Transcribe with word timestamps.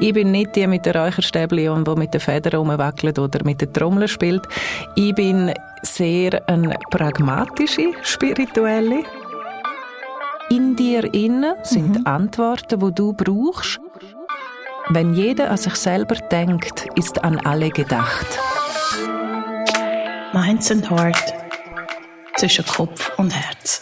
Ich 0.00 0.14
bin 0.14 0.30
nicht 0.30 0.56
die 0.56 0.66
mit 0.66 0.86
der 0.86 0.96
Räucherstäbli 0.96 1.68
und 1.68 1.86
die 1.86 1.94
mit 1.94 2.14
den 2.14 2.20
Federn 2.20 2.60
rumwackelt 2.60 3.18
oder 3.18 3.44
mit 3.44 3.60
den 3.60 3.72
Trommeln 3.72 4.08
spielt. 4.08 4.42
Ich 4.94 5.14
bin 5.14 5.52
sehr 5.82 6.42
eine 6.48 6.76
pragmatische 6.90 7.92
Spirituelle. 8.02 9.04
In 10.50 10.74
dir 10.74 11.12
innen 11.14 11.54
sind 11.62 12.00
mhm. 12.00 12.06
Antworten, 12.06 12.80
die 12.80 12.94
du 12.94 13.12
brauchst. 13.12 13.78
Wenn 14.88 15.14
jeder 15.14 15.50
an 15.50 15.56
sich 15.56 15.76
selber 15.76 16.16
denkt, 16.16 16.86
ist 16.96 17.22
an 17.22 17.38
alle 17.44 17.70
gedacht. 17.70 18.26
Minds 20.32 20.70
and 20.70 20.90
Heart 20.90 21.34
zwischen 22.36 22.64
Kopf 22.66 23.12
und 23.18 23.30
Herz. 23.34 23.80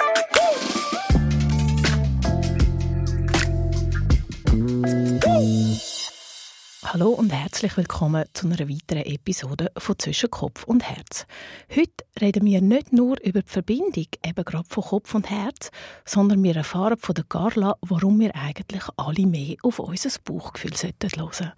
Hallo 6.91 7.11
und 7.11 7.29
herzlich 7.31 7.77
willkommen 7.77 8.25
zu 8.33 8.47
einer 8.47 8.61
weiteren 8.61 9.05
Episode 9.05 9.71
von 9.77 9.99
Zwischen 9.99 10.31
Kopf 10.31 10.65
und 10.65 10.83
Herz. 10.83 11.27
Heute 11.69 12.07
reden 12.19 12.47
wir 12.47 12.63
nicht 12.63 12.95
nur 12.95 13.21
über 13.23 13.43
die 13.43 13.51
Verbindung 13.51 14.07
eben 14.25 14.45
gerade 14.45 14.67
von 14.67 14.83
Kopf 14.83 15.15
und 15.15 15.29
Herz, 15.29 15.71
sondern 16.07 16.43
wir 16.43 16.57
erfahren 16.57 16.97
von 16.99 17.15
der 17.15 17.25
Carla, 17.29 17.77
warum 17.83 18.19
wir 18.19 18.35
eigentlich 18.35 18.85
alle 18.97 19.27
mehr 19.27 19.57
auf 19.63 19.81
unser 19.81 20.09
Bauchgefühl 20.25 20.71
hören 20.71 20.99
sollten. 21.11 21.53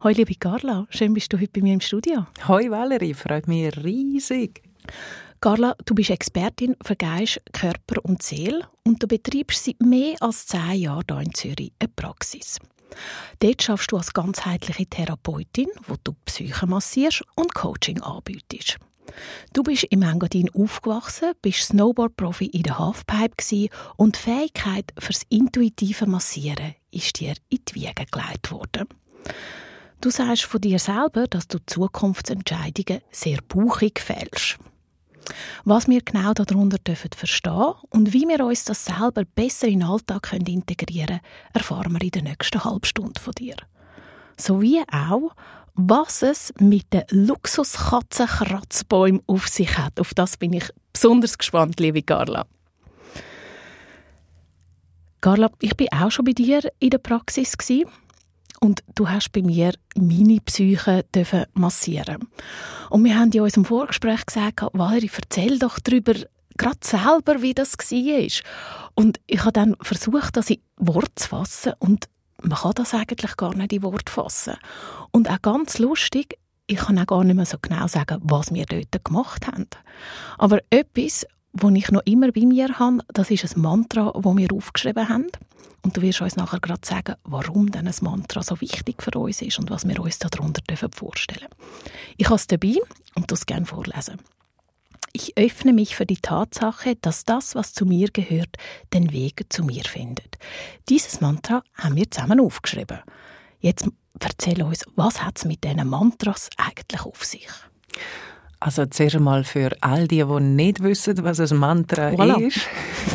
Hallo 0.00 0.14
liebe 0.16 0.34
Carla, 0.34 0.88
schön 0.90 1.14
bist 1.14 1.32
du 1.32 1.38
heute 1.38 1.52
bei 1.52 1.60
mir 1.60 1.74
im 1.74 1.80
Studio. 1.80 2.26
Hallo 2.48 2.72
Valerie, 2.72 3.14
freut 3.14 3.46
mich 3.46 3.76
riesig. 3.84 4.64
Carla, 5.40 5.76
du 5.84 5.94
bist 5.94 6.10
Expertin 6.10 6.74
für 6.84 6.96
Geist, 6.96 7.40
Körper 7.52 8.04
und 8.04 8.20
Seele 8.20 8.66
und 8.84 9.00
du 9.00 9.06
betreibst 9.06 9.64
seit 9.64 9.80
mehr 9.80 10.16
als 10.18 10.44
zehn 10.46 10.74
Jahren 10.74 11.04
hier 11.08 11.20
in 11.20 11.34
Zürich 11.34 11.72
eine 11.78 11.88
Praxis. 11.94 12.58
Dort 13.40 13.62
schaffst 13.62 13.92
du 13.92 13.96
als 13.96 14.12
ganzheitliche 14.12 14.86
Therapeutin, 14.86 15.68
wo 15.86 15.96
du 16.02 16.14
Psyche 16.24 16.66
massierst 16.66 17.22
und 17.34 17.54
Coaching 17.54 18.00
anbietest. 18.00 18.78
Du 19.52 19.62
bist 19.62 19.84
im 19.84 20.02
Engadin 20.02 20.50
aufgewachsen, 20.54 21.32
bist 21.42 21.68
Snowboard-Profi 21.68 22.46
in 22.46 22.62
der 22.62 22.78
Halfpipe 22.78 23.68
und 23.96 24.16
die 24.16 24.20
Fähigkeit 24.20 24.92
fürs 24.98 25.22
intuitive 25.28 26.06
Massieren 26.06 26.74
ist 26.90 27.20
dir 27.20 27.34
in 27.48 27.58
die 27.68 27.74
Wiege 27.74 28.06
gelegt 28.10 28.50
worden. 28.50 28.88
Du 30.00 30.10
sagst 30.10 30.44
von 30.44 30.60
dir 30.60 30.78
selber, 30.78 31.26
dass 31.26 31.46
du 31.46 31.58
Zukunftsentscheidungen 31.64 33.02
sehr 33.10 33.38
bauchig 33.46 34.00
fällst. 34.00 34.58
Was 35.64 35.88
wir 35.88 36.02
genau 36.02 36.32
darunter 36.32 36.78
dürfen 36.78 37.10
verstehen 37.14 37.74
und 37.90 38.12
wie 38.12 38.26
wir 38.26 38.44
uns 38.44 38.64
das 38.64 38.84
selber 38.84 39.22
besser 39.24 39.68
in 39.68 39.78
den 39.80 39.88
Alltag 39.88 40.32
integrieren 40.32 41.06
können, 41.06 41.20
erfahren 41.52 41.92
wir 41.92 42.02
in 42.02 42.10
der 42.10 42.22
nächsten 42.22 42.64
halben 42.64 42.84
Stunde 42.84 43.20
von 43.20 43.32
dir. 43.32 43.56
Sowie 44.36 44.82
auch, 44.90 45.30
was 45.74 46.22
es 46.22 46.52
mit 46.58 46.92
den 46.92 47.04
Luxuskatzenkratzbäumen 47.10 49.22
auf 49.26 49.48
sich 49.48 49.78
hat. 49.78 49.98
Auf 50.00 50.12
das 50.14 50.36
bin 50.36 50.52
ich 50.52 50.68
besonders 50.92 51.38
gespannt, 51.38 51.80
liebe 51.80 52.02
Carla. 52.02 52.44
Carla, 55.20 55.50
ich 55.60 55.76
bin 55.76 55.88
auch 55.92 56.10
schon 56.10 56.24
bei 56.24 56.32
dir 56.32 56.62
in 56.80 56.90
der 56.90 56.98
Praxis 56.98 57.56
gewesen. 57.56 57.88
Und 58.62 58.84
du 58.94 59.08
hast 59.08 59.32
bei 59.32 59.42
mir 59.42 59.72
meine 59.96 60.40
Psyche 60.40 61.04
massieren 61.52 62.28
Und 62.90 63.04
wir 63.04 63.18
haben 63.18 63.32
in 63.32 63.40
unserem 63.40 63.64
Vorgespräch 63.64 64.24
gesagt, 64.24 64.62
Valerie, 64.72 65.10
erzähl 65.12 65.58
doch 65.58 65.80
darüber, 65.80 66.14
gerade 66.56 66.78
selber, 66.80 67.42
wie 67.42 67.54
das 67.54 67.72
war. 67.72 68.42
Und 68.94 69.18
ich 69.26 69.40
habe 69.40 69.52
dann 69.52 69.74
versucht, 69.80 70.36
das 70.36 70.50
in 70.50 70.60
Wort 70.76 71.10
zu 71.16 71.30
fassen. 71.30 71.72
Und 71.80 72.08
man 72.40 72.56
kann 72.56 72.74
das 72.76 72.94
eigentlich 72.94 73.36
gar 73.36 73.52
nicht 73.52 73.72
in 73.72 73.82
Wort 73.82 74.08
fassen. 74.08 74.54
Und 75.10 75.28
auch 75.28 75.42
ganz 75.42 75.80
lustig, 75.80 76.38
ich 76.68 76.78
kann 76.78 77.00
auch 77.00 77.06
gar 77.06 77.24
nicht 77.24 77.34
mehr 77.34 77.46
so 77.46 77.56
genau 77.60 77.88
sagen, 77.88 78.20
was 78.22 78.54
wir 78.54 78.66
dort 78.66 79.04
gemacht 79.04 79.44
haben. 79.48 79.66
Aber 80.38 80.60
etwas, 80.70 81.26
was 81.52 81.74
ich 81.74 81.90
noch 81.90 82.02
immer 82.04 82.32
bei 82.32 82.46
mir 82.46 82.78
habe, 82.78 82.98
das 83.12 83.30
ist 83.30 83.56
ein 83.56 83.62
Mantra, 83.62 84.12
das 84.14 84.36
wir 84.36 84.52
aufgeschrieben 84.52 85.08
haben. 85.08 85.26
Und 85.84 85.96
du 85.96 86.02
wirst 86.02 86.20
uns 86.20 86.36
nachher 86.36 86.60
gerade 86.60 86.86
sagen, 86.86 87.16
warum 87.24 87.70
denn 87.72 87.88
ein 87.88 87.94
Mantra 88.02 88.42
so 88.42 88.60
wichtig 88.60 89.02
für 89.02 89.18
uns 89.18 89.42
ist 89.42 89.58
und 89.58 89.70
was 89.70 89.86
wir 89.86 89.98
uns 90.00 90.18
darunter 90.18 90.62
vorstellen 90.92 91.40
dürfen. 91.40 91.96
Ich 92.16 92.26
habe 92.26 92.36
es 92.36 92.46
dabei 92.46 92.76
und 93.16 93.30
das 93.32 93.46
gerne 93.46 93.66
vorlesen. 93.66 94.20
Ich 95.12 95.36
öffne 95.36 95.72
mich 95.72 95.94
für 95.94 96.06
die 96.06 96.16
Tatsache, 96.16 96.96
dass 96.96 97.24
das, 97.24 97.54
was 97.54 97.74
zu 97.74 97.84
mir 97.84 98.08
gehört, 98.10 98.56
den 98.94 99.12
Weg 99.12 99.44
zu 99.50 99.62
mir 99.62 99.84
findet. 99.84 100.38
Dieses 100.88 101.20
Mantra 101.20 101.62
haben 101.74 101.96
wir 101.96 102.10
zusammen 102.10 102.40
aufgeschrieben. 102.40 103.00
Jetzt 103.60 103.88
erzähl 104.18 104.62
uns, 104.62 104.84
was 104.96 105.22
hat 105.22 105.36
es 105.38 105.44
mit 105.44 105.64
diesen 105.64 105.86
Mantras 105.86 106.48
eigentlich 106.56 107.02
auf 107.02 107.24
sich? 107.24 107.48
Also 108.64 108.86
zuerst 108.86 109.16
einmal 109.16 109.42
für 109.42 109.70
all 109.80 110.06
die, 110.06 110.22
die 110.24 110.40
nicht 110.40 110.84
wissen, 110.84 111.24
was 111.24 111.40
ein 111.40 111.58
Mantra 111.58 112.10
voilà. 112.10 112.38
ist. 112.40 112.60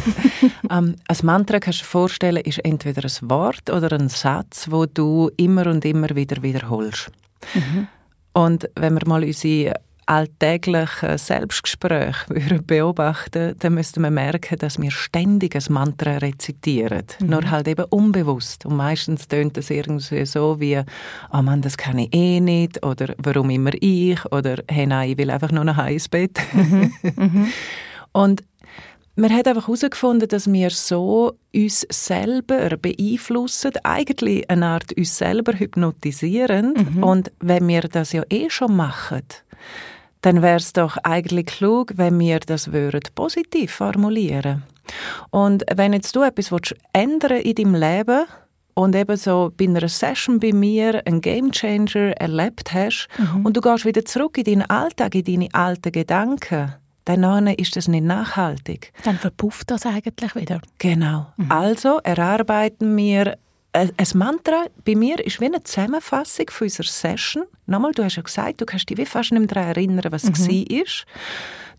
ähm, 0.69 0.97
ein 1.07 1.17
Mantra 1.23 1.61
kannst 1.61 1.79
du 1.79 1.83
dir 1.83 1.89
vorstellen, 1.89 2.43
ist 2.43 2.59
entweder 2.65 3.03
ein 3.05 3.29
Wort 3.29 3.69
oder 3.69 3.97
ein 3.97 4.09
Satz, 4.09 4.67
wo 4.69 4.85
du 4.85 5.31
immer 5.37 5.67
und 5.67 5.85
immer 5.85 6.09
wieder 6.09 6.43
wiederholst. 6.43 7.11
Mhm. 7.53 7.87
Und 8.33 8.69
wenn 8.75 8.95
wir 8.95 9.07
mal 9.07 9.23
unsere 9.23 9.75
alltäglichen 10.07 11.17
Selbstgespräche 11.17 12.61
beobachten 12.65 13.55
dann 13.59 13.73
müsste 13.73 13.99
man 13.99 14.13
merken, 14.13 14.57
dass 14.57 14.81
wir 14.81 14.89
ständig 14.89 15.55
ein 15.55 15.63
Mantra 15.69 16.17
rezitieren. 16.17 17.03
Mhm. 17.19 17.27
Nur 17.27 17.51
halt 17.51 17.67
eben 17.67 17.85
unbewusst. 17.85 18.65
Und 18.65 18.77
meistens 18.77 19.27
tönt 19.27 19.57
es 19.57 19.69
irgendwie 19.69 20.25
so 20.25 20.59
wie, 20.59 20.81
oh 21.31 21.41
Mann, 21.41 21.61
das 21.61 21.77
kann 21.77 21.99
ich 21.99 22.13
eh 22.13 22.39
nicht, 22.39 22.85
oder 22.85 23.13
warum 23.17 23.49
immer 23.49 23.71
ich, 23.73 24.19
oder 24.31 24.63
hey 24.69 24.87
nein, 24.87 25.11
ich 25.11 25.17
will 25.17 25.29
einfach 25.29 25.51
nur 25.51 25.65
nach 25.65 25.87
ins 25.87 26.07
Bett. 26.07 26.39
Mhm. 26.53 26.91
Mhm. 27.15 27.47
Und 28.13 28.43
man 29.15 29.33
hat 29.33 29.47
einfach 29.47 29.67
herausgefunden, 29.67 30.27
dass 30.27 30.51
wir 30.51 30.69
so 30.69 31.33
uns 31.53 31.85
selber 31.89 32.77
beeinflussen, 32.77 33.71
eigentlich 33.83 34.49
eine 34.49 34.67
Art 34.67 34.93
uns 34.95 35.17
selber 35.17 35.53
hypnotisieren. 35.53 36.73
Mhm. 36.73 37.03
Und 37.03 37.31
wenn 37.39 37.67
wir 37.67 37.81
das 37.81 38.13
ja 38.13 38.23
eh 38.29 38.49
schon 38.49 38.75
machen, 38.75 39.23
dann 40.21 40.41
wäre 40.41 40.57
es 40.57 40.73
doch 40.73 40.97
eigentlich 41.03 41.45
klug, 41.45 41.93
wenn 41.95 42.19
wir 42.19 42.39
das 42.39 42.71
würden 42.71 43.01
positiv 43.15 43.71
formulieren 43.71 44.63
Und 45.29 45.63
wenn 45.73 45.93
jetzt 45.93 46.15
du 46.15 46.23
etwas 46.23 46.51
willst, 46.51 46.75
ändern 46.93 47.41
in 47.41 47.55
deinem 47.55 47.75
Leben 47.75 48.25
und 48.73 48.95
eben 48.95 49.17
so 49.17 49.51
bei 49.57 49.65
einer 49.65 49.87
Session 49.87 50.39
bei 50.39 50.53
mir 50.53 51.01
einen 51.05 51.21
Gamechanger 51.21 52.11
erlebt 52.17 52.73
hast 52.73 53.07
mhm. 53.17 53.45
und 53.45 53.57
du 53.57 53.61
gehst 53.61 53.85
wieder 53.85 54.05
zurück 54.05 54.37
in 54.37 54.43
deinen 54.43 54.69
Alltag, 54.69 55.15
in 55.15 55.23
deine 55.23 55.49
alten 55.53 55.91
Gedanken, 55.91 56.73
dann 57.05 57.47
ist 57.47 57.75
das 57.75 57.87
nicht 57.87 58.03
nachhaltig. 58.03 58.91
Dann 59.03 59.17
verpufft 59.17 59.71
das 59.71 59.85
eigentlich 59.85 60.35
wieder. 60.35 60.61
Genau. 60.77 61.27
Mhm. 61.37 61.51
Also 61.51 61.99
erarbeiten 62.03 62.95
wir 62.97 63.37
ein 63.77 64.07
Mantra 64.15 64.65
bei 64.85 64.95
mir 64.95 65.23
ist 65.25 65.39
wie 65.39 65.45
eine 65.45 65.63
Zusammenfassung 65.63 66.49
von 66.49 66.65
unserer 66.65 66.87
Session. 66.87 67.43
Nochmal, 67.65 67.91
du 67.91 68.03
hast 68.03 68.15
ja 68.15 68.23
gesagt, 68.23 68.61
du 68.61 68.65
kannst 68.65 68.89
dich 68.89 68.97
wie 68.97 69.05
fast 69.05 69.31
nicht 69.31 69.39
mehr 69.39 69.47
daran 69.47 69.69
erinnern, 69.69 70.11
was 70.11 70.23
mhm. 70.23 70.33
es 70.33 70.47
war. 70.47 71.05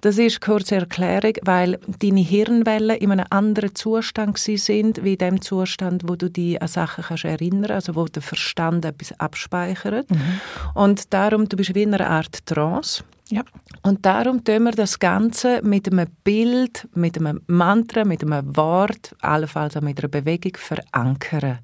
Das 0.00 0.16
ist 0.16 0.40
eine 0.40 0.54
kurze 0.54 0.76
Erklärung, 0.76 1.32
weil 1.42 1.80
deine 1.98 2.20
Hirnwellen 2.20 2.96
in 2.98 3.10
einem 3.10 3.26
anderen 3.30 3.74
Zustand 3.74 4.38
sind, 4.38 5.02
wie 5.02 5.16
dem 5.16 5.40
Zustand, 5.40 6.04
wo 6.06 6.14
du 6.14 6.30
dich 6.30 6.62
an 6.62 6.68
Sachen 6.68 7.02
kannst 7.04 7.24
erinnern 7.24 7.72
also 7.72 7.96
wo 7.96 8.04
der 8.04 8.22
Verstand 8.22 8.84
etwas 8.84 9.18
abspeichert. 9.18 10.08
Mhm. 10.08 10.40
Und 10.74 11.12
darum, 11.12 11.48
du 11.48 11.56
bist 11.56 11.74
wie 11.74 11.82
in 11.82 11.94
einer 11.94 12.08
Art 12.08 12.46
Trance. 12.46 13.02
Ja. 13.30 13.42
Und 13.82 14.06
darum 14.06 14.42
tun 14.42 14.64
wir 14.64 14.72
das 14.72 14.98
Ganze 14.98 15.60
mit 15.62 15.90
einem 15.90 16.06
Bild, 16.24 16.88
mit 16.94 17.18
einem 17.18 17.42
Mantra, 17.46 18.04
mit 18.04 18.22
einem 18.22 18.56
Wort, 18.56 19.14
allenfalls 19.20 19.76
auch 19.76 19.82
mit 19.82 19.98
einer 19.98 20.08
Bewegung 20.08 20.56
verankern, 20.56 21.58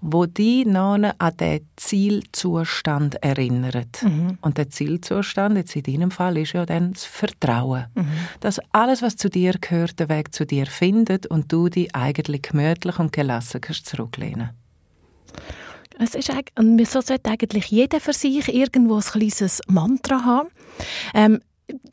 wo 0.00 0.24
die 0.26 0.64
noch 0.64 0.94
an 0.94 1.36
den 1.38 1.68
Zielzustand 1.76 3.22
erinnert. 3.22 4.02
Mhm. 4.02 4.38
Und 4.40 4.56
der 4.56 4.70
Zielzustand, 4.70 5.56
jetzt 5.56 5.76
in 5.76 5.82
deinem 5.82 6.10
Fall, 6.10 6.38
ist 6.38 6.54
ja 6.54 6.64
dann 6.64 6.94
das 6.94 7.04
Vertrauen. 7.04 7.86
Mhm. 7.94 8.06
Dass 8.40 8.60
alles, 8.72 9.02
was 9.02 9.16
zu 9.16 9.28
dir 9.28 9.54
gehört, 9.60 10.00
den 10.00 10.08
Weg 10.08 10.34
zu 10.34 10.46
dir 10.46 10.66
findet 10.66 11.26
und 11.26 11.52
du 11.52 11.68
dich 11.68 11.94
eigentlich 11.94 12.42
gemütlich 12.42 12.98
und 12.98 13.12
gelassen 13.12 13.60
kannst 13.60 13.86
zurücklehnen 13.86 14.50
es 15.98 16.14
ist 16.14 16.30
eigentlich, 16.30 16.88
so 16.88 17.00
sollte 17.00 17.30
eigentlich 17.30 17.66
jeder 17.66 18.00
für 18.00 18.12
sich 18.12 18.52
irgendwo 18.52 18.96
ein 18.96 19.02
kleines 19.02 19.60
Mantra 19.68 20.24
haben. 20.24 20.48
Ähm, 21.14 21.40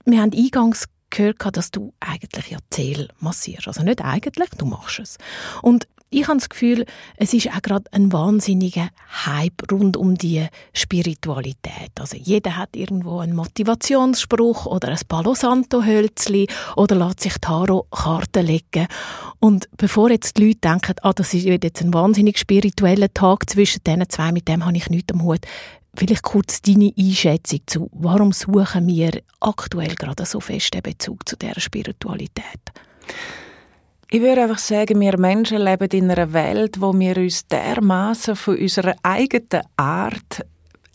wir 0.05 0.21
haben 0.21 0.33
eingangs 0.33 0.85
gehört, 1.09 1.57
dass 1.57 1.71
du 1.71 1.93
eigentlich 1.99 2.49
ja 2.49 2.57
Zähl 2.69 3.09
massierst. 3.19 3.67
Also 3.67 3.83
nicht 3.83 4.01
eigentlich, 4.03 4.49
du 4.57 4.65
machst 4.65 4.99
es. 4.99 5.17
Und 5.61 5.87
ich 6.11 6.27
habe 6.27 6.39
das 6.39 6.49
Gefühl, 6.49 6.85
es 7.17 7.35
ist 7.35 7.49
auch 7.49 7.61
gerade 7.61 7.85
ein 7.91 8.11
wahnsinniger 8.11 8.89
Hype 9.25 9.71
rund 9.71 9.95
um 9.95 10.15
die 10.15 10.47
Spiritualität. 10.73 11.91
Also 11.99 12.17
jeder 12.17 12.57
hat 12.57 12.75
irgendwo 12.75 13.19
einen 13.19 13.35
Motivationsspruch 13.35 14.65
oder 14.65 14.87
ein 14.87 14.97
Palo 15.07 15.35
Santo 15.35 15.83
Hölzli 15.83 16.47
oder 16.75 16.95
lässt 16.95 17.19
sich 17.19 17.33
Tarot-Karten 17.39 18.43
legen. 18.43 18.87
Und 19.39 19.69
bevor 19.77 20.09
jetzt 20.09 20.37
die 20.37 20.47
Leute 20.47 20.61
denken, 20.61 20.95
ah, 21.03 21.13
das 21.13 21.35
ist 21.35 21.45
jetzt 21.45 21.81
ein 21.83 21.93
wahnsinnig 21.93 22.39
spiritueller 22.39 23.13
Tag 23.13 23.47
zwischen 23.47 23.83
diesen 23.83 24.09
zwei, 24.09 24.31
mit 24.31 24.47
dem 24.47 24.65
habe 24.65 24.77
ich 24.77 24.89
nichts 24.89 25.13
am 25.13 25.21
Hut, 25.21 25.45
Vielleicht 25.95 26.23
kurz 26.23 26.61
deine 26.61 26.93
Einschätzung 26.97 27.61
zu, 27.65 27.89
warum 27.93 28.31
suchen 28.31 28.87
wir 28.87 29.21
aktuell 29.39 29.95
gerade 29.95 30.25
so 30.25 30.39
fest 30.39 30.73
den 30.73 30.81
Bezug 30.81 31.27
zu 31.27 31.35
dieser 31.35 31.59
Spiritualität? 31.59 32.61
Ich 34.11 34.21
würde 34.21 34.43
einfach 34.43 34.57
sagen, 34.57 34.99
wir 34.99 35.19
Menschen 35.19 35.61
leben 35.61 35.89
in 35.91 36.09
einer 36.09 36.33
Welt, 36.33 36.81
wo 36.81 36.97
wir 36.97 37.17
uns 37.17 37.47
dermaßen 37.47 38.35
von 38.35 38.57
unserer 38.57 38.95
eigenen 39.03 39.63
Art 39.77 40.45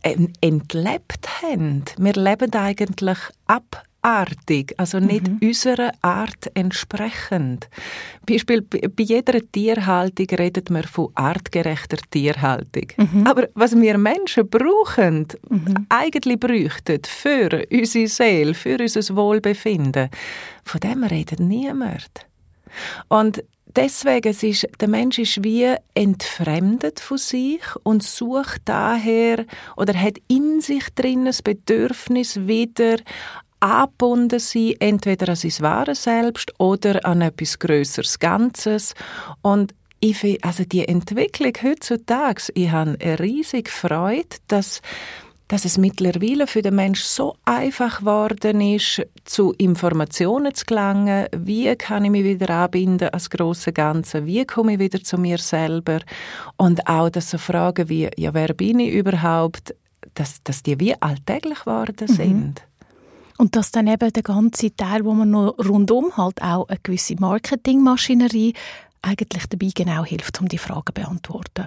entlebt 0.03 1.29
haben. 1.43 1.85
Wir 1.97 2.15
leben 2.15 2.53
eigentlich 2.53 3.19
abartig, 4.05 4.75
also 4.77 5.01
nicht 5.01 5.27
mhm. 5.27 5.39
unserer 5.43 5.93
Art 6.03 6.51
entsprechend. 6.53 7.69
Beispiel, 8.29 8.61
bei 8.61 9.03
jeder 9.03 9.41
Tierhaltung 9.51 10.27
redet 10.27 10.69
man 10.69 10.85
von 10.85 11.09
artgerechter 11.15 11.97
Tierhaltung. 12.11 12.93
Mhm. 12.99 13.27
Aber 13.27 13.49
was 13.55 13.75
wir 13.75 13.97
Menschen 13.97 14.49
brauchen, 14.49 15.27
mhm. 15.49 15.87
eigentlich 15.89 16.39
bräuchten 16.39 17.01
für 17.07 17.65
unsere 17.73 18.09
Seele, 18.09 18.55
für 18.55 18.79
unser 18.79 19.17
Wohlbefinden, 19.17 20.11
von 20.65 20.81
dem 20.81 21.05
redet 21.05 21.41
niemand. 21.41 22.27
Und 23.09 23.43
deswegen 23.75 24.29
es 24.29 24.43
ist 24.43 24.69
der 24.81 24.89
Mensch 24.89 25.19
ist 25.19 25.43
wie 25.43 25.75
entfremdet 25.95 27.01
von 27.01 27.19
sich 27.19 27.63
und 27.83 28.03
sucht 28.03 28.63
daher 28.67 29.47
oder 29.77 29.95
hat 29.95 30.19
in 30.29 30.61
sich 30.61 30.91
drin 30.95 31.25
das 31.25 31.43
Bedürfnis 31.43 32.47
wieder 32.47 32.97
angebunden 33.65 34.39
sein, 34.39 34.75
entweder 34.79 35.31
an 35.31 35.37
sein 35.37 35.53
wahres 35.61 36.05
Selbst 36.05 36.53
oder 36.59 37.05
an 37.05 37.23
etwas 37.23 37.59
Größeres 37.59 38.19
Ganzes. 38.19 38.95
Und 39.43 39.75
ich 40.01 40.19
finde, 40.19 40.39
also 40.43 40.65
die 40.65 40.87
Entwicklung 40.87 41.53
heutzutage, 41.63 42.53
ich 42.55 42.71
habe 42.71 42.97
eine 43.01 43.19
riesige 43.19 43.71
Freude, 43.71 44.37
dass 44.49 44.83
dass 45.49 45.67
es 45.67 45.77
mittlerweile 45.77 46.47
für 46.47 46.63
den 46.63 46.75
Mensch 46.75 47.03
so 47.03 47.37
einfach 47.45 47.99
geworden 47.99 48.63
ist, 48.63 49.03
zu 49.25 49.53
Informationen 49.59 50.55
zu 50.55 50.65
gelangen. 50.65 51.27
Wie 51.37 51.75
kann 51.77 52.05
ich 52.07 52.11
mich 52.11 52.25
wieder 52.25 52.49
anbinden 52.49 53.11
als 53.11 53.29
große 53.29 53.73
Ganze? 53.75 54.25
Wie 54.25 54.45
komme 54.47 54.75
ich 54.75 54.79
wieder 54.79 55.03
zu 55.03 55.19
mir 55.19 55.37
selber? 55.37 56.01
Und 56.57 56.89
auch, 56.89 57.11
dass 57.11 57.31
so 57.31 57.39
Fragen 57.39 57.91
wie, 57.91 58.09
ja, 58.17 58.33
wer 58.33 58.55
bin 58.55 58.81
ich 58.81 58.95
überhaupt, 58.95 59.75
dass, 60.15 60.43
dass 60.43 60.63
die 60.63 60.81
wie 60.81 61.01
alltäglich 61.01 61.61
geworden 61.61 62.07
mhm. 62.09 62.15
sind. 62.15 62.63
Mhm. 62.63 62.74
Und 63.37 63.57
dass 63.57 63.73
dann 63.73 63.87
eben 63.87 64.13
der 64.13 64.23
ganze 64.23 64.75
Teil, 64.75 65.05
wo 65.05 65.13
man 65.13 65.31
noch 65.31 65.59
rundum 65.59 66.17
halt 66.17 66.41
auch 66.43 66.69
eine 66.69 66.79
gewisse 66.83 67.17
Marketingmaschinerie 67.17 68.55
eigentlich 69.05 69.47
dabei 69.47 69.71
genau 69.75 70.05
hilft, 70.05 70.41
um 70.41 70.49
die 70.49 70.59
Fragen 70.59 70.87
zu 70.87 70.93
beantworten. 70.95 71.67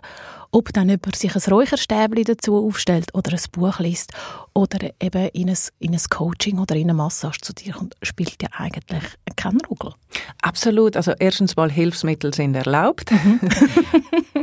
Ob 0.52 0.74
dann 0.74 0.90
jemand 0.90 1.16
sich 1.16 1.36
ein 1.36 1.54
Räucherstäbchen 1.54 2.24
dazu 2.24 2.66
aufstellt 2.66 3.14
oder 3.14 3.34
ein 3.34 3.40
Buch 3.52 3.80
liest 3.80 4.14
oder 4.54 4.90
eben 5.02 5.28
in 5.30 5.50
ein, 5.50 5.58
in 5.80 5.94
ein 5.94 6.02
Coaching 6.10 6.60
oder 6.60 6.76
in 6.76 6.90
eine 6.90 6.94
Massage 6.94 7.42
zu 7.42 7.54
dir 7.54 7.74
kommt, 7.74 7.96
spielt 8.02 8.42
ja 8.42 8.50
eigentlich 8.54 9.04
keinen 9.36 9.62
Ruggel. 9.70 9.94
Absolut. 10.42 10.98
Also 10.98 11.14
erstens 11.20 11.56
mal 11.56 11.72
Hilfsmittel 11.72 12.34
sind 12.34 12.56
erlaubt. 12.56 13.12
Mhm. 13.12 13.40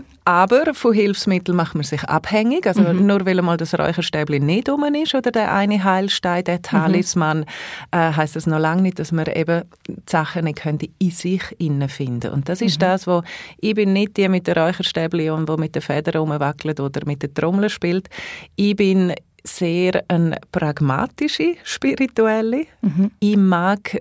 Aber 0.26 0.72
von 0.72 0.94
Hilfsmitteln 0.94 1.56
macht 1.56 1.74
man 1.74 1.84
sich 1.84 2.02
abhängig. 2.04 2.66
Also 2.66 2.80
mhm. 2.80 3.06
nur 3.06 3.26
weil 3.26 3.42
mal 3.42 3.56
das 3.56 3.78
Räucherstäbchen 3.78 4.44
nicht 4.44 4.68
um 4.68 4.82
ist 4.94 5.14
oder 5.14 5.30
der 5.30 5.52
eine 5.52 5.82
Heilstein, 5.84 6.44
der 6.44 6.56
mhm. 6.56 6.62
Talisman, 6.62 7.38
mhm. 7.40 7.44
äh, 7.90 8.12
heißt 8.12 8.36
das 8.36 8.46
noch 8.46 8.58
lange 8.58 8.82
nicht, 8.82 8.98
dass 8.98 9.12
man 9.12 9.26
eben 9.26 9.62
die 9.86 9.96
Sachen 10.08 10.44
nicht 10.44 10.62
könnte 10.62 10.88
in 10.98 11.10
sich 11.10 11.42
innen 11.58 11.88
finden. 11.88 12.32
Und 12.32 12.48
das 12.48 12.62
ist 12.62 12.76
mhm. 12.76 12.80
das, 12.80 13.06
wo 13.06 13.22
ich 13.58 13.74
bin 13.74 13.92
nicht 13.92 14.16
die 14.16 14.28
mit 14.28 14.46
den 14.46 14.54
Räucherstäbchen 14.54 15.30
und 15.30 15.48
wo 15.48 15.56
mit 15.56 15.74
den 15.74 15.82
Federn 15.82 16.22
rumwackelt 16.22 16.80
oder 16.80 17.02
mit 17.04 17.22
der 17.22 17.34
Trommel 17.34 17.68
spielt. 17.68 18.08
Ich 18.56 18.76
bin 18.76 19.12
sehr 19.42 20.02
eine 20.08 20.38
pragmatische 20.52 21.56
Spirituelle. 21.64 22.64
Mhm. 22.80 23.10
Ich 23.20 23.36
mag 23.36 23.98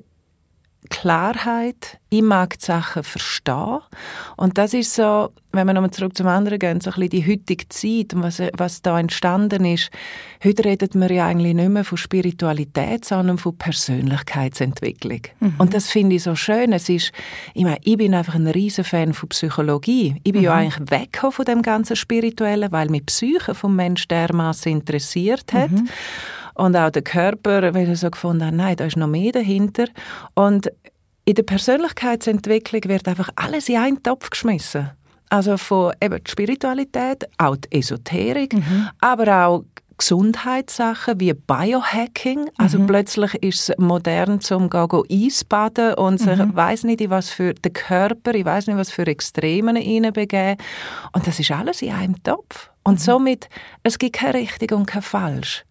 Klarheit, 0.94 1.98
ich 2.10 2.22
mag 2.22 2.60
die 2.60 2.66
Sachen 2.66 3.04
verstehen. 3.04 3.80
Und 4.38 4.60
das 4.60 4.76
ist 4.76 4.94
so, 4.94 5.32
wenn 5.52 5.66
wir 5.66 5.74
nochmal 5.74 5.90
zurück 5.90 6.16
zum 6.16 6.28
anderen 6.28 6.60
gehen, 6.60 6.82
so 6.82 6.92
ein 6.92 6.94
bisschen 6.94 7.10
die 7.10 7.28
heutige 7.28 7.68
Zeit 7.68 8.14
und 8.14 8.22
was, 8.22 8.40
was 8.56 8.84
da 8.84 9.00
entstanden 9.00 9.66
ist. 9.66 9.90
Heute 10.44 10.64
redet 10.64 10.94
man 10.94 11.12
ja 11.12 11.26
eigentlich 11.26 11.56
nicht 11.56 11.70
mehr 11.70 11.84
von 11.84 11.98
Spiritualität, 11.98 13.06
sondern 13.06 13.40
von 13.40 13.58
Persönlichkeitsentwicklung. 13.58 15.22
Mhm. 15.40 15.56
Und 15.58 15.74
das 15.74 15.90
finde 15.90 16.18
ich 16.18 16.24
so 16.24 16.36
schön. 16.36 16.72
Es 16.74 16.88
ist, 16.90 17.12
ich 17.56 17.64
meine, 17.64 17.80
ich 17.82 17.98
bin 17.98 18.14
einfach 18.14 18.36
ein 18.36 18.48
riesen 18.48 18.84
Fan 18.84 19.16
von 19.16 19.30
Psychologie. 19.30 20.22
Ich 20.24 20.32
bin 20.32 20.42
mhm. 20.42 20.46
ja 20.46 20.54
eigentlich 20.54 20.92
weggekommen 20.92 21.34
von 21.34 21.46
dem 21.46 21.64
ganzen 21.64 21.96
Spirituellen, 21.96 22.72
weil 22.72 22.90
mich 22.90 23.02
die 23.02 23.06
Psyche 23.06 23.56
vom 23.56 23.76
Mensch 23.76 24.08
dermaßen 24.08 24.72
interessiert 24.72 25.54
hat. 25.54 25.72
Mhm. 25.72 25.90
Und 26.56 26.76
auch 26.76 26.92
der 26.92 27.02
Körper, 27.02 27.74
weil 27.74 27.88
er 27.88 27.96
so 27.96 28.12
gefunden 28.12 28.46
hat, 28.46 28.54
nein, 28.54 28.76
da 28.76 28.86
ist 28.86 28.98
noch 28.98 29.08
mehr 29.08 29.32
dahinter. 29.32 29.86
Und 30.36 30.72
in 31.26 31.36
der 31.36 31.44
Persönlichkeitsentwicklung 31.44 32.84
wird 32.86 33.08
einfach 33.08 33.30
alles 33.36 33.70
in 33.70 33.78
einen 33.78 34.04
Topf 34.04 34.30
geschmissen. 34.30 34.92
Also 35.30 35.58
von 35.58 35.94
eben 36.02 36.24
die 36.24 36.30
Spiritualität, 36.30 37.28
auch 37.38 37.56
die 37.56 37.80
Esoterik, 37.80 38.54
mhm. 38.54 38.90
aber 39.00 39.48
auch 39.48 39.64
Gesundheitssachen 39.98 41.20
wie 41.20 41.34
Biohacking. 41.34 42.50
Also 42.58 42.80
mhm. 42.80 42.88
plötzlich 42.88 43.34
ist 43.36 43.70
es 43.70 43.78
modern 43.78 44.42
zum 44.42 44.70
gehen 44.70 45.04
Eisbaden 45.10 45.94
und 45.96 46.20
sich, 46.20 46.38
mhm. 46.38 46.56
weiß 46.56 46.84
nicht, 46.84 47.10
was 47.10 47.30
für 47.30 47.54
den 47.54 47.74
Körper, 47.74 48.36
ich 48.36 48.46
weiß 48.46 48.68
nicht, 48.68 48.78
was 48.78 48.92
für 48.92 49.08
Extremen 49.08 49.76
hineinbegeben. 49.76 50.58
Und 51.14 51.26
das 51.26 51.40
ist 51.40 51.52
alles 51.52 51.82
in 51.82 51.94
einem 51.94 52.22
Topf. 52.22 52.70
Und 52.84 52.96
mhm. 52.96 53.04
somit, 53.04 53.50
es 53.84 53.98
gibt 53.98 54.18
kein 54.18 54.32
richtig 54.32 54.72
und 54.72 54.86
kein 54.86 55.02
falsch. 55.02 55.64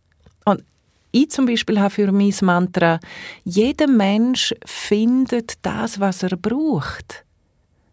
Ich 1.13 1.31
zum 1.31 1.45
Beispiel 1.47 1.79
habe 1.79 1.91
für 1.91 2.11
mein 2.11 2.35
Mantra, 2.41 2.99
jeder 3.45 3.87
Mensch 3.87 4.55
findet 4.65 5.55
das, 5.63 6.01
was 6.01 6.23
er 6.23 6.37
braucht. 6.37 7.25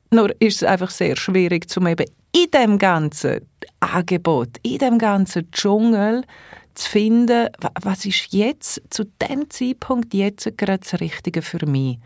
Nur 0.10 0.34
ist 0.42 0.62
es 0.62 0.64
einfach 0.64 0.90
sehr 0.90 1.18
schwierig, 1.18 1.70
zum 1.70 1.88
eben 1.88 2.06
in 2.32 2.50
dem 2.52 2.78
ganzen 2.78 3.42
Angebot, 3.82 4.58
in 4.64 4.78
dem 4.78 4.98
ganzen 4.98 5.52
Dschungel 5.52 6.24
zu 6.74 6.90
finden, 6.90 7.50
was 7.82 8.06
ist 8.06 8.32
jetzt 8.32 8.82
zu 8.90 9.04
dem 9.04 9.50
Zeitpunkt 9.50 10.14
jetzt 10.14 10.58
gerade 10.58 10.80
das 10.80 11.00
Richtige 11.02 11.42
für 11.42 11.66
mich. 11.66 12.00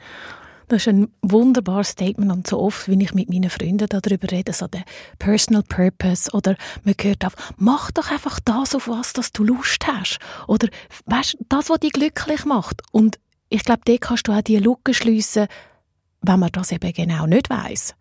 Das 0.67 0.81
ist 0.81 0.87
ein 0.87 1.09
wunderbares 1.21 1.89
Statement 1.89 2.31
und 2.31 2.47
so 2.47 2.59
oft, 2.59 2.87
wenn 2.87 3.01
ich 3.01 3.13
mit 3.13 3.29
meinen 3.29 3.49
Freunden 3.49 3.87
darüber 3.87 4.31
rede, 4.31 4.53
so 4.53 4.67
der 4.67 4.83
Personal 5.19 5.63
Purpose 5.63 6.31
oder 6.31 6.55
man 6.83 6.95
hört 6.99 7.25
auf, 7.25 7.33
mach 7.57 7.91
doch 7.91 8.11
einfach 8.11 8.39
das, 8.39 8.75
auf 8.75 8.87
was 8.87 9.13
dass 9.13 9.31
du 9.31 9.43
Lust 9.43 9.85
hast 9.87 10.19
oder 10.47 10.67
weißt, 11.05 11.37
das, 11.49 11.69
was 11.69 11.79
dich 11.79 11.93
glücklich 11.93 12.45
macht. 12.45 12.81
Und 12.91 13.19
ich 13.49 13.63
glaube, 13.63 13.81
da 13.85 13.95
kannst 13.97 14.27
du 14.27 14.31
auch 14.31 14.41
die 14.41 14.57
Lücke 14.57 14.93
schliessen, 14.93 15.47
wenn 16.21 16.39
man 16.39 16.51
das 16.51 16.71
eben 16.71 16.93
genau 16.93 17.27
nicht 17.27 17.49
weiß. 17.49 17.95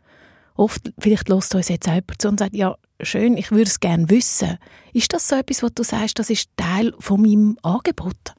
Oft, 0.54 0.92
vielleicht 0.98 1.28
lässt 1.28 1.54
uns 1.54 1.68
jetzt 1.68 1.86
jemand 1.86 2.20
zu 2.20 2.28
und 2.28 2.38
sagt, 2.38 2.54
ja, 2.54 2.76
schön, 3.00 3.36
ich 3.36 3.50
würde 3.50 3.64
es 3.64 3.80
gerne 3.80 4.08
wissen. 4.10 4.58
Ist 4.92 5.12
das 5.12 5.28
so 5.28 5.36
etwas, 5.36 5.62
was 5.62 5.74
du 5.74 5.82
sagst, 5.82 6.18
das 6.18 6.30
ist 6.30 6.50
Teil 6.56 6.94
von 6.98 7.20
meinem 7.20 7.58
Angebot? 7.62 8.34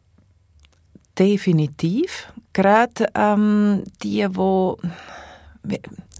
Definitiv. 1.17 2.31
Gerade 2.53 3.07
ähm, 3.15 3.83
die, 4.01 4.25
wo 4.31 4.77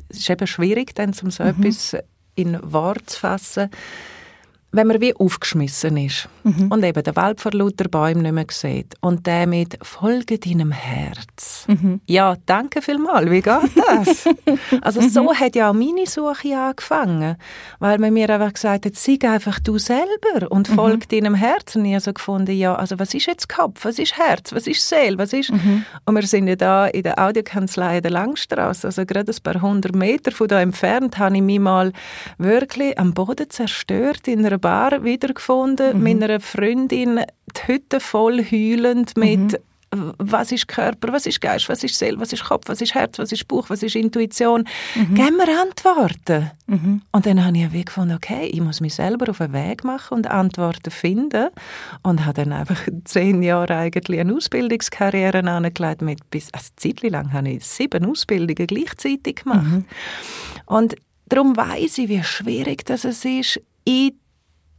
es 0.10 0.20
ist 0.20 0.30
eben 0.30 0.48
schwierig, 0.48 0.96
dann 0.96 1.14
zum 1.14 1.32
so 1.32 1.44
mhm. 1.44 1.50
etwas 1.50 1.98
in 2.36 2.60
Wort 2.72 3.10
zu 3.10 3.20
fassen 3.20 3.70
wenn 4.74 4.88
man 4.88 5.00
wie 5.00 5.16
aufgeschmissen 5.16 5.96
ist 5.98 6.28
mhm. 6.44 6.72
und 6.72 6.84
eben 6.84 7.04
den 7.04 7.16
Wald 7.16 7.42
vor 7.42 7.52
lauter 7.52 7.88
Bäumen 7.88 8.24
nicht 8.24 8.34
mehr 8.34 8.46
sieht 8.50 8.96
und 9.02 9.26
der 9.26 9.48
mit 9.48 9.78
«Folge 9.82 10.40
deinem 10.40 10.72
Herz». 10.72 11.66
Mhm. 11.68 12.02
Ja, 12.06 12.36
danke 12.46 12.82
vielmals, 12.82 13.30
wie 13.30 13.42
geht 13.42 13.72
das? 13.76 14.28
also 14.82 15.02
mhm. 15.02 15.10
so 15.10 15.34
hat 15.34 15.56
ja 15.56 15.70
auch 15.70 15.74
meine 15.74 16.06
Suche 16.06 16.58
angefangen, 16.58 17.38
weil 17.80 17.98
man 18.00 18.14
mir 18.14 18.30
einfach 18.30 18.54
gesagt 18.54 18.86
hat, 18.86 18.96
«Sei 18.96 19.18
einfach 19.22 19.60
du 19.60 19.78
selber 19.78 20.50
und 20.50 20.70
mhm. 20.70 20.76
folge 20.76 21.08
deinem 21.08 21.36
Herz». 21.36 21.76
Und 21.76 21.86
ich 21.86 21.94
habe 21.94 22.02
so 22.02 22.14
gefunden, 22.14 22.56
ja, 22.56 22.76
also 22.76 23.00
was 23.00 23.14
ist 23.14 23.26
jetzt 23.26 23.50
Kopf, 23.50 23.86
was 23.86 24.00
ist 24.00 24.18
Herz, 24.18 24.54
was 24.54 24.68
ist 24.68 24.88
Seele, 24.88 25.18
was 25.18 25.34
ist... 25.34 25.52
Mhm. 25.52 25.86
Und 26.06 26.16
wir 26.16 26.28
sind 26.28 26.48
ja 26.48 26.56
da 26.56 26.88
in 26.88 27.04
der 27.04 27.20
Audiokanzlei 27.20 28.02
der 28.02 28.12
Langstrasse, 28.12 28.88
also 28.88 29.06
gerade 29.06 29.32
ein 29.32 29.44
paar 29.44 29.62
hundert 29.62 29.96
Meter 29.96 30.32
von 30.32 30.48
da 30.48 30.62
entfernt, 30.62 31.18
habe 31.18 31.36
ich 31.36 31.42
mich 31.42 31.60
mal 31.60 31.92
wirklich 32.38 32.98
am 33.00 33.14
Boden 33.14 33.50
zerstört 33.50 34.28
in 34.28 34.46
einer 34.46 34.58
Bar 34.58 35.04
wiedergefunden, 35.04 35.98
mhm. 35.98 36.04
mit 36.04 36.24
einer 36.24 36.33
Freundin, 36.40 37.22
die 37.56 37.68
Hütte 37.68 38.00
voll 38.00 38.44
heulend 38.44 39.16
mit 39.18 39.54
mhm. 39.94 40.14
was 40.18 40.52
ist 40.52 40.68
Körper, 40.68 41.14
was 41.14 41.26
ist 41.26 41.40
Geist, 41.42 41.70
was 41.70 41.84
ist 41.84 41.98
Seele, 41.98 42.20
was 42.20 42.34
ist 42.34 42.44
Kopf, 42.44 42.64
was 42.68 42.82
ist 42.82 42.96
Herz, 42.96 43.20
was 43.20 43.32
ist 43.32 43.48
Bauch, 43.48 43.70
was 43.70 43.84
ist 43.84 43.96
Intuition. 43.96 44.66
Mhm. 44.96 45.14
Geben 45.14 45.38
wir 45.38 45.62
Antworten. 45.62 46.52
Mhm. 46.68 47.02
Und 47.12 47.26
dann 47.26 47.46
habe 47.46 47.58
ich 47.58 47.72
wie 47.72 47.86
gefunden, 47.86 48.16
okay, 48.16 48.48
ich 48.52 48.62
muss 48.62 48.82
mich 48.82 48.96
selber 48.96 49.30
auf 49.30 49.38
den 49.38 49.54
Weg 49.54 49.84
machen 49.84 50.16
und 50.16 50.28
Antworten 50.28 50.92
finden. 50.92 51.50
Und 52.02 52.26
habe 52.26 52.44
dann 52.44 52.54
einfach 52.54 52.88
zehn 53.06 53.44
Jahre 53.44 53.76
eigentlich 53.76 54.20
eine 54.20 54.34
Ausbildungskarriere 54.34 55.44
angelegt. 55.44 56.02
Mit 56.02 56.30
bis, 56.30 56.50
also 56.54 56.70
eine 56.84 56.96
Zeit 56.96 57.12
lang 57.12 57.34
habe 57.34 57.50
ich 57.50 57.66
sieben 57.66 58.06
Ausbildungen 58.06 58.68
gleichzeitig 58.68 59.44
gemacht. 59.44 59.64
Mhm. 59.64 59.86
Und 60.66 60.96
darum 61.28 61.56
weiß 61.56 62.00
ich, 62.00 62.10
wie 62.10 62.24
schwierig 62.24 62.86
das 62.86 63.06
ist, 63.06 63.60
in 63.86 64.12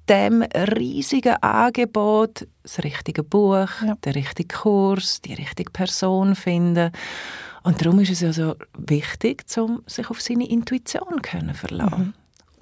dem 0.08 0.42
riesigen 0.42 1.36
Angebot 1.42 2.46
das 2.62 2.82
richtige 2.82 3.22
Buch, 3.22 3.68
ja. 3.86 3.94
den 4.04 4.12
richtigen 4.12 4.48
Kurs, 4.48 5.20
die 5.20 5.34
richtige 5.34 5.70
Person 5.70 6.34
finden. 6.34 6.90
Und 7.62 7.80
darum 7.80 7.98
ist 8.00 8.10
es 8.10 8.20
ja 8.20 8.32
so 8.32 8.54
wichtig, 8.76 9.44
um 9.56 9.82
sich 9.86 10.10
auf 10.10 10.20
seine 10.20 10.48
Intuition 10.48 11.22
zu 11.22 11.54
verlassen. 11.54 11.98
Mhm. 11.98 12.14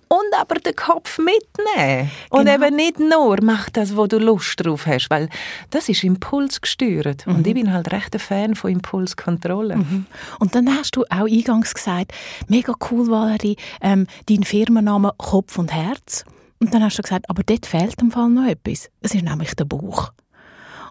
Und 0.09 0.39
aber 0.39 0.57
den 0.57 0.77
Kopf 0.77 1.19
mitnehmen. 1.19 2.11
Und 2.29 2.45
genau. 2.45 2.67
eben 2.67 2.77
nicht 2.77 3.01
nur, 3.01 3.39
mach 3.43 3.71
das, 3.71 3.97
wo 3.97 4.07
du 4.07 4.19
Lust 4.19 4.63
drauf 4.63 4.87
hast, 4.87 5.09
weil 5.09 5.31
das 5.71 5.89
ist 5.89 6.05
impulsgesteuert. 6.05 7.27
Mhm. 7.27 7.35
Und 7.35 7.47
ich 7.47 7.55
bin 7.55 7.73
halt 7.73 7.91
recht 7.93 8.15
ein 8.15 8.21
Fan 8.21 8.55
von 8.55 8.71
Impulskontrolle. 8.73 9.77
Mhm. 9.77 10.07
Und 10.39 10.55
dann 10.55 10.69
hast 10.77 10.97
du 10.97 11.05
auch 11.05 11.27
eingangs 11.27 11.73
gesagt, 11.73 12.13
mega 12.47 12.75
cool, 12.91 13.11
Valerie, 13.11 13.57
ähm, 13.81 14.07
dein 14.27 14.45
Firmenname 14.45 15.13
Kopf 15.17 15.59
und 15.59 15.73
Herz. 15.73 16.27
Und 16.63 16.73
dann 16.73 16.85
hast 16.85 16.97
du 16.97 17.03
gesagt, 17.03 17.29
aber 17.29 17.43
dort 17.43 17.67
fehlt 17.67 18.01
im 18.01 18.13
Fall 18.13 18.29
noch 18.29 18.49
etwas. 18.49 18.89
Es 19.01 19.17
ist 19.17 19.25
nämlich 19.25 19.53
der 19.57 19.65
Bauch. 19.65 20.13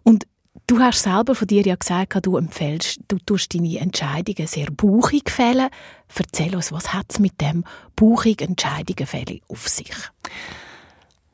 Und 0.03 0.27
du 0.67 0.79
hast 0.79 1.01
selber 1.01 1.33
von 1.33 1.47
dir 1.47 1.61
ja 1.61 1.75
gesagt, 1.75 2.25
du 2.25 2.35
empfällst, 2.35 2.99
du 3.07 3.17
tust 3.19 3.53
deine 3.53 3.79
Entscheidungen 3.79 4.47
sehr 4.47 4.69
bauchig 4.69 5.29
fällen. 5.29 5.69
Erzähl 6.13 6.57
uns, 6.57 6.73
was 6.73 6.93
hat 6.93 7.05
es 7.07 7.19
mit 7.19 7.39
dem 7.39 7.63
bauchig 7.95 8.41
Entscheidungen 8.41 9.39
auf 9.47 9.69
sich? 9.69 9.95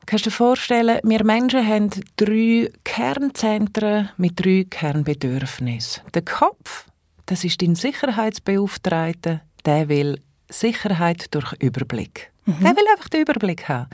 Kannst 0.06 0.26
du 0.26 0.30
dir 0.30 0.36
vorstellen, 0.36 1.00
wir 1.02 1.24
Menschen 1.24 1.66
haben 1.66 1.90
drei 2.14 2.70
Kernzentren 2.84 4.10
mit 4.18 4.38
drei 4.38 4.66
Kernbedürfnissen. 4.70 6.04
Der 6.14 6.22
Kopf, 6.22 6.86
das 7.26 7.42
ist 7.42 7.60
dein 7.60 7.74
Sicherheitsbeauftragter, 7.74 9.40
der 9.64 9.88
will 9.88 10.20
Sicherheit 10.48 11.34
durch 11.34 11.54
Überblick. 11.54 12.30
Mhm. 12.48 12.64
Der 12.64 12.76
will 12.76 12.84
einfach 12.90 13.08
den 13.10 13.20
Überblick 13.20 13.68
haben. 13.68 13.90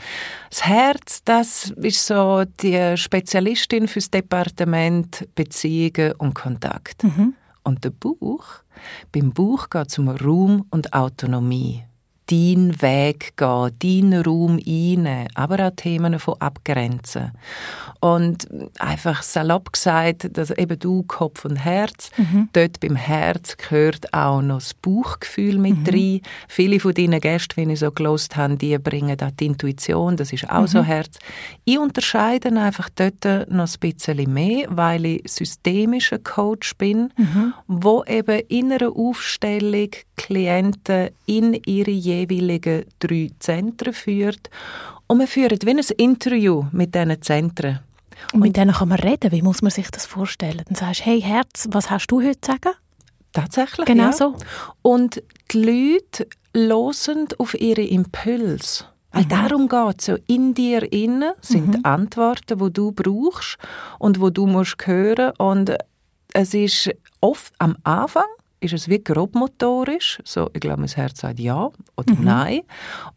Das 0.48 0.64
Herz, 0.64 1.24
das 1.24 1.70
ist 1.70 2.06
so 2.06 2.44
die 2.62 2.96
Spezialistin 2.96 3.88
fürs 3.88 4.10
Departement 4.10 5.26
Beziehungen 5.34 6.12
und 6.18 6.34
Kontakt. 6.34 7.02
Mhm. 7.02 7.34
Und 7.64 7.82
der 7.82 7.90
Buch, 7.90 8.44
beim 9.10 9.32
Buch 9.32 9.70
geht 9.70 9.88
es 9.88 9.98
um 9.98 10.08
Raum 10.08 10.66
und 10.70 10.92
Autonomie 10.92 11.82
deinen 12.30 12.80
Weg 12.80 13.36
gehen, 13.36 13.70
deinen 13.82 14.22
Raum 14.22 14.58
einnehmen, 14.58 15.28
aber 15.34 15.66
auch 15.66 15.76
Themen 15.76 16.18
von 16.18 16.40
abgrenzen. 16.40 17.32
Und 18.00 18.48
einfach 18.78 19.22
salopp 19.22 19.72
gesagt, 19.72 20.36
dass 20.36 20.50
eben 20.50 20.78
du 20.78 21.04
Kopf 21.04 21.44
und 21.44 21.56
Herz, 21.56 22.10
mhm. 22.16 22.48
dort 22.52 22.80
beim 22.80 22.96
Herz 22.96 23.56
gehört 23.56 24.12
auch 24.12 24.42
noch 24.42 24.58
das 24.58 24.74
Bauchgefühl 24.74 25.58
mit 25.58 25.86
mhm. 25.86 25.88
rein. 25.88 26.20
Viele 26.48 26.80
von 26.80 26.92
deinen 26.92 27.20
Gästen, 27.20 27.56
wenn 27.56 27.70
ich 27.70 27.80
so 27.80 27.90
gelost 27.90 28.36
habe, 28.36 28.56
die 28.56 28.76
bringen 28.78 29.16
auch 29.22 29.30
die 29.30 29.46
Intuition, 29.46 30.16
das 30.16 30.32
ist 30.32 30.50
auch 30.50 30.62
mhm. 30.62 30.66
so 30.66 30.82
Herz. 30.82 31.18
Ich 31.64 31.78
unterscheide 31.78 32.48
einfach 32.60 32.88
dort 32.94 33.24
noch 33.50 33.68
ein 33.68 33.80
bisschen 33.80 34.32
mehr, 34.32 34.66
weil 34.70 35.06
ich 35.06 35.22
systemischer 35.30 36.18
Coach 36.18 36.76
bin, 36.76 37.12
mhm. 37.16 37.54
wo 37.66 38.04
eben 38.04 38.40
in 38.48 38.72
einer 38.72 38.90
Aufstellung 38.94 39.90
Klienten 40.16 41.10
in 41.26 41.54
ihre 41.66 41.90
jeweiligen 41.90 42.84
drei 42.98 43.30
Zentren 43.38 43.92
führt. 43.92 44.50
Und 45.06 45.20
wir 45.20 45.26
führen 45.26 45.58
wie 45.62 45.70
ein 45.70 45.78
Interview 45.96 46.64
mit 46.72 46.94
diesen 46.94 47.20
Zentren. 47.22 47.80
Und 48.32 48.40
mit 48.40 48.56
denen 48.56 48.72
kann 48.72 48.88
man 48.88 48.98
reden. 48.98 49.32
Wie 49.32 49.42
muss 49.42 49.62
man 49.62 49.70
sich 49.70 49.90
das 49.90 50.06
vorstellen? 50.06 50.62
Dann 50.66 50.76
sagst 50.76 51.00
du, 51.00 51.04
hey 51.04 51.20
Herz, 51.20 51.68
was 51.70 51.90
hast 51.90 52.06
du 52.06 52.22
heute 52.22 52.40
zu 52.40 52.52
sagen? 52.52 52.76
Tatsächlich, 53.32 53.86
Genau 53.86 54.04
ja. 54.04 54.12
so. 54.12 54.36
Und 54.82 55.22
die 55.50 55.62
Leute 55.62 56.28
hören 56.54 57.28
auf 57.38 57.54
ihre 57.54 57.82
Impulse. 57.82 58.84
Weil 59.10 59.24
mhm. 59.24 59.28
darum 59.28 59.68
geht 59.68 60.08
es. 60.08 60.20
In 60.26 60.54
dir 60.54 60.90
innen 60.92 61.32
sind 61.40 61.78
mhm. 61.78 61.84
Antworten, 61.84 62.58
die 62.58 62.72
du 62.72 62.92
brauchst 62.92 63.58
und 63.98 64.20
wo 64.20 64.30
du 64.30 64.46
musst 64.46 64.76
hören. 64.86 65.32
Und 65.38 65.76
es 66.32 66.54
ist 66.54 66.90
oft 67.20 67.52
am 67.58 67.76
Anfang 67.84 68.24
ist 68.64 68.72
es 68.72 68.88
wie 68.88 69.02
grobmotorisch, 69.02 70.20
so, 70.24 70.50
ich 70.52 70.60
glaube, 70.60 70.80
mein 70.80 70.88
Herz 70.88 71.20
sagt 71.20 71.38
ja 71.38 71.70
oder 71.96 72.14
mhm. 72.14 72.24
nein. 72.24 72.60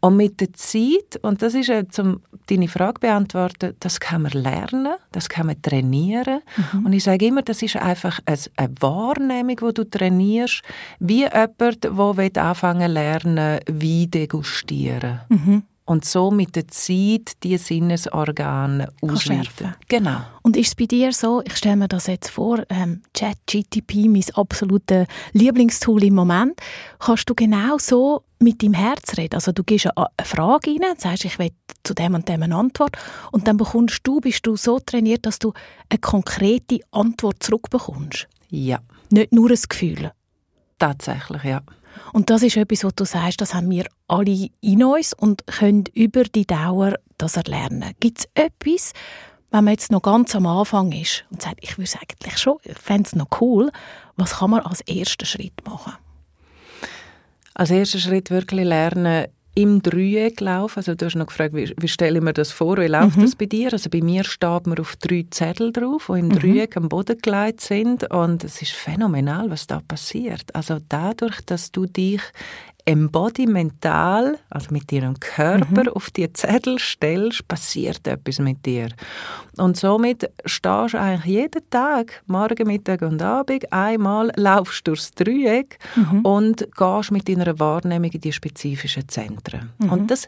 Und 0.00 0.16
mit 0.16 0.40
der 0.40 0.52
Zeit, 0.52 1.18
und 1.22 1.42
das 1.42 1.54
ist, 1.54 1.98
um 1.98 2.20
deine 2.46 2.68
Frage 2.68 3.00
beantworten, 3.00 3.74
das 3.80 3.98
kann 3.98 4.22
man 4.22 4.32
lernen, 4.32 4.94
das 5.12 5.28
kann 5.28 5.46
man 5.46 5.60
trainieren. 5.60 6.40
Mhm. 6.72 6.86
Und 6.86 6.92
ich 6.92 7.04
sage 7.04 7.26
immer, 7.26 7.42
das 7.42 7.62
ist 7.62 7.76
einfach 7.76 8.20
eine 8.26 8.70
Wahrnehmung, 8.80 9.56
die 9.56 9.74
du 9.74 9.84
trainierst, 9.84 10.62
wie 11.00 11.24
jemand, 11.24 11.84
der 11.84 12.44
anfangen 12.44 12.90
lernen 12.92 13.60
Wein 13.66 14.10
degustieren. 14.10 15.20
Mhm 15.28 15.62
und 15.88 16.04
so 16.04 16.30
mit 16.30 16.54
der 16.54 16.68
Zeit 16.68 17.42
die 17.42 17.56
Sinnesorgane 17.56 18.92
ausschärfen. 19.00 19.74
Genau. 19.88 20.20
Und 20.42 20.56
ist 20.58 20.68
es 20.68 20.74
bei 20.74 20.84
dir 20.84 21.12
so, 21.12 21.40
ich 21.46 21.56
stelle 21.56 21.76
mir 21.76 21.88
das 21.88 22.08
jetzt 22.08 22.28
vor, 22.28 22.62
ähm, 22.68 23.02
ChatGTP, 23.14 24.06
mein 24.06 24.24
absolutes 24.34 25.06
Lieblingstool 25.32 26.04
im 26.04 26.14
Moment, 26.14 26.60
kannst 26.98 27.30
du 27.30 27.34
genau 27.34 27.78
so 27.78 28.22
mit 28.38 28.62
deinem 28.62 28.74
Herz 28.74 29.16
reden? 29.16 29.36
Also 29.36 29.52
du 29.52 29.64
gibst 29.64 29.86
eine, 29.96 30.06
Frage 30.24 30.72
rein, 30.72 30.96
sagst, 30.98 31.24
ich 31.24 31.38
will 31.38 31.52
zu 31.84 31.94
dem 31.94 32.14
und 32.14 32.28
dem 32.28 32.42
eine 32.42 32.54
Antwort 32.54 32.98
und 33.32 33.48
dann 33.48 33.56
bekommst 33.56 34.00
du, 34.02 34.20
bist 34.20 34.46
du 34.46 34.56
so 34.56 34.78
trainiert, 34.78 35.24
dass 35.24 35.38
du 35.38 35.54
eine 35.88 36.00
konkrete 36.00 36.80
Antwort 36.90 37.42
zurückbekommst? 37.42 38.28
Ja. 38.50 38.80
Nicht 39.10 39.32
nur 39.32 39.50
ein 39.50 39.58
Gefühl? 39.66 40.12
Tatsächlich, 40.78 41.44
ja. 41.44 41.62
Und 42.12 42.30
das 42.30 42.42
ist 42.42 42.56
etwas, 42.56 42.84
was 42.84 42.94
du 42.94 43.04
sagst, 43.04 43.40
das 43.40 43.54
haben 43.54 43.70
wir 43.70 43.86
alle 44.06 44.48
in 44.60 44.84
uns 44.84 45.12
und 45.12 45.46
können 45.46 45.84
über 45.94 46.24
die 46.24 46.46
Dauer 46.46 46.94
das 47.18 47.36
erlernen. 47.36 47.92
Gibt 48.00 48.20
es 48.20 48.28
etwas, 48.34 48.92
wenn 49.50 49.64
man 49.64 49.74
jetzt 49.74 49.90
noch 49.90 50.02
ganz 50.02 50.34
am 50.34 50.46
Anfang 50.46 50.92
ist 50.92 51.24
und 51.30 51.42
sagt, 51.42 51.58
ich 51.62 51.78
würde 51.78 51.84
es 51.84 51.96
eigentlich 51.96 52.38
schon, 52.38 52.58
ich 52.62 52.78
fände 52.78 53.04
es 53.06 53.16
noch 53.16 53.28
cool, 53.40 53.70
was 54.16 54.38
kann 54.38 54.50
man 54.50 54.60
als 54.60 54.80
ersten 54.82 55.24
Schritt 55.24 55.64
machen? 55.66 55.94
Als 57.54 57.70
erster 57.70 57.98
Schritt 57.98 58.30
wirklich 58.30 58.64
lernen, 58.64 59.26
im 59.58 59.82
Dreieck 59.82 60.40
laufen. 60.40 60.78
Also 60.78 60.94
du 60.94 61.04
hast 61.04 61.16
noch 61.16 61.26
gefragt, 61.26 61.52
wie, 61.52 61.74
wie 61.76 61.88
stelle 61.88 62.18
ich 62.18 62.24
mir 62.24 62.32
das 62.32 62.52
vor, 62.52 62.76
wie 62.76 62.86
läuft 62.86 63.16
mhm. 63.16 63.22
das 63.22 63.34
bei 63.34 63.46
dir? 63.46 63.72
Also 63.72 63.90
bei 63.90 64.00
mir 64.00 64.22
steht 64.22 64.68
man 64.68 64.78
auf 64.78 64.94
drei 64.94 65.26
Zettel 65.30 65.72
drauf, 65.72 66.06
die 66.08 66.20
im 66.20 66.28
mhm. 66.28 66.38
Dreieck 66.38 66.76
am 66.76 66.88
Boden 66.88 67.18
gelegt 67.18 67.60
sind 67.60 68.08
und 68.08 68.44
es 68.44 68.62
ist 68.62 68.70
phänomenal, 68.70 69.50
was 69.50 69.66
da 69.66 69.80
passiert. 69.80 70.54
Also 70.54 70.78
dadurch, 70.88 71.40
dass 71.40 71.72
du 71.72 71.86
dich 71.86 72.20
embodimental, 72.88 74.38
also 74.48 74.68
mit 74.70 74.90
ihrem 74.90 75.20
Körper 75.20 75.82
mhm. 75.82 75.88
auf 75.88 76.10
die 76.10 76.32
Zettel 76.32 76.78
stellst, 76.78 77.46
passiert 77.46 78.06
etwas 78.08 78.38
mit 78.38 78.64
dir. 78.64 78.88
Und 79.58 79.76
somit 79.76 80.30
stehst 80.46 80.94
du 80.94 80.98
eigentlich 80.98 81.24
jeden 81.26 81.68
Tag, 81.68 82.22
morgen, 82.26 82.66
Mittag 82.66 83.02
und 83.02 83.20
Abend, 83.20 83.70
einmal 83.70 84.32
laufst 84.36 84.86
du 84.86 84.92
durchs 84.92 85.10
Dreieck 85.10 85.78
mhm. 85.96 86.20
und 86.20 86.66
gehst 86.74 87.10
mit 87.10 87.28
deiner 87.28 87.58
Wahrnehmung 87.58 88.10
in 88.10 88.22
die 88.22 88.32
spezifischen 88.32 89.06
Zentren. 89.06 89.70
Mhm. 89.78 89.90
Und 89.90 90.10
das 90.10 90.26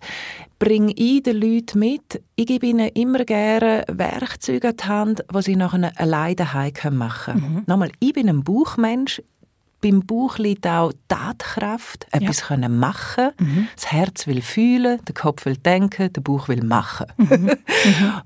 bringe 0.59 0.93
ich 0.95 1.23
den 1.23 1.41
Leuten 1.41 1.79
mit. 1.79 2.23
Ich 2.37 2.47
gebe 2.47 2.67
ihnen 2.67 2.91
immer 2.91 3.25
gerne 3.25 3.85
Werkzeuge 3.89 4.69
an 4.69 4.77
die 4.77 4.85
Hand, 4.87 5.25
die 5.35 5.43
sie 5.43 5.57
nachher 5.57 5.93
alleine 5.97 6.47
machen 6.91 7.35
können. 7.41 7.55
Mhm. 7.55 7.63
Nochmal, 7.67 7.91
ich 8.01 8.13
bin 8.13 8.29
ein 8.29 8.45
Buchmensch, 8.45 9.23
beim 9.81 10.05
Bauch 10.07 10.39
liegt 10.39 10.67
auch 10.67 10.93
Tatkraft, 11.09 12.07
etwas 12.13 12.41
ja. 12.41 12.47
können 12.47 12.79
machen. 12.79 13.31
Mhm. 13.39 13.69
Das 13.75 13.91
Herz 13.91 14.27
will 14.27 14.43
fühlen, 14.43 15.01
der 15.07 15.15
Kopf 15.15 15.47
will 15.47 15.57
denken, 15.57 16.13
der 16.13 16.21
Bauch 16.21 16.49
will 16.49 16.63
machen. 16.65 17.07
Mhm. 17.17 17.27
Mhm. 17.29 17.51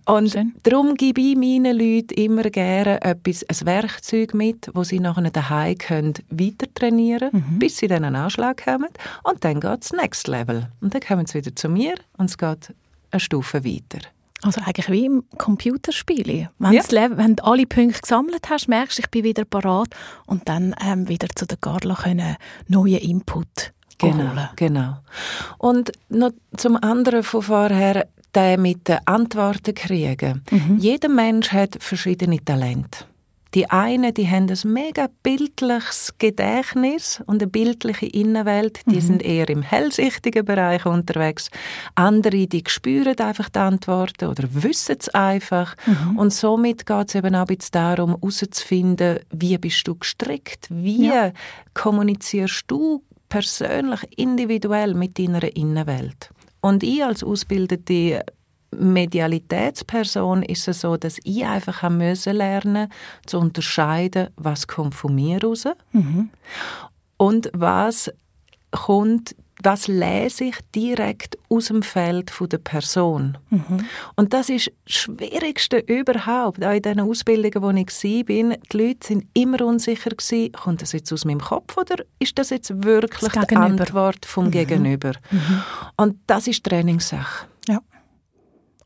Und 0.07 0.33
Schön. 0.33 0.55
darum 0.63 0.95
gebe 0.95 1.21
ich 1.21 1.37
meinen 1.37 1.79
Leuten 1.79 2.15
immer 2.15 2.43
gerne 2.45 3.01
etwas, 3.03 3.45
ein 3.45 3.67
Werkzeug 3.67 4.35
mit, 4.35 4.71
wo 4.75 4.85
sie 4.85 5.01
nachher 5.01 5.31
daheim 5.31 5.79
können 5.79 6.15
weiter 6.31 6.67
trainieren, 6.75 7.31
mhm. 7.33 7.59
bis 7.59 7.79
sie 7.79 7.87
dann 7.87 8.05
einen 8.05 8.17
Anschlag 8.17 8.67
haben. 8.67 8.87
Und 9.23 9.45
dann 9.45 9.61
geht 9.61 9.85
es 9.85 9.93
next 9.93 10.29
level. 10.29 10.69
Und 10.81 10.95
dann 10.95 11.01
kommen 11.01 11.27
sie 11.27 11.39
wieder 11.39 11.55
zu 11.55 11.69
mir 11.69 11.95
und 12.17 12.31
es 12.31 12.39
geht 12.39 12.75
eine 13.11 13.21
Stufe 13.21 13.65
weiter. 13.65 14.01
Also 14.45 14.61
eigentlich 14.61 14.91
wie 14.91 15.07
im 15.07 15.25
Computerspiel. 15.39 16.49
Wenn, 16.59 16.73
ja. 16.73 16.83
wenn 16.91 17.37
du 17.37 17.45
alle 17.45 17.67
Punkte 17.67 18.01
gesammelt 18.03 18.51
hast, 18.51 18.69
merkst 18.69 18.99
du, 18.99 19.03
ich 19.03 19.11
bin 19.11 19.25
wieder 19.25 19.47
parat 19.47 19.89
und 20.27 20.49
dann 20.49 20.75
ähm, 20.85 21.09
wieder 21.09 21.29
zu 21.35 21.47
der 21.47 21.57
Carla 21.57 21.95
können 21.95 22.37
neuen 22.69 22.99
Input 22.99 23.73
genau, 23.97 24.19
holen. 24.19 24.49
Genau. 24.57 24.99
Und 25.57 25.93
noch 26.11 26.33
zum 26.59 26.77
anderen 26.77 27.23
von 27.23 27.41
vorher, 27.41 28.07
der 28.35 28.59
mit 28.59 28.87
den 28.87 28.99
Antworten 29.07 29.75
kriegen. 29.75 30.43
Mhm. 30.51 30.77
Jeder 30.79 31.09
Mensch 31.09 31.51
hat 31.51 31.79
verschiedene 31.81 32.45
Talente. 32.45 33.07
Die 33.55 33.71
einen, 33.71 34.13
die 34.13 34.29
haben 34.29 34.51
ein 34.51 34.73
mega 34.73 35.09
bildliches 35.23 36.15
Gedächtnis 36.19 37.23
und 37.27 37.41
eine 37.41 37.51
bildliche 37.51 38.07
Innenwelt. 38.07 38.81
Die 38.87 38.97
mhm. 38.97 39.01
sind 39.01 39.23
eher 39.23 39.49
im 39.49 39.63
hellsichtigen 39.63 40.45
Bereich 40.45 40.85
unterwegs. 40.87 41.51
Andere, 41.95 42.49
die 42.49 42.65
spüren 42.67 43.19
einfach 43.19 43.49
die 43.49 43.61
Antworten 43.61 44.29
oder 44.29 44.45
wissen 44.51 44.97
es 44.99 45.09
einfach. 45.11 45.77
Mhm. 45.87 46.19
Und 46.19 46.33
somit 46.33 46.85
geht 46.85 47.09
es 47.09 47.15
eben 47.15 47.35
auch 47.37 47.47
ein 47.49 47.59
darum, 47.71 48.11
herauszufinden, 48.11 49.21
wie 49.31 49.57
bist 49.59 49.87
du 49.87 49.95
gestrickt? 49.95 50.67
Wie 50.71 51.07
ja. 51.07 51.33
kommunizierst 51.75 52.65
du 52.67 53.05
persönlich, 53.29 54.01
individuell 54.17 54.95
mit 54.95 55.19
deiner 55.19 55.45
Innenwelt? 55.57 56.31
Und 56.61 56.83
ich 56.83 57.05
als 57.05 57.23
ausgebildete 57.23 58.25
Medialitätsperson 58.79 60.43
ist 60.43 60.69
es 60.69 60.81
so, 60.81 60.97
dass 60.97 61.19
ich 61.25 61.45
einfach 61.45 61.83
haben 61.83 61.99
müssen 61.99 62.37
lernen 62.37 62.89
zu 63.27 63.39
unterscheiden, 63.39 64.29
was 64.37 64.67
kommt 64.67 64.95
von 64.95 65.15
mir 65.15 65.43
raus 65.43 65.65
mhm. 65.93 66.31
und 67.17 67.51
was 67.53 68.11
kommt 68.71 69.35
was 69.63 69.89
lese 69.89 70.45
ich 70.45 70.57
direkt 70.75 71.39
aus 71.49 71.67
dem 71.67 71.83
Feld 71.83 72.33
der 72.41 72.59
Person. 72.59 73.39
Mhm. 73.51 73.87
Und 74.17 74.33
das 74.33 74.49
ist 74.49 74.71
das 74.85 74.95
Schwierigste 74.95 75.79
überhaupt, 75.79 76.65
auch 76.65 76.73
in 76.73 76.83
den 76.83 77.01
Ausbildungen, 77.01 77.63
wo 77.63 77.71
ich 77.71 77.87
war. 77.87 78.57
Die 78.73 78.77
Leute 78.77 79.07
sind 79.07 79.27
immer 79.33 79.63
unsicher 79.63 80.11
gewesen, 80.11 80.53
kommt 80.53 80.83
das 80.83 80.93
jetzt 80.93 81.13
aus 81.13 81.25
meinem 81.25 81.41
Kopf 81.41 81.77
oder 81.77 82.05
ist 82.19 82.39
das 82.39 82.51
jetzt 82.51 82.85
wirklich 82.85 83.33
das 83.33 83.47
die 83.47 83.57
Antwort 83.57 84.27
vom 84.27 84.47
mhm. 84.47 84.51
Gegenüber? 84.51 85.13
Mhm. 85.31 85.63
Und 85.97 86.17
das 86.27 86.47
ist 86.47 86.65
Trainingssache. 86.65 87.47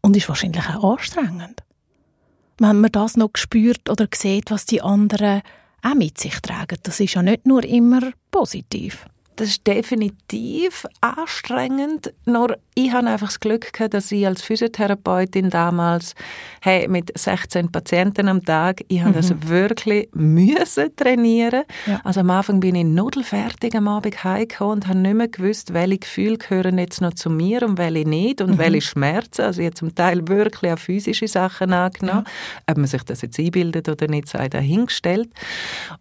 Und 0.09 0.17
ist 0.17 0.31
wahrscheinlich 0.31 0.67
auch 0.71 0.93
anstrengend. 0.93 1.63
Wenn 2.59 2.81
man 2.81 2.91
das 2.91 3.19
noch 3.19 3.33
spürt 3.35 3.91
oder 3.91 4.09
sieht, 4.15 4.51
was 4.51 4.65
die 4.65 4.81
anderen 4.81 5.43
auch 5.83 5.95
mit 5.95 6.17
sich 6.17 6.41
tragen. 6.41 6.79
Das 6.83 6.99
ist 6.99 7.13
ja 7.13 7.23
nicht 7.23 7.47
nur 7.47 7.63
immer 7.63 8.01
positiv 8.31 9.05
das 9.39 9.49
ist 9.49 9.67
definitiv 9.67 10.85
anstrengend. 11.01 12.13
Nur 12.25 12.57
ich 12.75 12.93
habe 12.93 13.07
einfach 13.07 13.29
das 13.29 13.41
Glück 13.41 13.73
gehabt, 13.73 13.95
dass 13.95 14.11
ich 14.11 14.27
als 14.27 14.43
Physiotherapeutin 14.43 15.51
damals 15.51 16.15
hey, 16.61 16.89
mit 16.89 17.17
16 17.17 17.71
Patienten 17.71 18.29
am 18.29 18.45
Tag, 18.45 18.83
ich 18.89 19.01
habe 19.01 19.11
mhm. 19.11 19.15
das 19.15 19.49
wirklich 19.49 20.09
müssen 20.13 20.95
trainieren. 20.97 21.63
Ja. 21.87 22.01
Also 22.05 22.21
am 22.21 22.31
Anfang 22.31 22.61
bin 22.61 22.75
ich 22.75 22.85
nudelfertig 22.85 23.77
am 23.77 23.87
Abend 23.87 24.25
heimgekommen 24.25 24.75
und 24.75 24.89
habe 24.89 24.99
nicht 24.99 25.15
mehr 25.15 25.29
gewusst, 25.29 25.73
welche 25.73 25.99
Gefühle 25.99 26.39
gehören 26.39 26.79
jetzt 26.79 27.01
noch 27.01 27.15
zu 27.15 27.31
mir 27.31 27.63
und 27.63 27.79
welche 27.79 28.09
nicht 28.09 28.41
und 28.41 28.51
mhm. 28.51 28.59
welche 28.59 28.81
Schmerzen. 28.81 29.43
Also 29.43 29.61
ich 29.61 29.67
habe 29.67 29.75
zum 29.75 29.95
Teil 29.95 30.27
wirklich 30.27 30.73
auch 30.73 30.79
physische 30.79 31.29
Sachen 31.29 31.73
angenommen. 31.73 32.25
Ja. 32.27 32.73
Ob 32.73 32.77
man 32.77 32.87
sich 32.87 33.03
das 33.05 33.23
jetzt 33.23 33.39
einbildet 33.39 33.89
oder 33.89 34.09
nicht, 34.09 34.29
sei 34.29 34.49
dahingestellt. 34.49 35.29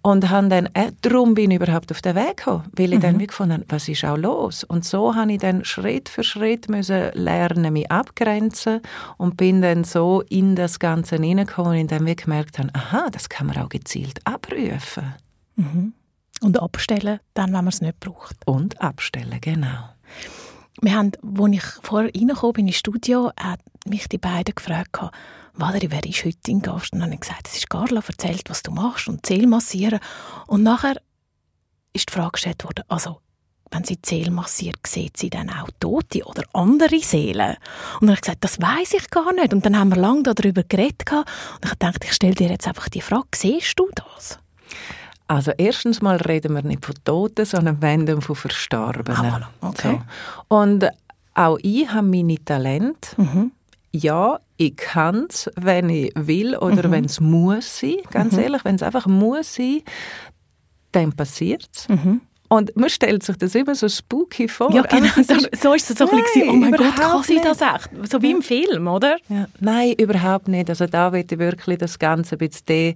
Und 0.01 0.29
habe 0.29 0.47
dann, 0.47 0.65
äh, 0.73 0.91
darum 1.01 1.35
bin 1.35 1.51
ich 1.51 1.61
überhaupt 1.61 1.91
auf 1.91 2.01
den 2.01 2.15
Weg 2.15 2.37
gekommen, 2.37 2.63
weil 2.75 2.93
ich 2.93 2.99
mhm. 2.99 3.01
dann 3.01 3.17
gefunden, 3.27 3.63
was 3.69 3.87
ist 3.87 4.03
auch 4.05 4.17
los? 4.17 4.63
Und 4.63 4.85
so 4.85 5.15
habe 5.15 5.33
ich 5.33 5.39
dann 5.39 5.63
Schritt 5.65 6.09
für 6.09 6.23
Schritt 6.23 6.69
müssen 6.69 7.11
lernen, 7.13 7.73
mich 7.73 7.91
abgrenzen 7.91 8.81
und 9.17 9.37
bin 9.37 9.61
dann 9.61 9.83
so 9.83 10.21
in 10.29 10.55
das 10.55 10.79
Ganze 10.79 11.15
hineingekommen, 11.15 11.75
indem 11.75 12.05
wir 12.05 12.15
gemerkt 12.15 12.59
haben, 12.59 12.71
aha, 12.73 13.09
das 13.11 13.29
kann 13.29 13.47
man 13.47 13.57
auch 13.57 13.69
gezielt 13.69 14.19
abrufen. 14.25 15.13
Mhm. 15.55 15.93
Und 16.41 16.59
abstellen, 16.61 17.19
dann, 17.33 17.47
wenn 17.47 17.53
man 17.53 17.67
es 17.67 17.81
nicht 17.81 17.99
braucht. 17.99 18.35
Und 18.45 18.79
abstellen, 18.81 19.39
genau. 19.41 19.89
Wir 20.81 20.93
haben, 20.93 21.11
als 21.39 21.53
ich 21.53 21.63
vorher 21.81 22.11
reingekommen 22.13 22.53
bin 22.53 22.67
ins 22.67 22.77
Studio, 22.77 23.31
hat 23.39 23.59
mich 23.85 24.07
die 24.07 24.19
beiden 24.19 24.53
gefragt, 24.53 24.99
Valerie, 25.59 25.89
wer 25.89 26.05
ist 26.05 26.23
heute 26.23 26.37
dein 26.45 26.61
Gast? 26.61 26.93
Und 26.93 26.99
dann 26.99 27.07
habe 27.07 27.15
ich 27.15 27.21
gesagt, 27.21 27.47
es 27.47 27.57
ist 27.57 27.69
Carla, 27.69 28.03
erzählt, 28.07 28.47
was 28.47 28.61
du 28.61 28.71
machst 28.71 29.07
und 29.07 29.25
Zähl 29.25 29.47
massieren. 29.47 29.99
Und 30.45 30.61
nachher 30.61 30.97
ist 31.97 32.09
die 32.09 32.13
Frage 32.13 32.31
gestellt 32.33 32.63
worden, 32.63 32.83
also 32.87 33.19
wenn 33.71 33.83
sie 33.83 33.97
die 33.97 34.07
Seele 34.07 34.31
massiert, 34.31 34.77
sieht 34.85 35.17
sie 35.17 35.29
dann 35.29 35.49
auch 35.49 35.69
Tote 35.79 36.23
oder 36.23 36.43
andere 36.53 36.99
Seelen? 36.99 37.57
Und 37.99 38.01
dann 38.01 38.09
habe 38.09 38.13
ich 38.13 38.21
gesagt, 38.21 38.43
das 38.43 38.61
weiß 38.61 38.93
ich 38.93 39.09
gar 39.09 39.33
nicht. 39.33 39.53
Und 39.53 39.65
dann 39.65 39.77
haben 39.77 39.89
wir 39.89 39.97
lange 39.97 40.23
darüber 40.23 40.63
geredet. 40.63 41.11
Und 41.11 41.25
ich 41.65 41.73
dachte, 41.73 42.07
ich 42.07 42.13
stelle 42.13 42.35
dir 42.35 42.49
jetzt 42.49 42.67
einfach 42.67 42.87
die 42.87 43.01
Frage, 43.01 43.27
siehst 43.35 43.77
du 43.77 43.89
das? 43.93 44.39
Also 45.27 45.51
erstens 45.57 46.01
mal 46.01 46.15
reden 46.15 46.55
wir 46.55 46.61
nicht 46.63 46.85
von 46.85 46.95
Toten, 47.03 47.45
sondern 47.45 47.81
wenden 47.81 48.21
von 48.21 48.35
Verstorbenen. 48.35 49.43
Ah, 49.43 49.49
okay. 49.61 49.99
So. 50.49 50.55
Und 50.55 50.87
auch 51.33 51.57
ich 51.61 51.89
habe 51.89 52.07
meine 52.07 52.43
Talente. 52.43 53.21
Mhm. 53.21 53.51
Ja, 53.91 54.39
ich 54.57 54.75
kann 54.75 55.27
es, 55.29 55.49
wenn 55.55 55.89
ich 55.89 56.11
will 56.15 56.55
oder 56.55 56.87
mhm. 56.87 56.91
wenn 56.91 57.05
es 57.05 57.19
muss 57.19 57.79
sein. 57.79 57.97
Ganz 58.11 58.33
mhm. 58.33 58.39
ehrlich, 58.39 58.65
wenn 58.65 58.75
es 58.75 58.83
einfach 58.83 59.07
muss 59.07 59.55
sein, 59.55 59.81
dann 60.97 61.13
passiert 61.13 61.67
es. 61.73 61.87
Mhm. 61.89 62.21
Und 62.49 62.75
man 62.77 62.89
stellt 62.89 63.23
sich 63.23 63.35
das 63.35 63.55
immer 63.55 63.75
so 63.75 63.89
spooky 63.89 64.47
vor. 64.47 64.73
Ja, 64.73 64.81
genau. 64.83 65.09
So, 65.17 65.35
so 65.61 65.73
ist 65.73 65.89
es 65.91 65.97
so 65.97 66.09
ein 66.09 66.21
bisschen, 66.23 66.49
oh 66.49 66.53
mein 66.53 66.71
Gott, 66.71 66.95
kann 66.95 67.23
sie 67.23 67.41
das 67.43 67.59
echt? 67.59 67.89
So 68.09 68.21
wie 68.21 68.31
im 68.31 68.41
Film, 68.41 68.87
oder? 68.87 69.17
Ja. 69.27 69.47
Nein, 69.59 69.93
überhaupt 69.97 70.47
nicht. 70.47 70.69
Also 70.69 70.87
da 70.87 71.11
wird 71.11 71.31
ich 71.31 71.39
wirklich 71.39 71.77
das 71.77 71.99
Ganze 71.99 72.35
ein 72.35 72.37
bisschen 72.37 72.95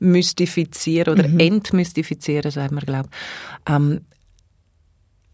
demystifizieren 0.00 1.18
oder 1.18 1.28
mhm. 1.28 1.40
entmystifizieren, 1.40 2.50
sagen 2.52 2.76
wir, 2.76 2.82
glaube 2.82 3.08
ähm, 3.68 4.02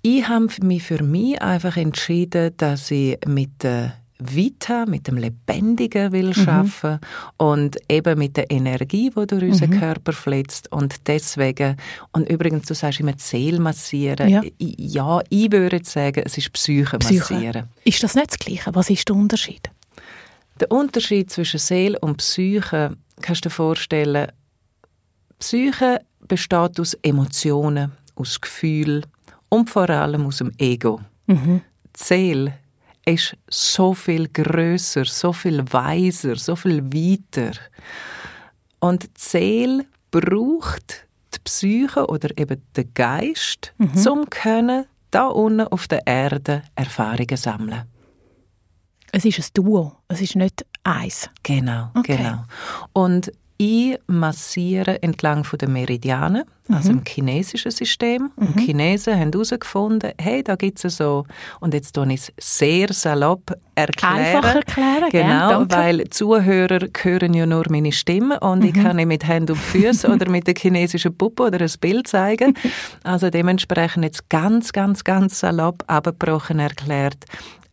ich 0.01 0.27
habe 0.29 0.49
mich 0.63 0.85
für 0.85 1.03
mich 1.03 1.43
einfach 1.43 1.77
entschieden, 1.77 2.55
dass 2.57 2.91
ich 2.91 3.19
mit 3.27 3.63
der 3.63 3.95
Vita, 4.21 4.85
mit 4.85 5.07
dem 5.07 5.17
Lebendigen 5.17 6.11
will 6.11 6.29
mhm. 6.29 6.35
schaffen 6.35 6.99
und 7.37 7.77
eben 7.89 8.19
mit 8.19 8.37
der 8.37 8.51
Energie, 8.51 9.11
die 9.11 9.27
durch 9.27 9.43
unseren 9.45 9.71
mhm. 9.71 9.79
Körper 9.79 10.13
fließt 10.13 10.73
und 10.73 11.07
deswegen 11.07 11.77
und 12.13 12.29
übrigens 12.29 12.67
du 12.67 12.75
sagst 12.75 12.99
immer 12.99 13.15
Seele 13.17 13.61
massieren. 13.61 14.29
Ja. 14.29 14.43
ja, 14.59 15.21
ich 15.29 15.53
würde 15.53 15.81
sagen, 15.85 16.23
es 16.25 16.37
ist 16.37 16.53
Psyche, 16.53 16.99
Psyche 16.99 17.35
massieren. 17.35 17.69
Ist 17.85 18.03
das 18.03 18.17
nicht 18.17 18.33
das 18.33 18.39
Gleiche? 18.39 18.75
Was 18.75 18.91
ist 18.91 19.09
der 19.09 19.15
Unterschied? 19.15 19.71
Der 20.59 20.73
Unterschied 20.73 21.31
zwischen 21.31 21.61
Seele 21.61 21.99
und 22.01 22.17
Psyche 22.17 22.97
kannst 23.21 23.45
du 23.45 23.49
dir 23.49 23.55
vorstellen. 23.55 24.33
Psyche 25.39 26.01
besteht 26.27 26.81
aus 26.81 26.95
Emotionen, 27.03 27.93
aus 28.17 28.41
Gefühlen 28.41 29.07
und 29.49 29.71
vor 29.71 29.89
allem 29.89 30.27
aus 30.27 30.39
dem 30.39 30.51
Ego. 30.59 31.01
Mhm. 31.27 31.61
Die 31.97 32.05
Seele 32.05 32.55
ist 33.09 33.37
so 33.49 33.95
viel 33.95 34.29
größer, 34.29 35.05
so 35.05 35.33
viel 35.33 35.65
weiser, 35.73 36.37
so 36.37 36.57
viel 36.57 36.83
weiter. 36.85 37.53
Und 38.81 39.05
die 39.05 39.11
Seele 39.17 39.87
braucht 40.11 41.07
die 41.35 41.39
Psyche 41.45 42.07
oder 42.07 42.31
eben 42.39 42.63
den 42.77 42.93
Geist, 42.95 43.75
mhm. 43.79 43.95
zum 43.95 44.31
können 44.31 44.87
da 45.11 45.27
unten 45.27 45.67
auf 45.69 45.89
der 45.89 46.07
Erde 46.07 46.63
Erfahrungen 46.75 47.37
sammeln. 47.37 47.85
Es 49.11 49.25
ist 49.25 49.39
ein 49.39 49.47
Duo, 49.55 49.97
es 50.09 50.21
ist 50.21 50.37
nicht 50.37 50.67
eins. 50.85 51.31
Genau, 51.43 51.91
okay. 51.95 52.19
genau. 52.19 52.45
Und 52.93 53.33
ich 53.61 53.99
massiere 54.07 55.03
entlang 55.03 55.45
der 55.61 55.69
Meridianen, 55.69 56.45
also 56.69 56.93
mhm. 56.93 56.99
im 56.99 57.05
chinesischen 57.05 57.73
System. 57.73 58.31
Mhm. 58.37 58.47
Und 58.47 58.61
die 58.61 58.67
Chinesen 58.67 59.19
haben 59.19 59.33
herausgefunden, 59.33 60.13
hey, 60.17 60.45
da 60.45 60.55
gibt 60.55 60.85
es 60.85 60.97
so, 60.97 61.25
und 61.59 61.75
jetzt 61.75 61.93
tue 61.93 62.07
ich 62.13 62.21
es 62.21 62.33
sehr 62.39 62.93
salopp 62.93 63.53
erklären. 63.75 64.17
Einfach 64.17 64.55
erklären, 64.55 65.11
Genau, 65.11 65.49
gern, 65.49 65.73
weil 65.73 66.09
Zuhörer 66.09 66.87
hören 67.03 67.35
ja 67.35 67.47
nur 67.47 67.65
meine 67.69 67.91
Stimme 67.91 68.39
und 68.39 68.61
mhm. 68.61 68.67
ich 68.67 68.75
kann 68.75 68.95
nicht 68.95 69.07
mit 69.07 69.27
Händen 69.27 69.53
und 69.53 69.59
Füßen 69.59 70.13
oder 70.15 70.31
mit 70.31 70.47
der 70.47 70.55
chinesischen 70.57 71.17
Puppe 71.17 71.45
oder 71.45 71.61
ein 71.61 71.73
Bild 71.81 72.07
zeigen. 72.07 72.55
Also 73.03 73.29
dementsprechend 73.29 74.05
jetzt 74.05 74.31
ganz, 74.31 74.73
ganz, 74.73 75.03
ganz 75.03 75.41
salopp 75.41 75.83
abgebrochen 75.89 76.61
erklärt. 76.61 77.25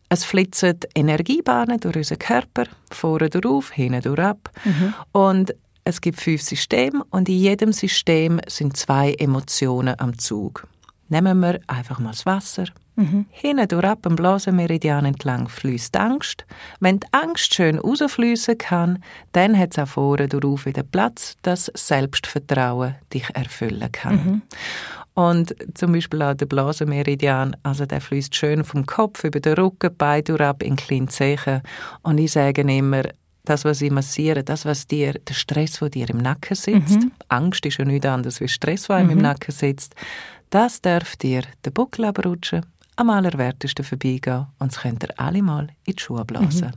Es 0.08 0.24
flitzen 0.24 0.78
Energiebahnen 0.94 1.78
durch 1.80 1.96
unseren 1.96 2.18
Körper, 2.18 2.64
vorne 2.90 3.28
durch, 3.28 3.70
hinten 3.70 4.02
durch 4.02 4.20
ab. 4.20 4.50
Mhm. 4.64 4.94
Und 5.12 5.54
es 5.86 6.00
gibt 6.00 6.20
fünf 6.20 6.42
Systeme 6.42 7.04
und 7.10 7.28
in 7.28 7.36
jedem 7.36 7.72
System 7.72 8.40
sind 8.48 8.76
zwei 8.76 9.14
Emotionen 9.14 9.94
am 9.98 10.18
Zug. 10.18 10.66
Nehmen 11.08 11.38
wir 11.38 11.60
einfach 11.68 12.00
mal 12.00 12.10
das 12.10 12.26
Wasser. 12.26 12.64
Mhm. 12.96 13.26
Hinten 13.30 13.68
durch 13.68 13.84
ab 13.84 14.02
dem 14.02 14.16
Blasenmeridian 14.16 15.04
entlang 15.04 15.48
fließt 15.48 15.96
Angst. 15.96 16.44
Wenn 16.80 16.98
die 16.98 17.06
Angst 17.12 17.54
schön 17.54 17.78
rausfließen 17.78 18.58
kann, 18.58 18.98
dann 19.30 19.56
hat 19.56 19.72
es 19.72 19.78
auch 19.78 19.86
vorne 19.86 20.26
darauf 20.26 20.66
wieder 20.66 20.82
Platz, 20.82 21.36
dass 21.42 21.70
Selbstvertrauen 21.74 22.96
dich 23.14 23.28
erfüllen 23.34 23.92
kann. 23.92 24.14
Mhm. 24.16 24.42
Und 25.14 25.54
zum 25.74 25.92
Beispiel 25.92 26.20
auch 26.20 26.34
der 26.34 26.46
Blasenmeridian, 26.46 27.56
also 27.62 27.86
der 27.86 28.00
fließt 28.00 28.34
schön 28.34 28.64
vom 28.64 28.86
Kopf 28.86 29.22
über 29.22 29.38
den 29.38 29.54
Rücken, 29.54 29.94
Beine 29.96 30.40
ab 30.40 30.64
in 30.64 30.74
kleinen 30.74 31.08
Zehen. 31.08 31.62
Und 32.02 32.18
ich 32.18 32.32
sage 32.32 32.62
immer, 32.62 33.04
das, 33.48 33.64
was 33.64 33.80
ich 33.80 33.90
massiere, 33.90 34.44
das, 34.44 34.64
was 34.64 34.86
dir, 34.86 35.14
der 35.14 35.34
Stress, 35.34 35.78
der 35.78 35.88
dir 35.88 36.10
im 36.10 36.18
Nacken 36.18 36.56
sitzt, 36.56 37.00
mhm. 37.00 37.12
Angst 37.28 37.64
ist 37.64 37.78
ja 37.78 37.84
nichts 37.84 38.06
anderes 38.06 38.40
wie 38.40 38.48
Stress, 38.48 38.88
der 38.88 39.04
mhm. 39.04 39.10
im 39.10 39.18
Nacken 39.18 39.52
sitzt, 39.52 39.94
das 40.50 40.80
darf 40.80 41.16
dir 41.16 41.42
den 41.64 41.72
Buckel 41.72 42.04
abrutschen, 42.04 42.66
am 42.96 43.10
allerwertesten 43.10 43.84
vorbeigehen 43.84 44.46
und 44.58 44.72
es 44.72 44.80
könnt 44.80 45.02
ihr 45.02 45.10
alle 45.18 45.42
mal 45.42 45.68
in 45.84 45.94
die 45.94 46.02
Schuhe 46.02 46.24
blasen. 46.24 46.68
Mhm. 46.68 46.72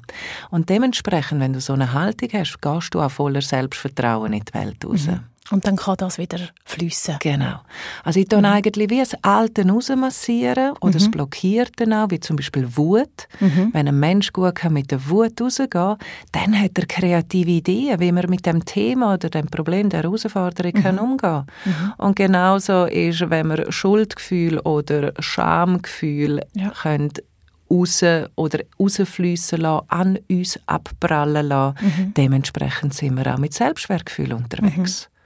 Und 0.50 0.70
dementsprechend, 0.70 1.40
wenn 1.40 1.54
du 1.54 1.62
so 1.62 1.74
eine 1.74 1.94
Haltung 1.94 2.30
hast, 2.34 2.62
gehst 2.62 2.94
du 2.94 3.02
auch 3.02 3.12
voller 3.12 3.42
Selbstvertrauen 3.42 4.34
in 4.34 4.44
die 4.44 4.54
Welt 4.54 4.84
raus. 4.86 5.08
Mhm. 5.08 5.20
Und 5.52 5.66
dann 5.66 5.78
kann 5.78 5.98
das 5.98 6.18
wieder 6.18 6.40
flüssen. 6.64 7.16
Genau. 7.20 7.62
Also 8.04 8.20
ich 8.20 8.28
tue 8.28 8.40
mhm. 8.40 8.46
eigentlich 8.46 8.90
wie 8.90 9.00
das 9.00 9.16
Alte 9.24 9.68
rausmassieren 9.68 10.74
oder 10.80 10.88
mhm. 10.88 10.94
das 10.94 11.12
Blockierte 11.12 11.86
auch, 11.92 12.12
wie 12.12 12.20
zum 12.20 12.36
Beispiel 12.36 12.78
Wut. 12.78 13.28
Mhm. 13.40 13.70
Wenn 13.74 13.88
ein 13.88 14.00
Mensch 14.00 14.32
gut 14.32 14.56
kann 14.56 14.74
mit 14.74 14.92
der 14.92 15.10
Wut 15.10 15.42
rausgehen 15.42 15.98
dann 16.32 16.62
hat 16.62 16.78
er 16.78 16.86
kreative 16.86 17.50
Ideen, 17.50 18.00
wie 18.00 18.12
man 18.12 18.30
mit 18.30 18.46
dem 18.46 18.64
Thema 18.64 19.16
oder 19.16 19.30
dem 19.30 19.48
Problem, 19.48 19.90
der 19.90 20.04
Herausforderung 20.04 20.74
mhm. 20.76 20.84
kann 20.84 21.00
umgehen 21.00 21.46
mhm. 21.66 21.94
Und 21.98 22.16
genauso 22.16 22.86
ist, 22.86 23.30
wenn 23.30 23.48
wir 23.48 23.72
Schuldgefühl 23.72 24.60
oder 24.60 25.14
Schamgefühl 25.20 26.42
ja. 26.54 26.70
können 26.70 27.12
raus 27.70 28.04
oder 28.36 28.60
rausfließen 28.80 29.60
lassen, 29.60 29.86
an 29.90 30.20
uns 30.30 30.60
abprallen 30.66 31.48
lassen. 31.48 31.78
Mhm. 31.82 32.14
Dementsprechend 32.16 32.94
sind 32.94 33.16
wir 33.16 33.34
auch 33.34 33.38
mit 33.38 33.54
Selbstwertgefühl 33.54 34.34
unterwegs. 34.34 35.10
Mhm. 35.12 35.19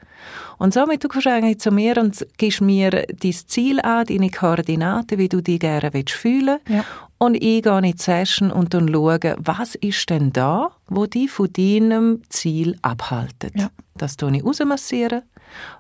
Und 0.57 0.73
somit 0.73 1.03
du 1.03 1.07
kommst 1.07 1.27
eigentlich 1.27 1.59
zu 1.59 1.71
mir 1.71 1.97
und 1.97 2.25
gibst 2.37 2.61
mir 2.61 2.91
dein 2.91 3.31
Ziel 3.31 3.79
an, 3.81 4.05
deine 4.05 4.29
Koordinaten, 4.29 5.17
wie 5.17 5.29
du 5.29 5.41
dich 5.41 5.59
gerne 5.59 5.91
fühlen 6.07 6.59
willst. 6.65 6.69
Ja. 6.69 6.85
Und 7.17 7.35
ich 7.35 7.63
gehe 7.63 7.77
in 7.77 7.83
die 7.83 7.95
Session 7.97 8.51
und 8.51 8.73
dann 8.73 8.91
schaue, 8.91 9.35
was 9.37 9.75
ist 9.75 10.09
denn 10.09 10.33
da, 10.33 10.71
wo 10.87 11.05
dich 11.05 11.31
von 11.31 11.51
deinem 11.53 12.21
Ziel 12.29 12.77
abhaltet. 12.81 13.53
Ja. 13.55 13.69
Das 13.95 14.17
tue 14.17 14.35
ich 14.35 14.43
rausmassieren 14.43 15.21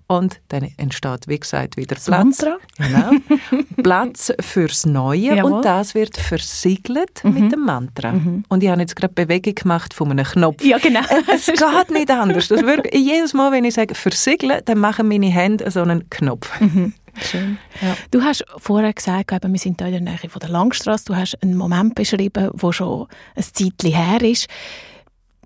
und 0.07 0.41
dann 0.49 0.69
entsteht, 0.77 1.27
wie 1.27 1.39
gesagt, 1.39 1.77
wieder 1.77 1.95
das 1.95 2.05
Platz. 2.05 2.45
Genau. 2.77 3.11
Platz 3.83 4.33
fürs 4.39 4.85
Neue 4.85 5.35
Jawohl. 5.35 5.53
und 5.53 5.65
das 5.65 5.95
wird 5.95 6.17
versiegelt 6.17 7.23
mhm. 7.23 7.33
mit 7.33 7.51
dem 7.51 7.61
Mantra. 7.61 8.11
Mhm. 8.11 8.43
Und 8.49 8.63
ich 8.63 8.69
habe 8.69 8.81
jetzt 8.81 8.95
gerade 8.95 9.13
Bewegung 9.13 9.55
gemacht 9.55 9.93
von 9.93 10.11
einem 10.11 10.25
Knopf. 10.25 10.63
Ja, 10.63 10.77
genau. 10.77 11.01
Es 11.33 11.45
geht 11.45 11.91
nicht 11.91 12.11
anders. 12.11 12.47
Das 12.47 12.61
wirklich, 12.61 12.93
jedes 12.93 13.33
Mal, 13.33 13.51
wenn 13.51 13.65
ich 13.65 13.73
sage 13.73 13.95
versiegeln, 13.95 14.61
dann 14.65 14.77
machen 14.77 15.07
meine 15.07 15.27
Hände 15.27 15.69
so 15.71 15.81
einen 15.81 16.09
Knopf. 16.09 16.59
Mhm. 16.59 16.93
Schön. 17.21 17.57
Ja. 17.81 17.95
Du 18.11 18.23
hast 18.23 18.43
vorher 18.57 18.91
gesagt, 18.91 19.31
wir 19.31 19.59
sind 19.59 19.79
hier 19.79 19.87
in 19.87 20.05
der 20.05 20.13
Nähe 20.13 20.29
von 20.29 20.39
der 20.39 20.49
Langstrasse. 20.49 21.05
Du 21.05 21.15
hast 21.15 21.41
einen 21.41 21.55
Moment 21.55 21.95
beschrieben, 21.95 22.49
wo 22.53 22.71
schon 22.71 23.07
ein 23.35 23.43
Zeitchen 23.43 23.93
her 23.93 24.21
ist. 24.21 24.47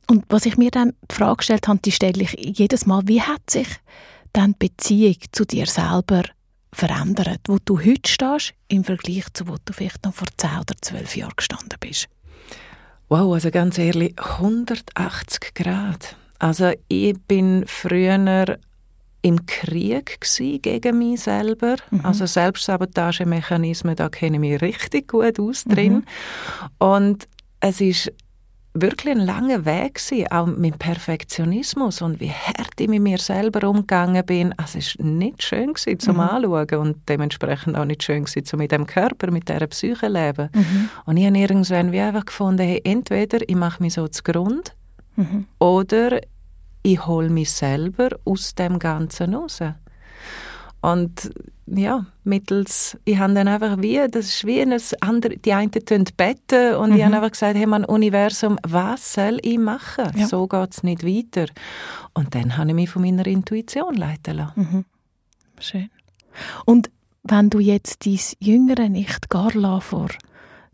Und 0.09 0.23
was 0.29 0.45
ich 0.45 0.57
mir 0.57 0.71
dann 0.71 0.93
die 1.11 1.15
Frage 1.15 1.37
gestellt 1.37 1.67
habe, 1.67 1.79
die 1.83 1.91
stelle 1.91 2.23
ich 2.23 2.33
jedes 2.57 2.85
Mal, 2.85 3.03
wie 3.07 3.21
hat 3.21 3.49
sich 3.49 3.67
dann 4.37 4.53
die 4.61 4.69
Beziehung 4.69 5.17
zu 5.31 5.45
dir 5.45 5.65
selber 5.65 6.21
verändert, 6.71 7.41
wo 7.47 7.57
du 7.63 7.79
heute 7.79 8.07
stehst, 8.09 8.53
im 8.67 8.83
Vergleich 8.83 9.25
zu 9.33 9.47
wo 9.47 9.55
du 9.65 9.73
vielleicht 9.73 10.05
noch 10.05 10.13
vor 10.13 10.27
10 10.37 10.49
oder 10.59 10.75
12 10.79 11.17
Jahren 11.17 11.33
gestanden 11.35 11.77
bist? 11.79 12.07
Wow, 13.09 13.33
also 13.33 13.49
ganz 13.49 13.79
ehrlich, 13.79 14.13
180 14.17 15.55
Grad. 15.55 16.15
Also 16.37 16.71
ich 16.87 17.17
bin 17.27 17.63
früher 17.65 18.59
im 19.23 19.45
Krieg 19.47 20.19
gegen 20.61 20.97
mich 20.99 21.21
selber. 21.21 21.77
Mhm. 21.89 22.05
Also 22.05 22.27
Selbstsabotagemechanismen, 22.27 23.95
da 23.95 24.09
kenne 24.09 24.35
ich 24.37 24.41
mich 24.41 24.61
richtig 24.61 25.07
gut 25.07 25.39
aus 25.39 25.63
drin. 25.63 25.93
Mhm. 25.93 26.03
Und 26.77 27.27
es 27.59 27.81
ist 27.81 28.13
wirklich 28.81 29.15
ein 29.15 29.25
langer 29.25 29.65
Weg 29.65 29.95
gewesen, 29.95 30.31
auch 30.31 30.45
mit 30.45 30.79
Perfektionismus 30.79 32.01
und 32.01 32.19
wie 32.19 32.31
hart 32.31 32.79
ich 32.79 32.87
mit 32.87 33.01
mir 33.01 33.17
selber 33.17 33.67
umgegangen 33.67 34.25
bin. 34.25 34.53
Also 34.57 34.79
es 34.79 34.97
war 34.97 35.05
nicht 35.05 35.43
schön 35.43 35.73
gewesen, 35.73 35.99
zum 35.99 36.15
mhm. 36.15 36.21
Anschauen 36.21 36.79
und 36.79 37.09
dementsprechend 37.09 37.77
auch 37.77 37.85
nicht 37.85 38.03
schön 38.03 38.25
gewesen, 38.25 38.45
zum 38.45 38.59
mit 38.59 38.71
dem 38.71 38.85
Körper, 38.85 39.31
mit 39.31 39.49
dieser 39.49 39.67
Psyche 39.67 40.07
leben. 40.07 40.49
Mhm. 40.53 40.89
Und 41.05 41.17
ich 41.17 41.25
habe 41.25 41.37
irgendwann 41.37 41.91
wie 41.91 41.99
einfach 41.99 42.25
gefunden, 42.25 42.63
hey, 42.63 42.81
entweder 42.83 43.39
ich 43.47 43.55
mache 43.55 43.81
mich 43.81 43.93
so 43.93 44.07
zu 44.07 44.23
Grund 44.23 44.75
mhm. 45.15 45.45
oder 45.59 46.19
ich 46.83 47.05
hole 47.05 47.29
mich 47.29 47.51
selber 47.51 48.09
aus 48.25 48.55
dem 48.55 48.79
Ganzen 48.79 49.33
raus. 49.33 49.59
Und 50.81 51.31
ja, 51.67 52.05
mittels, 52.23 52.97
ich 53.03 53.17
habe 53.17 53.33
dann 53.33 53.47
einfach 53.47 53.81
wie, 53.81 53.99
das 54.09 54.27
ist 54.27 54.45
wie 54.45 54.61
ein 54.61 54.79
andere, 55.01 55.37
die 55.37 55.53
einen 55.53 55.71
tun 55.71 56.05
beten 56.15 56.75
und 56.75 56.91
mhm. 56.91 56.95
ich 56.95 57.03
habe 57.03 57.15
einfach 57.15 57.31
gesagt, 57.31 57.57
hey 57.57 57.65
man, 57.65 57.83
Universum, 57.85 58.57
was 58.65 59.13
soll 59.13 59.39
ich 59.41 59.57
machen? 59.57 60.11
Ja. 60.15 60.27
So 60.27 60.47
geht 60.47 60.71
es 60.71 60.83
nicht 60.83 61.03
weiter. 61.05 61.51
Und 62.13 62.33
dann 62.35 62.57
habe 62.57 62.69
ich 62.69 62.75
mich 62.75 62.89
von 62.89 63.01
meiner 63.01 63.27
Intuition 63.27 63.95
leiten 63.95 64.37
lassen. 64.37 64.59
Mhm. 64.59 64.85
Schön. 65.59 65.89
Und 66.65 66.89
wenn 67.23 67.49
du 67.49 67.59
jetzt 67.59 68.05
dein 68.05 68.19
jüngere 68.39 68.87
Nicht 68.87 69.29
Carla 69.29 69.79
vor 69.79 70.07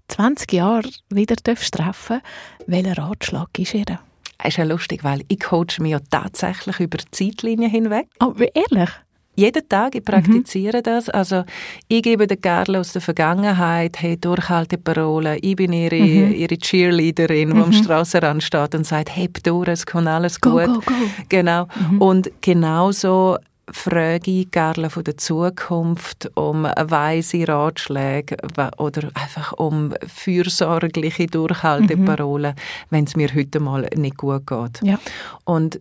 20 0.10 0.51
Jahren 0.53 0.91
wieder 1.10 1.36
treffen 1.36 2.21
welcher 2.67 2.97
Ratschlag 2.97 3.58
ist 3.58 3.73
ihr? 3.73 3.99
Es 4.38 4.49
ist 4.49 4.58
ja 4.58 4.63
lustig, 4.65 5.03
weil 5.03 5.23
ich 5.27 5.39
coache 5.39 5.79
mich 5.82 5.91
ja 5.91 5.99
tatsächlich 6.10 6.79
über 6.79 6.97
die 6.97 7.10
Zeitlinie 7.12 7.69
hinweg. 7.69 8.08
Oh, 8.19 8.34
ehrlich? 8.53 8.89
Jeden 9.35 9.67
Tag, 9.67 9.95
ich 9.95 10.03
praktiziere 10.03 10.77
mhm. 10.77 10.83
das. 10.83 11.09
Also 11.09 11.43
ich 11.87 12.03
gebe 12.03 12.27
der 12.27 12.37
Gerle 12.37 12.79
aus 12.79 12.93
der 12.93 13.01
Vergangenheit, 13.01 14.01
hey, 14.01 14.17
Durchhalteparole, 14.17 15.37
ich 15.37 15.55
bin 15.55 15.73
ihre, 15.73 15.99
mhm. 15.99 16.33
ihre 16.33 16.57
Cheerleaderin, 16.57 17.49
die 17.49 17.55
mhm. 17.55 17.63
am 17.63 17.73
Strassenrand 17.73 18.43
steht 18.43 18.75
und 18.75 18.85
sagt, 18.85 19.15
heb 19.15 19.43
durch, 19.43 19.67
es 19.67 19.85
kommt 19.85 20.07
alles 20.07 20.39
gut. 20.39 20.65
Go, 20.65 20.73
go, 20.73 20.81
go. 20.81 20.93
Genau. 21.29 21.67
Mhm. 21.89 22.01
Und 22.01 22.31
genauso 22.41 23.37
frage 23.71 24.29
ich 24.31 24.51
Gerle 24.51 24.89
von 24.89 25.03
der 25.03 25.17
Zukunft 25.17 26.29
um 26.35 26.63
weise 26.63 27.47
Ratschläge 27.47 28.37
oder 28.77 29.09
einfach 29.13 29.53
um 29.53 29.93
fürsorgliche 30.05 31.27
Durchhalteparolen, 31.27 32.53
mhm. 32.53 32.85
wenn 32.89 33.05
es 33.05 33.15
mir 33.15 33.33
heute 33.33 33.59
mal 33.59 33.87
nicht 33.95 34.17
gut 34.17 34.45
geht. 34.45 34.81
Ja. 34.83 34.99
Und 35.45 35.79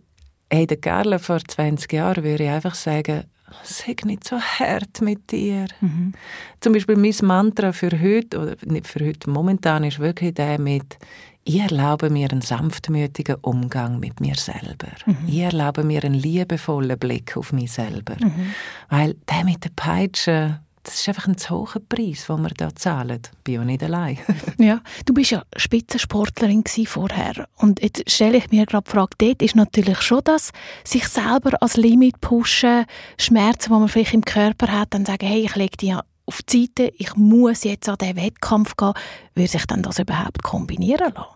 hey, 0.50 0.66
der 0.66 0.76
Gerle 0.76 1.18
vor 1.18 1.40
20 1.44 1.92
Jahren 1.92 2.24
würde 2.24 2.44
ich 2.44 2.50
einfach 2.50 2.74
sagen, 2.74 3.24
sei 3.62 3.94
nicht 4.04 4.24
so 4.24 4.40
hart 4.40 5.00
mit 5.00 5.30
dir. 5.30 5.66
Mhm. 5.80 6.12
Zum 6.60 6.72
Beispiel 6.72 6.96
mein 6.96 7.14
Mantra 7.22 7.72
für 7.72 7.90
heute, 8.00 8.38
oder 8.38 8.56
nicht 8.64 8.86
für 8.86 9.04
heute, 9.04 9.30
momentan 9.30 9.84
ist 9.84 9.98
wirklich 9.98 10.34
der 10.34 10.58
mit 10.58 10.98
ich 11.44 11.58
erlaube 11.58 12.08
mir 12.08 12.30
einen 12.30 12.40
sanftmütigen 12.40 13.36
Umgang 13.40 13.98
mit 13.98 14.20
mir 14.20 14.36
selber. 14.36 14.92
Mhm. 15.06 15.16
Ich 15.26 15.40
erlaube 15.40 15.82
mir 15.82 16.04
einen 16.04 16.14
liebevollen 16.14 16.98
Blick 16.98 17.36
auf 17.36 17.52
mich 17.52 17.72
selber. 17.72 18.14
Mhm. 18.20 18.54
Weil 18.88 19.16
der 19.28 19.44
mit 19.44 19.64
der 19.64 19.70
Peitsche, 19.74 20.60
das 20.82 20.94
ist 20.94 21.08
einfach 21.08 21.28
ein 21.28 21.36
zu 21.36 21.50
hoher 21.50 21.80
Preis, 21.88 22.26
den 22.26 22.42
wir 22.42 22.50
da 22.50 22.74
zahlen. 22.74 23.20
Ich 23.24 23.38
bin 23.44 23.54
ja 23.54 23.64
nicht 23.64 23.82
allein. 23.82 24.18
ja, 24.58 24.80
du 25.06 25.14
bist 25.14 25.30
ja 25.30 25.44
Spitzensportlerin 25.56 26.64
vorher. 26.86 27.48
Und 27.56 27.80
jetzt 27.82 28.10
stelle 28.10 28.38
ich 28.38 28.50
mir 28.50 28.66
gerade 28.66 28.84
die 28.84 28.90
Frage, 28.90 29.16
dort 29.18 29.42
ist 29.42 29.54
natürlich 29.54 30.00
schon 30.02 30.22
das, 30.24 30.50
sich 30.84 31.06
selber 31.06 31.60
als 31.62 31.76
Limit 31.76 32.20
pushen, 32.20 32.84
Schmerzen, 33.18 33.72
die 33.72 33.78
man 33.78 33.88
vielleicht 33.88 34.14
im 34.14 34.24
Körper 34.24 34.68
hat, 34.72 34.94
dann 34.94 35.06
sagen, 35.06 35.26
hey, 35.26 35.44
ich 35.44 35.54
lege 35.54 35.76
die 35.76 35.94
auf 36.26 36.42
die 36.42 36.66
Seite, 36.66 36.92
ich 36.96 37.14
muss 37.16 37.64
jetzt 37.64 37.88
an 37.88 37.96
diesen 38.00 38.16
Wettkampf 38.16 38.76
gehen. 38.76 38.94
Würde 39.34 39.50
sich 39.50 39.66
dann 39.66 39.82
das 39.82 39.98
überhaupt 39.98 40.42
kombinieren 40.42 41.12
lassen? 41.14 41.28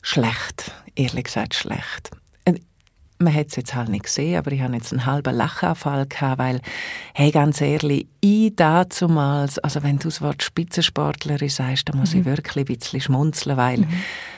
Schlecht, 0.00 0.72
ehrlich 0.96 1.24
gesagt 1.24 1.54
schlecht 1.54 2.10
man 3.24 3.34
hat 3.34 3.48
es 3.48 3.56
jetzt 3.56 3.74
halt 3.74 3.88
nicht 3.88 4.04
gesehen, 4.04 4.38
aber 4.38 4.52
ich 4.52 4.60
hatte 4.60 4.74
jetzt 4.74 4.92
einen 4.92 5.06
halben 5.06 5.34
Lachanfall 5.34 6.06
gehabt, 6.06 6.38
weil, 6.38 6.60
hey, 7.14 7.30
ganz 7.30 7.60
ehrlich, 7.60 8.06
ich 8.20 8.54
dazumals, 8.54 9.58
also 9.58 9.82
wenn 9.82 9.98
du 9.98 10.04
das 10.04 10.22
Wort 10.22 10.42
Spitzensportlerin 10.42 11.48
sagst, 11.48 11.88
dann 11.88 11.98
muss 11.98 12.14
mhm. 12.14 12.20
ich 12.20 12.26
wirklich 12.26 12.68
ein 12.68 12.76
bisschen 12.76 13.00
schmunzeln, 13.00 13.56
weil 13.56 13.78
mhm. 13.78 13.88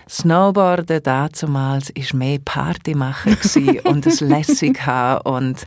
Snowboarden 0.08 1.02
dazumals 1.02 1.90
ist 1.90 2.14
mehr 2.14 2.38
Party 2.44 2.94
machen 2.94 3.36
und 3.84 4.06
es 4.06 4.20
lässig 4.20 4.86
haben 4.86 5.20
und 5.30 5.66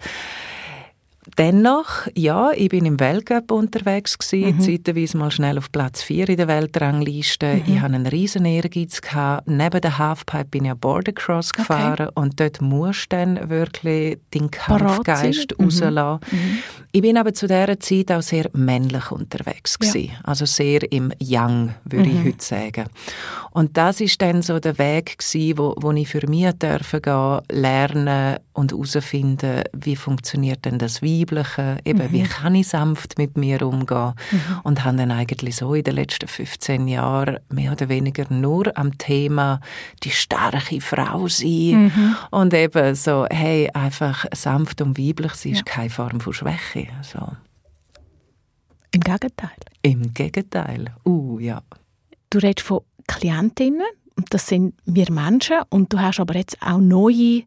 Dennoch, 1.38 2.08
ja, 2.16 2.52
ich 2.52 2.70
bin 2.70 2.86
im 2.86 3.00
Weltcup 3.00 3.52
unterwegs 3.52 4.18
gewesen, 4.18 4.58
mhm. 4.58 4.62
zeitweise 4.62 5.18
mal 5.18 5.32
schnell 5.32 5.58
auf 5.58 5.72
Platz 5.72 6.02
4 6.02 6.30
in 6.30 6.38
der 6.38 6.48
Weltrangliste. 6.48 7.56
Mhm. 7.56 7.64
Ich 7.68 7.82
hatte 7.82 7.96
einen 7.96 8.08
riesen 8.08 8.46
Ehrgeiz. 8.46 9.00
Gehabt. 9.02 9.48
Neben 9.48 9.82
der 9.82 9.98
Halfpipe 9.98 10.46
bin 10.46 10.66
ich 10.66 10.74
Bordercross 10.74 11.52
okay. 11.52 11.62
gefahren 11.62 12.10
und 12.16 12.40
dort 12.40 12.62
musst 12.62 13.12
du 13.12 13.18
dann 13.18 13.50
wirklich 13.50 14.18
den 14.34 14.52
Kampfgeist 14.52 15.58
mhm. 15.58 15.66
rauslassen. 15.66 16.20
Mhm. 16.32 16.60
Ich 16.92 17.02
bin 17.02 17.18
aber 17.18 17.34
zu 17.34 17.48
dieser 17.48 17.80
Zeit 17.80 18.12
auch 18.12 18.22
sehr 18.22 18.50
männlich 18.54 19.12
unterwegs 19.12 19.78
gewesen. 19.78 20.12
Ja. 20.12 20.20
Also 20.24 20.46
sehr 20.46 20.92
im 20.92 21.12
Young, 21.22 21.76
würde 21.86 22.10
ich 22.10 22.16
mhm. 22.16 22.26
heute 22.26 22.44
sagen. 22.44 22.86
Und 23.52 23.78
das 23.78 24.02
ist 24.02 24.22
dann 24.22 24.42
so 24.42 24.60
der 24.60 24.78
Weg 24.78 25.18
gewesen, 25.20 25.58
wo, 25.58 25.76
wo 25.78 25.92
ich 25.92 26.08
für 26.08 26.28
mich 26.28 26.52
dürfen 26.54 27.02
gehen, 27.02 27.40
lernen 27.50 28.38
und 28.60 28.74
herausfinden, 28.74 29.64
wie 29.72 29.96
funktioniert 29.96 30.66
denn 30.66 30.78
das 30.78 31.02
Weibliche, 31.02 31.78
eben 31.86 32.08
mhm. 32.08 32.12
wie 32.12 32.24
kann 32.24 32.56
ich 32.56 32.68
sanft 32.68 33.18
mit 33.18 33.38
mir 33.38 33.62
umgehen 33.66 34.14
mhm. 34.32 34.60
und 34.64 34.84
habe 34.84 34.98
dann 34.98 35.12
eigentlich 35.12 35.56
so 35.56 35.74
in 35.74 35.84
den 35.84 35.96
letzten 35.96 36.28
15 36.28 36.88
Jahren 36.88 37.40
mehr 37.50 37.72
oder 37.72 37.88
weniger 37.88 38.26
nur 38.30 38.78
am 38.78 38.98
Thema 38.98 39.62
die 40.04 40.12
starke 40.12 40.82
Frau 40.82 41.28
sein 41.30 41.92
mhm. 41.96 42.16
und 42.32 42.54
eben 42.54 42.96
so, 42.96 43.26
hey, 43.32 43.70
einfach 43.74 44.26
sanft 44.36 44.82
und 44.82 44.98
weiblich 44.98 45.34
sein 45.36 45.54
ist 45.54 45.66
keine 45.66 45.90
Form 45.90 46.20
von 46.20 46.34
Schwäche. 46.34 46.88
So. 47.02 47.20
Im 48.92 49.02
Gegenteil. 49.02 49.50
Im 49.84 50.14
Gegenteil. 50.14 50.94
Uh, 51.06 51.40
ja. 51.40 51.62
Du 52.30 52.40
redest 52.40 52.68
von 52.68 52.82
Klientinnen, 53.08 53.86
das 54.30 54.48
sind 54.48 54.74
wir 54.86 55.10
Menschen, 55.12 55.58
und 55.70 55.94
du 55.94 56.00
hast 56.00 56.20
aber 56.20 56.36
jetzt 56.36 56.58
auch 56.62 56.80
neue 56.80 57.44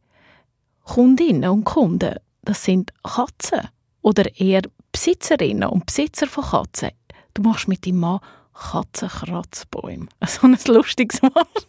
Kundinnen 0.84 1.50
und 1.50 1.64
Kunden. 1.64 2.16
Das 2.42 2.64
sind 2.64 2.92
Katzen 3.02 3.68
oder 4.02 4.38
eher 4.38 4.62
Besitzerinnen 4.90 5.68
und 5.68 5.86
Besitzer 5.86 6.26
von 6.26 6.44
Katzen. 6.44 6.90
Du 7.34 7.42
machst 7.42 7.68
mit 7.68 7.86
deinem 7.86 8.00
Mann 8.00 8.20
Katzenkratzbäume. 8.54 10.06
So 10.26 10.46
ein 10.46 10.58
lustiges 10.66 11.22
Wort. 11.22 11.66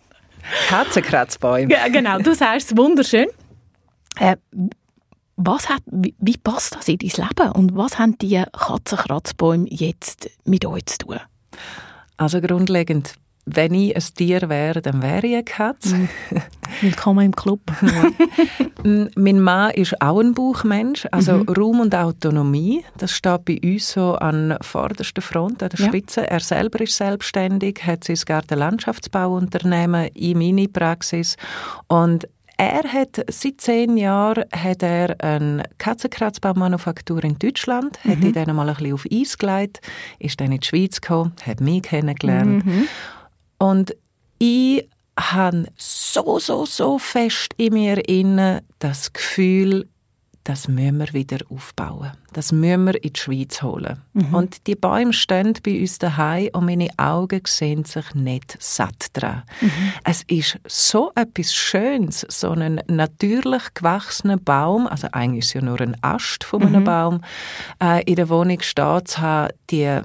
Katzenkratzbäume. 0.67 1.71
Ja, 1.71 1.88
genau, 1.88 2.19
du 2.19 2.36
sagst 2.36 2.71
es 2.71 2.78
wunderschön. 2.78 3.28
Äh, 4.19 4.36
was 5.36 5.69
hat, 5.69 5.82
wie, 5.86 6.13
wie, 6.19 6.38
passt 6.38 6.76
das 6.76 6.88
in 6.88 6.97
dein 6.97 7.10
Leben 7.10 7.52
und 7.54 7.76
was 7.76 7.97
haben 7.97 8.17
die 8.17 8.43
Katzenkratzbäume 8.52 9.67
jetzt 9.69 10.30
mit 10.45 10.65
euch 10.65 10.86
zu 10.86 10.97
tun? 10.99 11.19
Also 12.17 12.41
grundlegend, 12.41 13.15
wenn 13.45 13.73
ich 13.73 13.95
ein 13.95 14.03
Tier 14.15 14.47
wäre, 14.47 14.82
dann 14.82 15.01
wäre 15.01 15.27
ich 15.27 15.34
eine 15.34 15.43
Katze. 15.43 15.95
Mhm. 15.95 16.10
Willkommen 16.82 17.25
im 17.25 17.36
Club. 17.36 17.62
Ja. 17.84 19.08
mein 19.15 19.39
Mann 19.39 19.71
ist 19.71 20.01
auch 20.01 20.19
ein 20.19 20.34
Buchmensch, 20.34 21.08
also 21.12 21.38
mhm. 21.38 21.49
Raum 21.49 21.79
und 21.82 21.95
Autonomie, 21.95 22.84
das 22.97 23.12
steht 23.12 23.45
bei 23.45 23.60
uns 23.63 23.91
so 23.91 24.15
an 24.15 24.58
vorderster 24.62 25.21
Front, 25.21 25.63
an 25.63 25.69
der 25.69 25.79
ja. 25.79 25.88
Spitze. 25.88 26.29
Er 26.29 26.39
selber 26.39 26.82
ist 26.82 26.97
selbstständig, 26.97 27.86
hat 27.86 28.03
sein 28.03 28.17
Gartenlandschaftsbauunternehmen 28.25 30.08
in 30.13 30.38
meine 30.38 30.67
Praxis 30.67 31.38
und 31.88 32.27
er 32.58 32.84
hat 32.84 33.23
seit 33.29 33.62
zehn 33.62 33.97
Jahren 33.97 34.45
hat 34.51 34.84
er 34.84 35.15
eine 35.19 35.63
Katzenkratzbaumanufaktur 35.77 37.23
in 37.23 37.39
Deutschland, 37.39 37.99
mhm. 38.03 38.12
hat 38.12 38.23
die 38.23 38.32
dann 38.32 38.56
mal 38.56 38.69
ein 38.69 38.75
bisschen 38.75 38.93
auf 38.93 39.06
Eis 39.12 39.38
gelegt, 39.38 39.82
ist 40.19 40.39
dann 40.39 40.51
in 40.51 40.60
die 40.60 40.67
Schweiz 40.67 41.01
gekommen, 41.01 41.34
hat 41.45 41.62
mich 41.62 41.84
kennengelernt. 41.84 42.65
Mhm. 42.65 42.88
Und 43.63 43.95
ich 44.39 44.89
habe 45.17 45.67
so, 45.78 46.38
so, 46.38 46.65
so 46.65 46.99
fest 46.99 47.54
in 47.56 47.76
mir 47.76 48.10
inne 48.10 48.62
das 48.80 49.13
Gefühl, 49.13 49.88
das 50.43 50.67
müssen 50.67 50.99
wir 50.99 51.13
wieder 51.13 51.38
aufbauen. 51.47 52.12
Das 52.34 52.52
müssen 52.52 52.84
wir 52.84 53.02
in 53.02 53.13
die 53.13 53.19
Schweiz 53.21 53.62
holen. 53.62 54.02
Mhm. 54.12 54.36
Und 54.36 54.67
die 54.67 54.76
Bäume 54.76 55.13
stehen 55.13 55.54
bei 55.63 55.80
uns 55.80 55.97
daheim 55.97 56.49
und 56.52 56.65
meine 56.65 56.89
Augen 56.97 57.41
sehen 57.47 57.86
sich 57.86 58.13
nicht 58.13 58.62
satt 58.62 59.08
dran. 59.13 59.43
Mhm. 59.62 59.93
Es 60.04 60.23
ist 60.23 60.60
so 60.67 61.13
etwas 61.15 61.54
Schönes, 61.54 62.26
so 62.28 62.49
einen 62.49 62.82
natürlich 62.88 63.73
gewachsenen 63.76 64.43
Baum, 64.43 64.88
also 64.88 65.08
eigentlich 65.13 65.45
ist 65.45 65.47
es 65.47 65.54
ja 65.54 65.62
nur 65.62 65.80
ein 65.80 65.95
Ast 66.02 66.43
von 66.43 66.63
einem 66.63 66.82
mhm. 66.82 66.86
Baum, 66.86 67.21
äh, 67.82 68.04
in 68.04 68.17
der 68.17 68.28
Wohnung 68.28 68.60
stehen 68.60 69.06
zu 69.06 69.21
haben, 69.21 69.54
die 69.69 70.02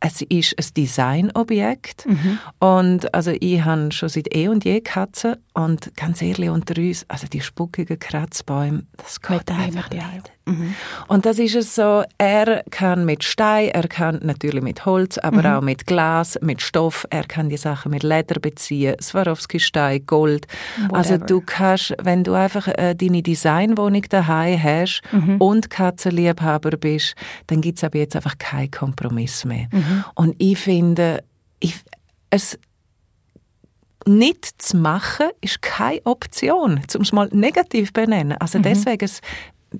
es 0.00 0.22
ist 0.22 0.54
ein 0.58 0.74
Designobjekt 0.76 2.06
mhm. 2.06 2.38
und 2.60 3.14
also 3.14 3.32
ich 3.38 3.64
habe 3.64 3.90
schon 3.92 4.08
seit 4.08 4.34
eh 4.34 4.48
und 4.48 4.64
je 4.64 4.80
Katzen 4.80 5.36
und 5.54 5.94
ganz 5.96 6.22
ehrlich 6.22 6.50
unter 6.50 6.80
uns, 6.80 7.04
also 7.08 7.26
die 7.26 7.40
spuckigen 7.40 7.98
Kratzbäume, 7.98 8.86
das 8.96 9.20
geht 9.20 9.50
einfach 9.50 9.90
nicht. 9.90 10.32
Mhm. 10.48 10.74
Und 11.08 11.26
das 11.26 11.38
ist 11.38 11.54
es 11.54 11.74
so, 11.74 12.02
er 12.18 12.62
kann 12.70 13.04
mit 13.04 13.24
Stein, 13.24 13.68
er 13.68 13.88
kann 13.88 14.20
natürlich 14.22 14.62
mit 14.62 14.84
Holz, 14.86 15.18
aber 15.18 15.42
mhm. 15.42 15.46
auch 15.46 15.60
mit 15.60 15.86
Glas, 15.86 16.38
mit 16.40 16.62
Stoff, 16.62 17.06
er 17.10 17.24
kann 17.24 17.48
die 17.48 17.56
Sachen 17.56 17.90
mit 17.90 18.02
Leder 18.02 18.40
beziehen, 18.40 18.96
Swarovski-Stein, 19.00 20.06
Gold. 20.06 20.46
Whatever. 20.76 20.96
Also 20.96 21.18
du 21.18 21.40
kannst, 21.40 21.94
wenn 22.02 22.24
du 22.24 22.34
einfach 22.34 22.68
äh, 22.68 22.94
deine 22.94 23.22
Designwohnung 23.22 24.02
daheim 24.08 24.62
hast 24.62 25.02
mhm. 25.12 25.36
und 25.36 25.70
Katzenliebhaber 25.70 26.76
bist, 26.76 27.14
dann 27.48 27.60
gibt 27.60 27.78
es 27.78 27.84
aber 27.84 27.98
jetzt 27.98 28.16
einfach 28.16 28.38
keinen 28.38 28.70
Kompromiss 28.70 29.44
mehr. 29.44 29.68
Mhm. 29.72 30.04
Und 30.14 30.34
ich 30.38 30.58
finde, 30.58 31.22
ich, 31.60 31.76
es 32.30 32.58
nicht 34.06 34.60
zu 34.60 34.76
machen, 34.76 35.26
ist 35.40 35.62
keine 35.62 36.00
Option, 36.04 36.80
um 36.94 37.02
es 37.02 37.12
mal 37.12 37.28
negativ 37.32 37.92
benennen. 37.92 38.36
Also 38.38 38.58
mhm. 38.58 38.62
deswegen, 38.62 39.10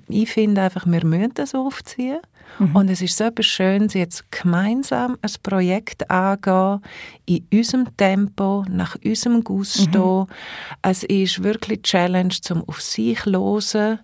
ich 0.07 0.29
finde 0.29 0.61
einfach, 0.61 0.85
wir 0.85 1.05
müssen 1.05 1.33
das 1.33 1.55
aufziehen. 1.55 2.19
Mhm. 2.57 2.75
Und 2.75 2.89
es 2.89 3.01
ist 3.01 3.17
so 3.17 3.25
etwas 3.25 3.45
Schönes, 3.45 3.93
jetzt 3.93 4.31
gemeinsam 4.31 5.17
ein 5.21 5.31
Projekt 5.43 6.09
angehen, 6.09 6.81
in 7.25 7.45
unserem 7.53 7.95
Tempo, 7.95 8.65
nach 8.69 8.95
unserem 9.03 9.43
Gusto. 9.43 10.27
Mhm. 10.27 10.33
Es 10.81 11.03
ist 11.03 11.43
wirklich 11.43 11.79
eine 11.79 11.83
Challenge, 11.83 12.33
zum 12.41 12.67
auf 12.67 12.81
sich 12.81 13.25
hören, 13.25 13.99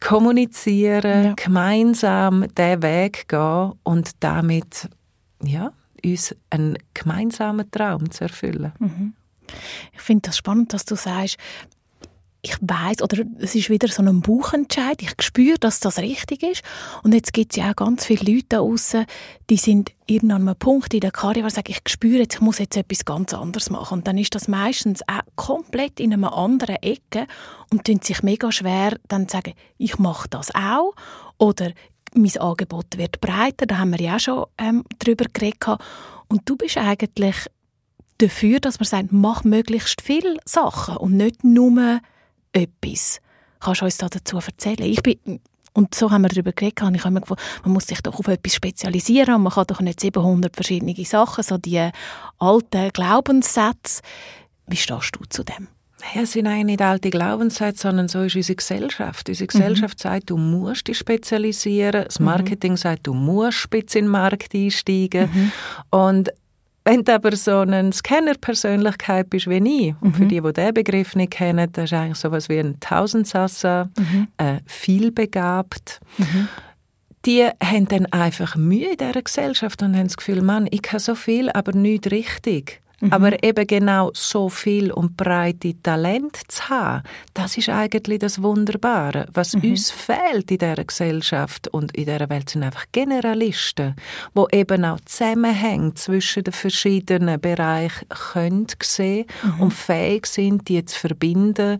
kommunizieren, 0.00 1.24
ja. 1.24 1.34
gemeinsam 1.36 2.46
diesen 2.56 2.82
Weg 2.82 3.28
gehen 3.28 3.72
und 3.82 4.10
damit 4.20 4.88
ja, 5.42 5.72
uns 6.04 6.34
einen 6.50 6.78
gemeinsamen 6.94 7.70
Traum 7.70 8.10
zu 8.10 8.24
erfüllen. 8.24 8.72
Mhm. 8.78 9.14
Ich 9.92 10.00
finde 10.00 10.28
das 10.28 10.36
spannend, 10.36 10.72
dass 10.72 10.84
du 10.84 10.94
sagst, 10.94 11.36
ich 12.42 12.56
weiß 12.60 13.02
oder 13.02 13.24
es 13.38 13.54
ist 13.54 13.68
wieder 13.68 13.88
so 13.88 14.02
ein 14.02 14.22
Bauchentscheid. 14.22 15.02
Ich 15.02 15.12
spüre, 15.20 15.58
dass 15.58 15.80
das 15.80 15.98
richtig 15.98 16.42
ist. 16.42 16.62
Und 17.02 17.12
jetzt 17.12 17.32
gibt 17.32 17.52
es 17.52 17.56
ja 17.56 17.70
auch 17.70 17.76
ganz 17.76 18.06
viele 18.06 18.32
Leute 18.32 18.46
da 18.48 19.04
die 19.50 19.56
sind 19.56 19.92
irgendwann 20.06 20.42
an 20.42 20.48
einem 20.48 20.56
Punkt 20.58 20.94
in 20.94 21.00
der 21.00 21.10
Karriere, 21.10 21.44
wo 21.44 21.50
sagen, 21.50 21.70
ich 21.70 21.80
spüre 21.86 22.20
jetzt, 22.20 22.36
ich 22.36 22.40
muss 22.40 22.58
jetzt 22.58 22.76
etwas 22.76 23.04
ganz 23.04 23.34
anderes 23.34 23.68
machen. 23.68 23.98
Und 23.98 24.06
dann 24.06 24.16
ist 24.16 24.34
das 24.34 24.48
meistens 24.48 25.02
auch 25.06 25.20
komplett 25.36 26.00
in 26.00 26.12
einer 26.12 26.36
anderen 26.36 26.76
Ecke 26.76 27.26
und 27.70 27.84
tun 27.84 28.00
sich 28.02 28.22
mega 28.22 28.50
schwer, 28.50 28.96
dann 29.08 29.28
zu 29.28 29.36
sagen, 29.36 29.52
ich 29.76 29.98
mache 29.98 30.28
das 30.28 30.54
auch 30.54 30.94
oder 31.38 31.72
mein 32.14 32.36
Angebot 32.38 32.96
wird 32.96 33.20
breiter. 33.20 33.66
Da 33.66 33.78
haben 33.78 33.90
wir 33.90 34.00
ja 34.00 34.16
auch 34.16 34.20
schon 34.20 34.46
ähm, 34.58 34.84
drüber 34.98 35.26
geredet. 35.32 35.78
Und 36.28 36.48
du 36.48 36.56
bist 36.56 36.78
eigentlich 36.78 37.46
dafür, 38.18 38.60
dass 38.60 38.78
man 38.78 38.86
sagt, 38.86 39.12
mach 39.12 39.44
möglichst 39.44 40.00
viele 40.00 40.38
Sachen 40.44 40.96
und 40.96 41.16
nicht 41.16 41.44
nur 41.44 42.00
etwas. 42.52 43.20
Kannst 43.60 43.80
du 43.80 43.84
uns 43.84 43.98
da 43.98 44.08
dazu 44.08 44.38
erzählen? 44.38 44.82
Ich 44.82 45.02
bin, 45.02 45.40
und 45.72 45.94
so 45.94 46.10
haben 46.10 46.22
wir 46.22 46.28
darüber 46.28 46.52
geredet, 46.52 46.78
ich 46.94 47.04
habe 47.04 47.12
mir 47.12 47.20
gefunden, 47.20 47.42
man 47.64 47.72
muss 47.72 47.86
sich 47.86 48.00
doch 48.02 48.18
auf 48.18 48.26
etwas 48.26 48.54
spezialisieren 48.54 49.36
und 49.36 49.42
man 49.42 49.52
kann 49.52 49.66
doch 49.66 49.80
nicht 49.80 50.00
700 50.00 50.54
verschiedene 50.54 50.94
Sachen, 51.04 51.44
so 51.44 51.58
die 51.58 51.90
alten 52.38 52.90
Glaubenssätze. 52.92 54.02
Wie 54.66 54.76
stehst 54.76 55.16
du 55.16 55.24
zu 55.28 55.44
dem? 55.44 55.68
Ja, 56.14 56.22
es 56.22 56.32
sind 56.32 56.46
eigentlich 56.46 56.64
nicht 56.64 56.82
alte 56.82 57.10
Glaubenssätze, 57.10 57.82
sondern 57.82 58.08
so 58.08 58.22
ist 58.22 58.34
unsere 58.34 58.56
Gesellschaft. 58.56 59.28
Unsere 59.28 59.44
mhm. 59.44 59.48
Gesellschaft 59.48 59.98
mhm. 59.98 60.02
sagt, 60.02 60.30
du 60.30 60.36
musst 60.36 60.88
dich 60.88 60.98
spezialisieren. 60.98 62.04
Das 62.04 62.20
Marketing 62.20 62.72
mhm. 62.72 62.76
sagt, 62.76 63.06
du 63.06 63.14
musst 63.14 63.58
spitz 63.58 63.94
in 63.94 64.06
den 64.06 64.10
Markt 64.10 64.54
einsteigen. 64.54 65.30
Mhm. 65.32 65.52
Und 65.90 66.30
wenn 66.84 67.04
du 67.04 67.14
aber 67.14 67.36
so 67.36 67.58
eine 67.58 67.92
Scanner-Persönlichkeit 67.92 69.30
bist 69.30 69.48
wie 69.48 69.56
ich, 69.56 69.94
und 70.00 70.16
für 70.16 70.24
mhm. 70.24 70.28
die, 70.28 70.40
die 70.40 70.52
diesen 70.52 70.74
Begriff 70.74 71.14
nicht 71.14 71.32
kennen, 71.32 71.70
das 71.72 71.84
ist 71.84 71.92
eigentlich 71.92 72.18
so 72.18 72.28
etwas 72.28 72.48
wie 72.48 72.58
ein 72.58 72.80
Tausendsasser, 72.80 73.90
mhm. 73.98 74.28
äh, 74.38 74.60
vielbegabt. 74.66 76.00
Mhm. 76.18 76.48
Die 77.26 77.46
haben 77.62 77.86
dann 77.86 78.06
einfach 78.06 78.56
Mühe 78.56 78.92
in 78.92 78.96
dieser 78.96 79.22
Gesellschaft 79.22 79.82
und 79.82 79.94
haben 79.94 80.06
das 80.06 80.16
Gefühl, 80.16 80.40
Mann, 80.40 80.66
ich 80.70 80.80
kann 80.80 81.00
so 81.00 81.14
viel, 81.14 81.50
aber 81.50 81.72
nicht 81.72 82.10
richtig. 82.10 82.80
Mhm. 83.00 83.12
Aber 83.12 83.42
eben 83.42 83.66
genau 83.66 84.10
so 84.14 84.48
viel 84.48 84.92
und 84.92 85.16
breite 85.16 85.74
Talent 85.82 86.36
zu 86.48 86.68
haben, 86.68 87.02
das 87.34 87.56
ist 87.56 87.68
eigentlich 87.68 88.18
das 88.18 88.42
Wunderbare. 88.42 89.26
Was 89.32 89.54
mhm. 89.54 89.70
uns 89.70 89.90
fehlt 89.90 90.50
in 90.50 90.58
dieser 90.58 90.84
Gesellschaft 90.84 91.68
und 91.68 91.96
in 91.96 92.04
dieser 92.04 92.28
Welt 92.28 92.50
sind 92.50 92.62
einfach 92.62 92.84
Generalisten, 92.92 93.96
wo 94.34 94.48
eben 94.52 94.84
auch 94.84 95.00
Zusammenhänge 95.04 95.94
zwischen 95.94 96.44
den 96.44 96.52
verschiedenen 96.52 97.40
Bereichen 97.40 98.08
können 98.08 98.66
sehen 98.82 99.26
mhm. 99.42 99.60
und 99.60 99.72
fähig 99.72 100.26
sind, 100.26 100.68
die 100.68 100.84
zu 100.84 100.98
verbinden 100.98 101.78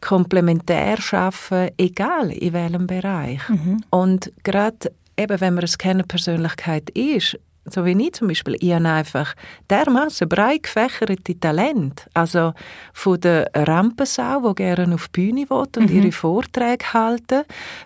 komplementär 0.00 1.00
schaffen, 1.00 1.70
egal 1.78 2.30
in 2.30 2.52
welchem 2.52 2.86
Bereich. 2.86 3.40
Mhm. 3.48 3.82
Und 3.88 4.32
gerade 4.42 4.92
eben, 5.16 5.40
wenn 5.40 5.54
man 5.54 5.62
eine 5.62 5.68
Scanner-Persönlichkeit 5.68 6.90
ist, 6.90 7.38
so 7.66 7.84
wie 7.84 7.92
ich 7.92 8.12
zum 8.12 8.28
Beispiel, 8.28 8.56
ich 8.60 8.72
habe 8.72 8.88
einfach 8.88 9.34
dermaßen 9.70 10.28
breit 10.28 10.64
gefächerte 10.64 11.38
Talent. 11.38 12.06
Also 12.12 12.52
von 12.92 13.20
der 13.20 13.50
Rampensau, 13.54 14.48
die 14.48 14.54
gerne 14.56 14.94
auf 14.94 15.08
die 15.08 15.20
Bühne 15.20 15.48
will 15.48 15.66
und 15.76 15.90
mhm. 15.90 15.96
ihre 15.96 16.12
Vorträge 16.12 16.92
halten, 16.92 17.42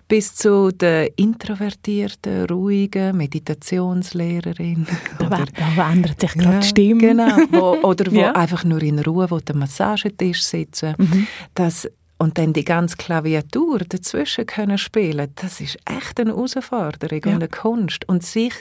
bis 0.07 0.35
zu 0.35 0.71
der 0.71 1.17
introvertierten, 1.17 2.45
ruhigen 2.45 3.15
Meditationslehrerin. 3.15 4.85
Da, 5.17 5.27
oder, 5.27 5.45
da 5.75 5.91
ändert 5.91 6.19
sich 6.19 6.33
gerade 6.33 6.55
ja, 6.55 6.59
die 6.59 6.67
Stimme. 6.67 6.99
Genau. 6.99 7.37
Wo, 7.51 7.87
oder 7.87 8.11
wo 8.11 8.15
ja. 8.19 8.31
einfach 8.33 8.63
nur 8.63 8.81
in 8.81 8.99
Ruhe 8.99 9.29
wo 9.29 9.39
der 9.39 9.55
Massagetisch 9.55 10.43
sitzen. 10.43 10.95
Mhm. 10.97 11.27
Das, 11.53 11.87
und 12.19 12.37
dann 12.37 12.53
die 12.53 12.65
ganze 12.65 12.97
Klaviatur 12.97 13.79
dazwischen 13.79 14.45
können 14.45 14.77
spielen, 14.77 15.31
das 15.35 15.61
ist 15.61 15.77
echt 15.85 16.19
eine 16.19 16.31
Herausforderung 16.31 17.21
ja. 17.23 17.31
und 17.31 17.35
eine 17.35 17.47
Kunst. 17.47 18.07
Und 18.07 18.23
sich, 18.23 18.53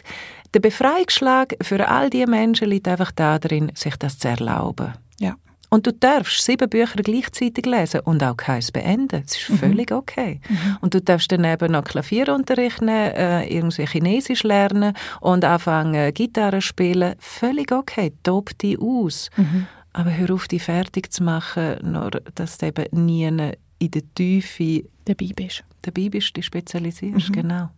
der 0.54 0.60
Befreiungsschlag 0.60 1.56
für 1.60 1.88
all 1.88 2.08
diese 2.08 2.30
Menschen 2.30 2.68
liegt 2.68 2.88
einfach 2.88 3.10
darin, 3.10 3.72
sich 3.74 3.96
das 3.96 4.18
zu 4.18 4.28
erlauben. 4.28 4.94
Ja. 5.18 5.34
Und 5.70 5.86
du 5.86 5.92
darfst 5.92 6.42
sieben 6.42 6.70
Bücher 6.70 7.02
gleichzeitig 7.02 7.66
lesen 7.66 8.00
und 8.00 8.22
auch 8.22 8.36
keins 8.36 8.72
beenden. 8.72 9.22
Das 9.22 9.36
ist 9.36 9.50
mhm. 9.50 9.58
völlig 9.58 9.92
okay. 9.92 10.40
Mhm. 10.48 10.78
Und 10.80 10.94
du 10.94 11.02
darfst 11.02 11.30
dann 11.30 11.44
eben 11.44 11.72
noch 11.72 11.84
Klavierunterricht 11.84 12.80
nehmen, 12.80 13.12
äh, 13.12 13.44
irgendwie 13.48 13.86
Chinesisch 13.86 14.44
lernen 14.44 14.94
und 15.20 15.44
anfangen 15.44 16.14
Gitarre 16.14 16.62
spielen. 16.62 17.16
Völlig 17.18 17.72
okay. 17.72 18.12
Tob 18.22 18.56
die 18.58 18.78
aus. 18.78 19.30
Mhm. 19.36 19.66
Aber 19.92 20.16
hör 20.16 20.34
auf, 20.34 20.48
die 20.48 20.60
fertig 20.60 21.12
zu 21.12 21.24
machen, 21.24 21.78
nur 21.82 22.10
dass 22.34 22.58
du 22.58 22.66
eben 22.66 22.86
nie 23.06 23.24
in 23.24 23.90
der 23.90 24.14
Tiefe 24.14 24.84
dabei 25.04 25.30
bist. 25.34 25.64
Dabei 25.82 26.08
bist, 26.08 26.36
die 26.36 26.42
spezialisierst, 26.42 27.30
mhm. 27.30 27.32
genau. 27.32 27.70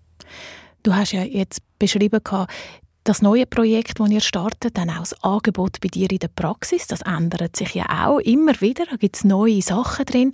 Du 0.82 0.94
hast 0.94 1.12
ja 1.12 1.22
jetzt 1.22 1.60
beschrieben, 1.78 2.20
das 3.04 3.22
neue 3.22 3.46
Projekt, 3.46 3.98
das 3.98 4.10
ihr 4.10 4.20
startet, 4.20 4.76
dann 4.76 4.90
auch 4.90 5.00
das 5.00 5.22
Angebot 5.22 5.80
bei 5.80 5.88
dir 5.88 6.10
in 6.10 6.18
der 6.18 6.28
Praxis, 6.28 6.86
das 6.86 7.00
ändert 7.02 7.56
sich 7.56 7.74
ja 7.74 8.06
auch 8.06 8.18
immer 8.18 8.60
wieder. 8.60 8.84
Da 8.86 8.96
gibt 8.96 9.16
es 9.16 9.24
neue 9.24 9.62
Sachen 9.62 10.04
drin. 10.04 10.30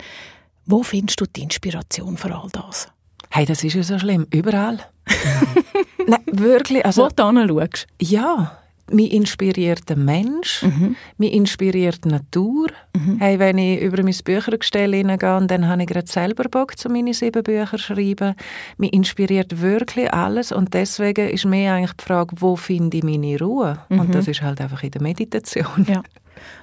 Wo 0.65 0.83
findest 0.83 1.21
du 1.21 1.25
die 1.25 1.43
Inspiration 1.43 2.17
für 2.17 2.35
all 2.35 2.49
das? 2.51 2.89
Hey, 3.29 3.45
das 3.45 3.63
ist 3.63 3.73
ja 3.73 3.83
so 3.83 3.97
schlimm. 3.99 4.27
Überall. 4.31 4.79
Nein, 6.07 6.21
wirklich. 6.31 6.85
Also, 6.85 7.03
Wo 7.03 7.09
du 7.09 7.39
hinschaust. 7.39 7.87
Ja, 8.01 8.57
mich 8.91 9.11
inspiriert 9.11 9.89
der 9.89 9.97
Mensch, 9.97 10.63
mhm. 10.63 10.95
mich 11.17 11.33
inspiriert 11.33 12.05
die 12.05 12.09
Natur. 12.09 12.67
Mhm. 12.95 13.17
Hey, 13.19 13.39
wenn 13.39 13.57
ich 13.57 13.81
über 13.81 14.01
mein 14.03 14.15
Büchergestell 14.23 14.93
hineingehe, 14.93 15.45
dann 15.47 15.67
habe 15.67 15.81
ich 15.81 15.87
gerade 15.87 16.07
selber 16.07 16.45
Bock, 16.49 16.77
zu 16.77 16.89
meine 16.89 17.13
sieben 17.13 17.43
Bücher 17.43 17.77
zu 17.77 17.77
schreiben. 17.77 18.35
Mich 18.77 18.93
inspiriert 18.93 19.61
wirklich 19.61 20.13
alles 20.13 20.51
und 20.51 20.73
deswegen 20.73 21.29
ist 21.29 21.45
mir 21.45 21.73
eigentlich 21.73 21.93
die 21.93 22.03
Frage, 22.03 22.35
wo 22.39 22.55
finde 22.55 22.97
ich 22.97 23.03
meine 23.03 23.39
Ruhe? 23.39 23.79
Mhm. 23.89 23.99
Und 23.99 24.15
das 24.15 24.27
ist 24.27 24.41
halt 24.41 24.61
einfach 24.61 24.83
in 24.83 24.91
der 24.91 25.01
Meditation. 25.01 25.85
Ja. 25.87 26.03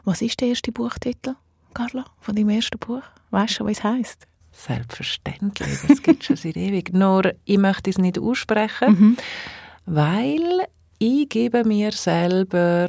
Was 0.05 0.23
ist 0.23 0.41
der 0.41 0.49
erste 0.49 0.73
Buchtitel, 0.73 1.35
Carla, 1.75 2.05
von 2.21 2.35
deinem 2.35 2.51
ersten 2.51 2.79
Buch? 2.79 3.03
Weißt 3.31 3.61
du, 3.61 3.65
was 3.65 3.79
es 3.79 3.85
heisst? 3.85 4.27
Selbstverständlich, 4.53 5.81
das 5.89 6.03
gibt 6.03 6.23
es 6.23 6.27
schon 6.27 6.37
seit 6.37 6.57
ewig. 6.57 6.93
Nur, 6.93 7.33
ich 7.45 7.59
möchte 7.59 7.91
es 7.91 7.99
nicht 7.99 8.19
aussprechen, 8.19 8.89
mhm. 8.89 9.17
weil 9.85 10.67
ich 11.05 11.29
gebe 11.29 11.65
mir 11.65 11.93
selber 11.93 12.89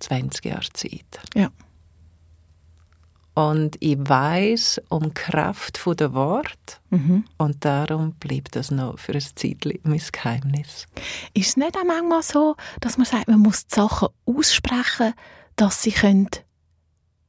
20 0.00 0.44
Jahre 0.44 0.72
Zeit. 0.72 1.20
Ja. 1.34 1.50
Und 3.34 3.76
ich 3.80 3.98
weiß 3.98 4.80
um 4.88 5.02
die 5.02 5.10
Kraft 5.10 5.78
der 5.84 6.14
Wort 6.14 6.80
mhm. 6.88 7.24
und 7.36 7.62
darum 7.62 8.12
bleibt 8.12 8.56
das 8.56 8.70
noch 8.70 8.98
für 8.98 9.12
ein 9.12 9.20
Zeitchen 9.20 9.78
mein 9.82 10.00
Geheimnis. 10.10 10.86
Ist 11.34 11.48
es 11.48 11.56
nicht 11.58 11.76
auch 11.76 11.84
manchmal 11.84 12.22
so, 12.22 12.56
dass 12.80 12.96
man 12.96 13.04
sagt, 13.04 13.28
man 13.28 13.40
muss 13.40 13.66
die 13.66 13.74
Sachen 13.74 14.08
aussprechen, 14.24 15.12
dass 15.56 15.82
sie 15.82 15.92
können 15.92 16.30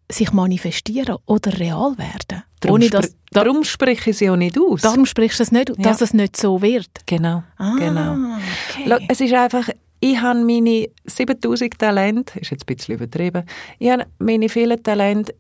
sich 0.10 0.32
manifestieren 0.32 1.18
oder 1.26 1.60
real 1.60 1.98
werden? 1.98 2.44
Darum, 2.62 2.76
Ohne 2.76 2.90
dass, 2.90 3.14
darum 3.32 3.66
spreche 3.66 4.12
ich 4.12 4.18
sie 4.18 4.30
auch 4.30 4.38
nicht 4.38 4.58
aus. 4.58 4.82
Darum 4.82 5.06
sprichst 5.06 5.40
du 5.40 5.44
es 5.44 5.52
nicht, 5.52 5.74
dass 5.78 6.00
ja. 6.00 6.06
es 6.06 6.14
nicht 6.14 6.38
so 6.38 6.62
wird. 6.62 6.90
Genau, 7.06 7.44
ah, 7.58 7.76
genau. 7.78 8.38
Okay. 8.70 9.06
Es 9.10 9.20
ist 9.20 9.34
einfach, 9.34 9.68
ich 10.00 10.22
habe 10.22 10.40
meine 10.40 10.90
7000 11.06 11.78
Talente, 11.78 12.40
ist 12.40 12.52
jetzt 12.52 12.68
ein 12.68 12.76
bisschen 12.76 12.96
übertrieben, 12.96 13.44
ich 13.80 13.90
habe 13.90 14.06
meine 14.20 14.50
vielen 14.50 14.82
Talente, 14.82 15.34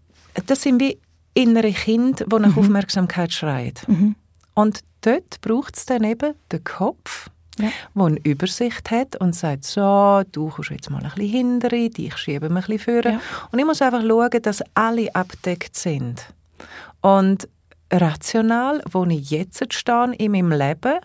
das 0.45 0.61
sind 0.61 0.81
wie 0.81 0.99
innere 1.33 1.71
Kinder, 1.71 2.25
die 2.25 2.39
nach 2.39 2.55
mhm. 2.55 2.59
Aufmerksamkeit 2.59 3.31
schreien. 3.31 3.73
Mhm. 3.87 4.15
Und 4.55 4.79
dort 5.01 5.39
braucht 5.41 5.77
es 5.77 5.85
dann 5.85 6.03
eben 6.03 6.33
den 6.51 6.63
Kopf, 6.63 7.29
ja. 7.59 7.69
der 7.95 8.05
eine 8.05 8.19
Übersicht 8.23 8.89
hat 8.89 9.15
und 9.17 9.35
sagt, 9.35 9.65
so, 9.65 10.23
du 10.31 10.49
kommst 10.49 10.71
jetzt 10.71 10.89
mal 10.89 11.03
ein 11.03 11.11
bisschen 11.15 11.29
hinter, 11.29 11.69
dich 11.69 12.17
schieben 12.17 12.49
wir 12.53 12.61
ein 12.61 12.67
bisschen 12.67 13.03
vor. 13.03 13.11
Ja. 13.11 13.21
Und 13.51 13.59
ich 13.59 13.65
muss 13.65 13.81
einfach 13.81 14.01
schauen, 14.01 14.41
dass 14.41 14.63
alle 14.73 15.13
abdeckt 15.13 15.75
sind. 15.75 16.25
Und 17.01 17.47
rational, 17.91 18.81
wo 18.91 19.05
ich 19.05 19.29
jetzt 19.29 19.73
stehe 19.73 20.13
in 20.17 20.31
meinem 20.31 20.51
Leben, 20.51 20.99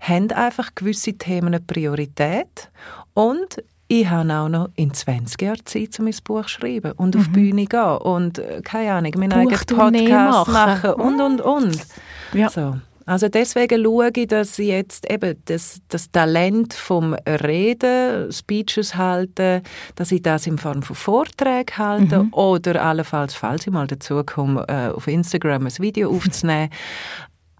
haben 0.00 0.30
einfach 0.32 0.74
gewisse 0.74 1.14
Themen 1.14 1.48
eine 1.48 1.60
Priorität 1.60 2.70
und 3.18 3.64
ich 3.88 4.08
habe 4.08 4.32
auch 4.32 4.48
noch 4.48 4.68
in 4.76 4.94
20 4.94 5.42
Jahren 5.42 5.64
Zeit, 5.64 5.98
um 5.98 6.04
mein 6.04 6.14
Buch 6.22 6.42
zu 6.42 6.50
schreiben 6.50 6.92
und 6.92 7.14
mhm. 7.14 7.20
auf 7.20 7.26
die 7.26 7.32
Bühne 7.32 7.64
gehen 7.64 7.96
und, 7.96 8.38
äh, 8.38 8.60
keine 8.62 8.92
Ahnung, 8.92 9.12
meinen 9.16 9.32
eigenen 9.32 9.58
Podcast 9.66 10.48
machen, 10.48 10.52
machen 10.52 10.90
und, 10.92 11.20
und, 11.20 11.40
und. 11.40 11.86
Ja. 12.32 12.48
So. 12.48 12.76
Also 13.06 13.28
deswegen 13.28 13.82
schaue 13.82 14.10
ich, 14.14 14.28
dass 14.28 14.58
ich 14.58 14.68
jetzt 14.68 15.10
eben 15.10 15.34
das, 15.46 15.80
das 15.88 16.10
Talent 16.12 16.74
vom 16.74 17.14
Reden, 17.26 18.30
Speeches 18.30 18.94
halten, 18.96 19.62
dass 19.96 20.12
ich 20.12 20.22
das 20.22 20.46
in 20.46 20.58
Form 20.58 20.82
von 20.82 20.94
Vorträgen 20.94 21.78
halte 21.78 22.24
mhm. 22.24 22.34
oder 22.34 22.84
allenfalls, 22.84 23.34
falls 23.34 23.66
ich 23.66 23.72
mal 23.72 23.86
dazu 23.86 24.22
komme, 24.24 24.64
äh, 24.68 24.90
auf 24.90 25.08
Instagram 25.08 25.66
ein 25.66 25.78
Video 25.78 26.10
aufzunehmen. 26.10 26.70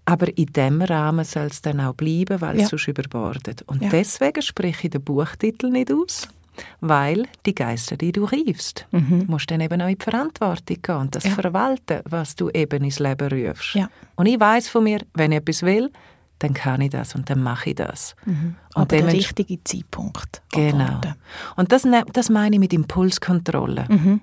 Aber 0.09 0.27
in 0.37 0.45
diesem 0.47 0.81
Rahmen 0.81 1.25
soll 1.25 1.47
es 1.47 1.61
dann 1.61 1.79
auch 1.79 1.93
bleiben, 1.93 2.41
weil 2.41 2.57
ja. 2.57 2.63
es 2.63 2.69
sonst 2.69 2.87
überbordet. 2.87 3.63
Und 3.63 3.81
ja. 3.81 3.89
deswegen 3.89 4.41
spreche 4.41 4.87
ich 4.87 4.91
den 4.91 5.03
Buchtitel 5.03 5.69
nicht 5.69 5.91
aus 5.91 6.27
weil 6.81 7.25
die 7.45 7.55
Geister, 7.55 7.97
die 7.97 8.11
du 8.11 8.25
riefst, 8.25 8.85
mhm. 8.91 9.25
musst 9.27 9.49
dann 9.51 9.61
eben 9.61 9.81
auch 9.81 9.87
in 9.87 9.97
die 9.97 10.03
Verantwortung 10.03 10.77
gehen 10.81 10.95
und 10.95 11.15
das 11.15 11.23
ja. 11.23 11.31
verwalten, 11.31 12.01
was 12.05 12.35
du 12.35 12.49
eben 12.49 12.83
ins 12.83 12.99
Leben 12.99 13.29
rufst. 13.29 13.75
Und 14.15 14.25
ich 14.25 14.39
weiß 14.39 14.69
von 14.69 14.83
mir, 14.83 14.99
wenn 15.13 15.31
ich 15.31 15.37
etwas 15.37 15.63
will, 15.63 15.91
dann 16.39 16.53
kann 16.53 16.81
ich 16.81 16.91
das 16.91 17.15
und 17.15 17.29
dann 17.29 17.43
mache 17.43 17.71
ich 17.71 17.75
das. 17.75 18.15
Mhm. 18.25 18.55
Und 18.75 18.81
Aber 18.81 18.85
der 18.85 19.07
richtige 19.07 19.61
Zeitpunkt. 19.63 20.41
Genau. 20.53 20.85
Abwarten. 20.85 21.15
Und 21.57 21.71
das, 21.71 21.83
ne, 21.83 22.03
das 22.13 22.29
meine 22.29 22.55
ich 22.55 22.59
mit 22.59 22.73
Impulskontrolle. 22.73 23.85
Mhm. 23.89 24.21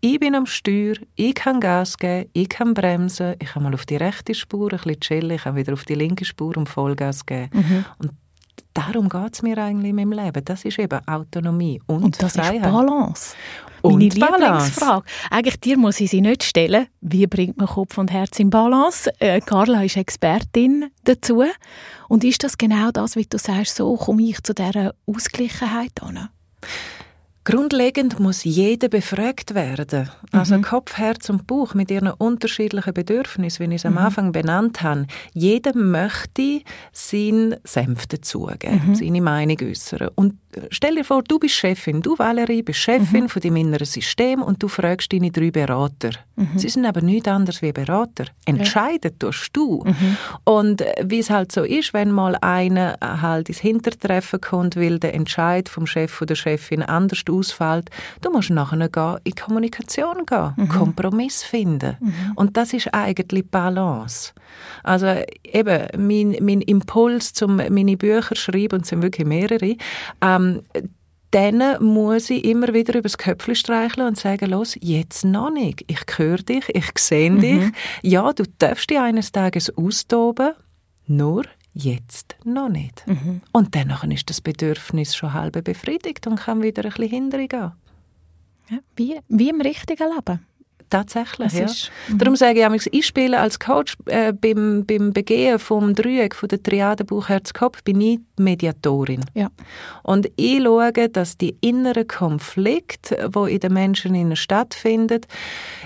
Ich 0.00 0.20
bin 0.20 0.34
am 0.34 0.46
Steuer, 0.46 0.94
ich 1.16 1.34
kann 1.34 1.60
Gas 1.60 1.98
geben, 1.98 2.30
ich 2.32 2.48
kann 2.48 2.72
bremsen, 2.72 3.34
ich 3.40 3.48
kann 3.48 3.64
mal 3.64 3.74
auf 3.74 3.84
die 3.84 3.96
rechte 3.96 4.34
Spur 4.34 4.72
ein 4.72 4.78
bisschen 4.78 5.00
chillen, 5.00 5.30
ich 5.32 5.42
kann 5.42 5.56
wieder 5.56 5.72
auf 5.72 5.84
die 5.84 5.94
linke 5.94 6.24
Spur 6.24 6.56
und 6.56 6.68
Vollgas 6.68 7.26
geben. 7.26 7.50
Mhm. 7.52 7.84
Und 7.98 8.12
darum 8.74 9.08
geht 9.08 9.34
es 9.34 9.42
mir 9.42 9.58
eigentlich 9.58 9.90
in 9.90 9.96
meinem 9.96 10.12
Leben. 10.12 10.44
Das 10.44 10.64
ist 10.64 10.78
eben 10.78 11.00
Autonomie 11.06 11.80
und, 11.86 12.04
und 12.04 12.22
das 12.22 12.34
Freiheit. 12.34 12.56
ist 12.56 12.62
Balance. 12.62 13.34
Und 13.82 13.92
Meine 13.98 14.08
Lieblingsfrage. 14.08 15.04
Eigentlich 15.30 15.60
dir 15.60 15.78
muss 15.78 16.00
ich 16.00 16.10
sie 16.10 16.20
nicht 16.20 16.42
stellen. 16.42 16.86
Wie 17.00 17.26
bringt 17.26 17.58
man 17.58 17.66
Kopf 17.66 17.98
und 17.98 18.10
Herz 18.10 18.38
in 18.38 18.50
Balance? 18.50 19.10
Äh, 19.20 19.40
Carla 19.40 19.82
ist 19.82 19.96
Expertin 19.96 20.90
dazu. 21.04 21.44
Und 22.08 22.24
ist 22.24 22.42
das 22.42 22.58
genau 22.58 22.90
das, 22.90 23.16
wie 23.16 23.24
du 23.24 23.38
sagst, 23.38 23.76
so 23.76 23.96
komme 23.96 24.22
ich 24.22 24.42
zu 24.42 24.52
dieser 24.52 24.94
Ausgleichen 25.06 25.68
an? 26.00 26.28
Grundlegend 27.48 28.20
muss 28.20 28.44
jeder 28.44 28.88
befragt 28.88 29.54
werden. 29.54 30.10
Also 30.32 30.58
mhm. 30.58 30.62
Kopf, 30.62 30.98
Herz 30.98 31.30
und 31.30 31.46
Bauch 31.46 31.72
mit 31.72 31.90
ihren 31.90 32.10
unterschiedlichen 32.10 32.92
Bedürfnissen, 32.92 33.64
wie 33.64 33.74
ich 33.74 33.80
es 33.80 33.86
am 33.86 33.92
mhm. 33.92 33.98
Anfang 33.98 34.32
benannt 34.32 34.82
habe. 34.82 35.06
Jeder 35.32 35.74
möchte 35.74 36.60
seinen 36.92 37.56
Senf 37.64 38.06
dazugeben, 38.06 38.88
mhm. 38.88 38.94
seine 38.94 39.22
Meinung 39.22 39.56
äußern. 39.62 40.10
Und 40.14 40.34
stell 40.70 40.96
dir 40.96 41.04
vor, 41.04 41.22
du 41.22 41.38
bist 41.38 41.54
Chefin, 41.54 42.02
du 42.02 42.18
Valerie 42.18 42.62
bist 42.62 42.80
Chefin 42.80 43.24
mhm. 43.24 43.28
von 43.30 43.40
deinem 43.40 43.56
inneren 43.56 43.86
System 43.86 44.42
und 44.42 44.62
du 44.62 44.68
fragst 44.68 45.10
deine 45.10 45.30
drei 45.30 45.50
Berater. 45.50 46.10
Mhm. 46.36 46.58
Sie 46.58 46.68
sind 46.68 46.84
aber 46.84 47.00
nichts 47.00 47.28
anderes 47.28 47.62
wie 47.62 47.72
Berater. 47.72 48.26
Entscheiden 48.44 49.12
ja. 49.12 49.16
tust 49.18 49.50
du. 49.54 49.84
Mhm. 49.84 50.16
Und 50.44 50.82
äh, 50.82 51.04
wie 51.04 51.18
es 51.18 51.30
halt 51.30 51.52
so 51.52 51.62
ist, 51.62 51.94
wenn 51.94 52.12
mal 52.12 52.36
einer 52.36 52.98
halt 53.00 53.48
ins 53.48 53.60
Hintertreffen 53.60 54.40
kommt, 54.40 54.76
weil 54.76 54.98
der 54.98 55.14
Entscheid 55.14 55.68
vom 55.68 55.86
Chef 55.86 56.20
oder 56.20 56.28
der 56.28 56.34
Chefin 56.36 56.82
anders 56.82 57.24
ausfällt, 57.38 57.90
du 58.20 58.30
musst 58.30 58.50
nachher 58.50 58.88
gehen, 58.88 59.16
in 59.24 59.34
Kommunikation 59.34 60.26
gehen, 60.26 60.52
mhm. 60.56 60.68
Kompromiss 60.68 61.42
finden. 61.42 61.96
Mhm. 62.00 62.32
Und 62.36 62.56
das 62.56 62.72
ist 62.72 62.92
eigentlich 62.92 63.50
Balance. 63.50 64.32
Also 64.82 65.06
eben, 65.44 65.86
mein, 65.96 66.36
mein 66.40 66.60
Impuls, 66.62 67.40
um 67.42 67.56
meine 67.56 67.96
Bücher 67.96 68.34
zu 68.34 68.42
schreiben, 68.42 68.76
und 68.76 68.82
es 68.82 68.88
sind 68.88 69.02
wirklich 69.02 69.26
mehrere, 69.26 69.76
ähm, 70.20 70.62
dann 71.30 71.82
muss 71.84 72.30
ich 72.30 72.44
immer 72.44 72.72
wieder 72.72 72.98
übers 72.98 73.18
Köpfchen 73.18 73.54
streicheln 73.54 74.06
und 74.06 74.18
sagen, 74.18 74.50
los, 74.50 74.76
jetzt 74.80 75.24
noch 75.24 75.50
nicht. 75.50 75.84
Ich 75.86 76.00
höre 76.16 76.38
dich, 76.38 76.64
ich 76.74 76.90
sehe 76.96 77.30
mhm. 77.30 77.40
dich. 77.40 77.64
Ja, 78.02 78.32
du 78.32 78.44
darfst 78.58 78.88
dich 78.88 78.98
eines 78.98 79.30
Tages 79.32 79.76
austoben, 79.76 80.52
nur 81.06 81.44
jetzt 81.78 82.36
noch 82.44 82.68
nicht. 82.68 83.06
Mhm. 83.06 83.40
Und 83.52 83.74
dann 83.74 84.10
ist 84.10 84.28
das 84.28 84.40
Bedürfnis 84.40 85.14
schon 85.14 85.32
halb 85.32 85.62
befriedigt 85.64 86.26
und 86.26 86.36
kann 86.36 86.62
wieder 86.62 86.84
ein 86.84 86.90
bisschen 86.90 87.08
hintergehen. 87.10 87.72
Ja, 88.68 88.78
wie, 88.96 89.18
wie 89.28 89.48
im 89.50 89.60
richtigen 89.60 90.08
Leben. 90.14 90.40
Tatsächlich, 90.90 91.52
ja. 91.52 91.64
Ist, 91.66 91.90
mhm. 92.08 92.18
Darum 92.18 92.36
sage 92.36 92.66
ich, 92.74 92.88
ich 92.92 93.06
spiele 93.06 93.38
als 93.38 93.58
Coach 93.58 93.96
äh, 94.06 94.32
beim, 94.32 94.86
beim 94.86 95.12
Begehen 95.12 95.58
vom 95.58 95.94
Dreieck, 95.94 96.34
von 96.34 96.48
der 96.48 96.62
Triade 96.62 97.04
Buch, 97.04 97.28
Herz, 97.28 97.52
Kopf, 97.52 97.82
bin 97.82 98.00
ich 98.00 98.20
Mediatorin. 98.38 99.24
Ja. 99.34 99.50
Und 100.02 100.30
ich 100.36 100.62
schaue, 100.62 100.92
dass 100.92 101.36
die 101.36 101.56
inneren 101.60 102.06
Konflikte, 102.06 103.30
die 103.34 103.52
in 103.52 103.60
den 103.60 103.72
Menschen 103.72 104.36
stattfinden, 104.36 105.20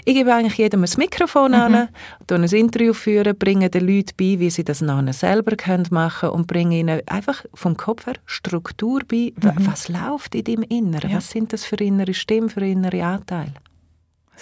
ich 0.04 0.14
gebe 0.14 0.32
eigentlich 0.32 0.58
jedem 0.58 0.84
ein 0.84 0.90
Mikrofon 0.96 1.52
mhm. 1.52 1.56
an, 1.56 1.88
ein 2.30 2.44
Interview 2.44 2.92
führen, 2.92 3.36
bringe 3.36 3.70
den 3.70 3.86
Leuten 3.86 4.12
bei, 4.16 4.38
wie 4.38 4.50
sie 4.50 4.64
das 4.64 4.80
nachher 4.80 5.12
selber 5.12 5.56
machen 5.90 6.20
können 6.20 6.34
und 6.34 6.46
bringe 6.46 6.78
ihnen 6.78 7.00
einfach 7.06 7.44
vom 7.54 7.76
Kopf 7.76 8.06
her 8.06 8.14
Struktur 8.24 9.00
bei, 9.08 9.32
mhm. 9.34 9.52
was 9.66 9.88
läuft 9.88 10.34
in 10.34 10.44
deinem 10.44 10.62
Inneren, 10.62 11.10
ja. 11.10 11.16
was 11.16 11.30
sind 11.30 11.52
das 11.52 11.64
für 11.64 11.76
innere 11.76 12.14
Stimmen, 12.14 12.48
für 12.48 12.64
innere 12.64 13.04
Anteile. 13.04 13.52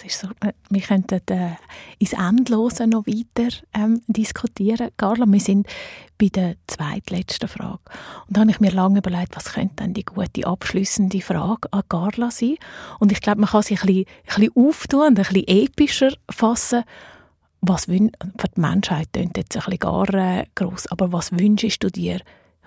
Das 0.02 0.14
ist 0.14 0.20
so, 0.20 0.28
äh, 0.40 0.54
wir 0.70 0.80
könnten 0.80 1.20
äh, 1.28 1.56
ins 1.98 2.14
Endlose 2.14 2.86
noch 2.86 3.06
weiter 3.06 3.54
ähm, 3.74 4.00
diskutieren. 4.06 4.88
Carla, 4.96 5.26
wir 5.26 5.40
sind 5.40 5.66
bei 6.16 6.28
der 6.28 6.54
zweitletzten 6.68 7.48
Frage. 7.48 7.80
Und 8.26 8.36
da 8.36 8.40
habe 8.40 8.50
ich 8.50 8.60
mir 8.60 8.70
lange 8.70 9.00
überlegt, 9.00 9.36
was 9.36 9.52
könnte 9.52 9.76
denn 9.84 9.92
die 9.92 10.06
gute 10.06 10.46
abschließende 10.46 11.20
Frage 11.20 11.70
an 11.72 11.82
Carla 11.86 12.30
sein? 12.30 12.56
Und 12.98 13.12
ich 13.12 13.20
glaube, 13.20 13.42
man 13.42 13.50
kann 13.50 13.62
sie 13.62 13.74
ein 13.74 13.86
bisschen, 13.86 14.06
bisschen 14.24 14.56
auftun 14.56 15.00
und 15.00 15.06
ein 15.08 15.14
bisschen 15.16 15.48
epischer 15.48 16.12
fassen. 16.30 16.84
Was 17.60 17.84
für 17.84 17.98
die 17.98 18.10
Menschheit 18.54 19.12
klingt 19.12 19.36
jetzt 19.36 19.54
ein 19.54 19.62
bisschen 19.64 19.78
gar 19.80 20.14
äh, 20.14 20.46
gross, 20.54 20.86
aber 20.86 21.12
was 21.12 21.32
wünschst 21.32 21.82
du 21.82 21.90
dir, 21.90 22.20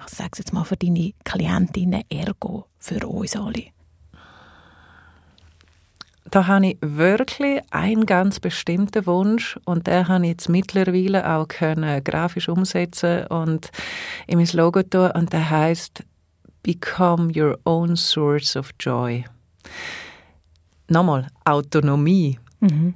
ich 0.06 0.14
sage 0.14 0.30
es 0.34 0.38
jetzt 0.38 0.54
mal 0.54 0.66
für 0.66 0.78
deine 0.78 1.14
Klientinnen, 1.24 2.04
ergo 2.12 2.68
für 2.78 3.08
uns 3.08 3.36
alle? 3.36 3.73
Da 6.30 6.48
habe 6.48 6.68
ich 6.68 6.78
wirklich 6.82 7.62
einen 7.72 8.06
ganz 8.06 8.40
bestimmten 8.40 9.06
Wunsch 9.06 9.60
und 9.66 9.88
den 9.88 10.08
habe 10.08 10.24
ich 10.26 10.32
jetzt 10.32 10.50
mittlerweile 10.50 11.30
auch 11.30 11.48
können 11.48 12.04
grafisch 12.04 12.50
umsetzen 12.50 13.28
und 13.28 13.70
in 14.28 14.38
mein 14.38 14.48
Logo 14.54 14.84
tun 14.84 15.12
und 15.12 15.34
der 15.34 15.50
heißt 15.50 16.04
Become 16.64 17.34
your 17.36 17.60
own 17.66 17.98
source 17.98 18.56
of 18.56 18.70
joy. 18.80 19.26
Nochmal, 20.88 21.28
Autonomie. 21.44 22.40
Mhm. 22.62 22.94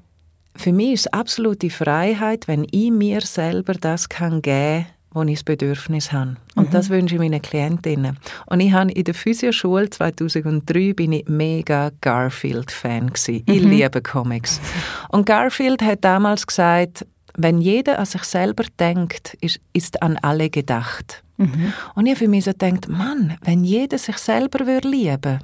Für 0.56 0.72
mich 0.72 0.94
ist 0.94 1.00
es 1.02 1.14
absolute 1.14 1.70
Freiheit, 1.70 2.48
wenn 2.48 2.66
ich 2.72 2.92
mir 2.92 3.22
selber 3.22 3.74
das 3.74 4.08
kann 4.08 4.42
geben 4.42 4.86
kann, 4.86 4.97
wo 5.18 5.24
ich 5.24 5.36
das 5.36 5.44
Bedürfnis 5.44 6.12
habe. 6.12 6.38
Und 6.56 6.70
mhm. 6.70 6.72
das 6.72 6.90
wünsche 6.90 7.16
ich 7.16 7.22
meinen 7.22 7.42
Klientinnen. 7.42 8.18
Und 8.46 8.60
ich 8.60 8.72
habe 8.72 8.92
in 8.92 9.04
der 9.04 9.14
Physioschule 9.14 9.90
2003 9.90 10.94
bin 10.94 11.14
ich 11.14 11.28
mega 11.28 11.92
Garfield-Fan 12.02 13.08
gewesen. 13.08 13.44
Mhm. 13.48 13.54
Ich 13.54 13.64
liebe 13.64 14.02
Comics. 14.02 14.62
Und 15.10 15.26
Garfield 15.26 15.82
hat 15.82 16.04
damals 16.04 16.48
gesagt, 16.48 17.06
wenn 17.36 17.62
jeder 17.62 18.00
an 18.00 18.06
sich 18.06 18.24
selber 18.24 18.64
denkt, 18.80 19.38
ist, 19.42 19.60
ist 19.74 20.02
an 20.02 20.18
alle 20.18 20.50
gedacht. 20.50 21.24
Mhm. 21.38 21.74
Und 21.96 22.06
ich 22.06 22.14
habe 22.14 22.26
für 22.26 22.28
mich 22.28 22.46
so 22.46 22.52
gedacht, 22.52 22.88
Mann, 22.88 23.38
wenn 23.44 23.64
jeder 23.64 23.98
sich 23.98 24.18
selber 24.18 24.66
würde 24.66 24.88
lieben 24.88 25.40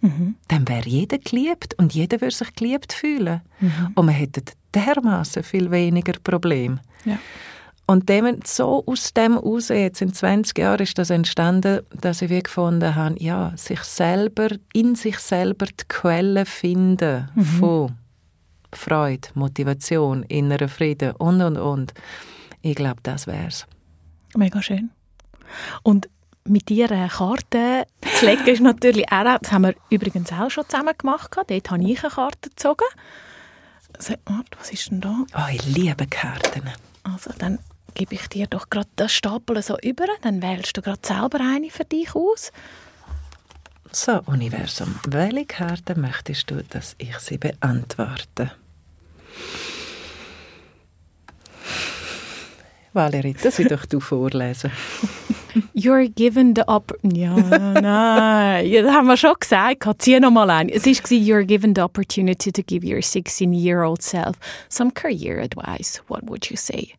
mhm. 0.00 0.36
dann 0.48 0.68
wäre 0.68 0.88
jeder 0.88 1.18
geliebt 1.18 1.74
und 1.78 1.94
jeder 1.94 2.20
würde 2.20 2.34
sich 2.34 2.54
geliebt 2.54 2.92
fühlen. 2.92 3.40
Mhm. 3.60 3.92
Und 3.94 4.06
man 4.06 4.14
hätte 4.14 4.42
dermaßen 4.74 5.42
viel 5.42 5.70
weniger 5.70 6.14
Probleme. 6.22 6.80
Ja. 7.04 7.18
Und 7.90 8.08
dem, 8.08 8.38
so 8.46 8.84
aus 8.86 9.14
dem 9.14 9.32
heraus, 9.32 9.68
jetzt 9.70 10.00
in 10.00 10.14
20 10.14 10.56
Jahren 10.56 10.78
ist 10.78 10.96
das 10.96 11.10
entstanden, 11.10 11.80
dass 11.90 12.22
ich 12.22 12.30
wie 12.30 12.40
gefunden 12.40 12.94
habe, 12.94 13.16
ja, 13.18 13.52
sich 13.56 13.80
selber, 13.80 14.50
in 14.72 14.94
sich 14.94 15.18
selber 15.18 15.66
die 15.66 15.88
Quelle 15.88 16.46
finden 16.46 17.28
mhm. 17.34 17.42
von 17.42 17.96
Freude, 18.72 19.26
Motivation, 19.34 20.22
innerer 20.22 20.68
Frieden 20.68 21.16
und, 21.16 21.42
und, 21.42 21.56
und. 21.56 21.92
Ich 22.62 22.76
glaube, 22.76 23.00
das 23.02 23.26
wäre 23.26 23.48
es. 23.48 23.66
Mega 24.36 24.62
schön. 24.62 24.90
Und 25.82 26.08
mit 26.44 26.70
eine 26.70 27.08
Karte 27.08 27.86
zu 28.18 28.24
legen 28.24 28.46
ist 28.46 28.62
natürlich 28.62 29.10
auch, 29.10 29.38
das 29.40 29.50
haben 29.50 29.62
wir 29.62 29.74
übrigens 29.90 30.30
auch 30.30 30.48
schon 30.48 30.68
zusammen 30.68 30.94
gemacht, 30.96 31.32
dort 31.34 31.70
habe 31.72 31.82
ich 31.82 32.04
eine 32.04 32.14
Karte 32.14 32.50
gezogen. 32.50 32.86
Was 33.94 34.70
ist 34.70 34.92
denn 34.92 35.00
da? 35.00 35.24
Oh, 35.34 35.52
ich 35.52 35.66
liebe 35.66 36.06
Karten. 36.06 36.70
Also 37.02 37.32
dann 37.36 37.58
gebe 37.94 38.14
ich 38.14 38.28
dir 38.28 38.46
doch 38.46 38.70
gerade 38.70 38.88
das 38.96 39.12
Stapel 39.12 39.62
so 39.62 39.76
über, 39.82 40.06
dann 40.22 40.42
wählst 40.42 40.76
du 40.76 40.82
gerade 40.82 41.00
selber 41.02 41.40
eine 41.40 41.70
für 41.70 41.84
dich 41.84 42.14
aus. 42.14 42.52
So, 43.92 44.20
Universum, 44.26 45.00
welche 45.08 45.46
Karte 45.46 45.98
möchtest 45.98 46.50
du, 46.50 46.62
dass 46.62 46.94
ich 46.98 47.18
sie 47.18 47.38
beantworte? 47.38 48.52
Valerie, 52.92 53.36
das 53.40 53.56
soll 53.56 53.66
doch 53.66 53.86
du 53.86 54.00
vorlesen. 54.00 54.70
You're 55.74 56.08
given 56.08 56.54
the 56.54 56.62
opportunity. 56.66 57.20
Ja, 57.20 57.36
nein, 57.36 58.72
das 58.72 58.92
haben 58.92 59.08
wir 59.08 59.16
schon 59.16 59.34
gesagt. 59.38 59.84
Zieh 59.98 60.20
noch 60.20 60.30
mal 60.30 60.48
ein. 60.50 60.68
Es 60.68 60.86
war, 60.86 60.92
you're 60.92 61.44
given 61.44 61.74
the 61.74 61.82
opportunity 61.82 62.52
to 62.52 62.62
give 62.62 62.84
your 62.84 63.00
16-year-old 63.00 64.02
self 64.02 64.36
some 64.68 64.92
career 64.92 65.40
advice. 65.40 66.00
What 66.08 66.28
would 66.28 66.50
you 66.50 66.56
say? 66.56 66.94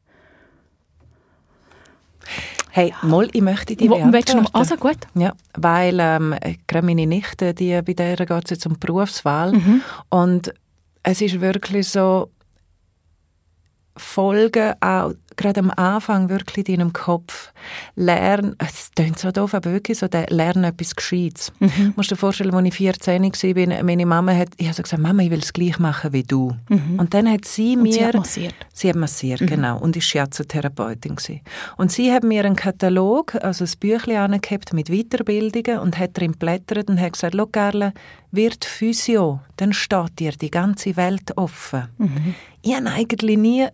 Hey, 2.70 2.94
mal, 3.02 3.28
ich 3.34 3.42
möchte 3.42 3.76
die 3.76 3.90
beantworten. 3.90 4.44
Noch, 4.44 4.54
also 4.54 4.78
gut. 4.78 4.98
Ja, 5.14 5.34
weil 5.56 5.98
ähm, 6.00 6.36
gerade 6.68 6.86
meine 6.86 7.06
Nichte, 7.06 7.54
die, 7.54 7.82
bei 7.82 7.94
der 7.94 8.16
geht 8.16 8.46
es 8.46 8.52
jetzt 8.52 8.66
um 8.66 8.80
Berufswahl 8.80 9.52
mhm. 9.52 9.82
und 10.10 10.54
es 11.04 11.22
ist 11.22 11.42
wirklich 11.42 11.90
so, 11.90 12.30
Folgen 13.98 14.74
auch 14.80 15.14
gerade 15.36 15.60
am 15.60 15.72
Anfang 15.72 16.30
wirklich 16.30 16.68
in 16.70 16.78
deinem 16.78 16.94
Kopf 16.94 17.54
lernen, 17.96 18.56
es 18.60 18.92
klingt 18.96 19.20
so 19.20 19.32
doof, 19.32 19.54
aber 19.54 19.72
wirklich 19.72 20.00
so, 20.00 20.08
der 20.08 20.28
lernen 20.28 20.64
etwas 20.64 20.96
Gescheites. 20.96 21.52
Mhm. 21.60 21.70
Du 21.78 21.94
musst 21.96 22.12
dir 22.12 22.16
vorstellen, 22.16 22.54
als 22.54 22.68
ich 22.68 22.74
14 22.76 23.24
war, 23.24 23.84
meine 23.84 24.06
Mama 24.06 24.34
hat, 24.34 24.50
ich 24.58 24.68
habe 24.68 24.76
so 24.76 24.84
gesagt, 24.84 25.02
Mama, 25.02 25.24
ich 25.24 25.32
will 25.32 25.40
es 25.40 25.54
gleich 25.54 25.80
machen 25.80 26.14
wie 26.14 26.24
du. 26.24 26.56
Mhm. 26.70 27.00
Und 27.00 27.14
dann 27.14 27.30
hat 27.30 27.46
sie 27.46 27.76
mir... 27.76 27.84
Und 27.84 27.94
sie 27.94 28.06
hat 28.06 28.16
massiert. 28.16 28.56
Sie 28.74 28.90
hat 28.90 28.96
massiert, 28.96 29.42
mhm. 29.42 29.48
genau. 29.48 29.80
Und 29.80 29.96
ist 29.96 30.06
Shiatsu-Therapeutin 30.06 31.16
Und 31.78 31.92
sie 31.92 32.12
hat 32.12 32.24
mir 32.24 32.46
einen 32.46 32.56
Katalog, 32.56 33.36
also 33.44 33.66
ein 33.66 33.72
Büchlein 33.80 34.32
angehabt 34.32 34.74
mit 34.74 34.90
Weiterbildungen 34.90 35.80
und 35.80 35.98
hat 35.98 36.18
drin 36.18 36.34
blättert 36.34 36.90
und 36.90 37.00
hat 37.00 37.14
gesagt, 37.14 37.36
schau, 37.38 37.48
Gerle, 37.48 37.94
wird 38.32 38.66
Physio, 38.66 39.42
dann 39.58 39.74
steht 39.74 40.20
dir 40.20 40.32
die 40.32 40.52
ganze 40.52 40.96
Welt 40.96 41.38
offen. 41.38 41.88
Mhm. 41.98 42.36
Ich 42.64 42.74
wollte 42.74 42.92
eigentlich 42.92 43.38
nie 43.38 43.68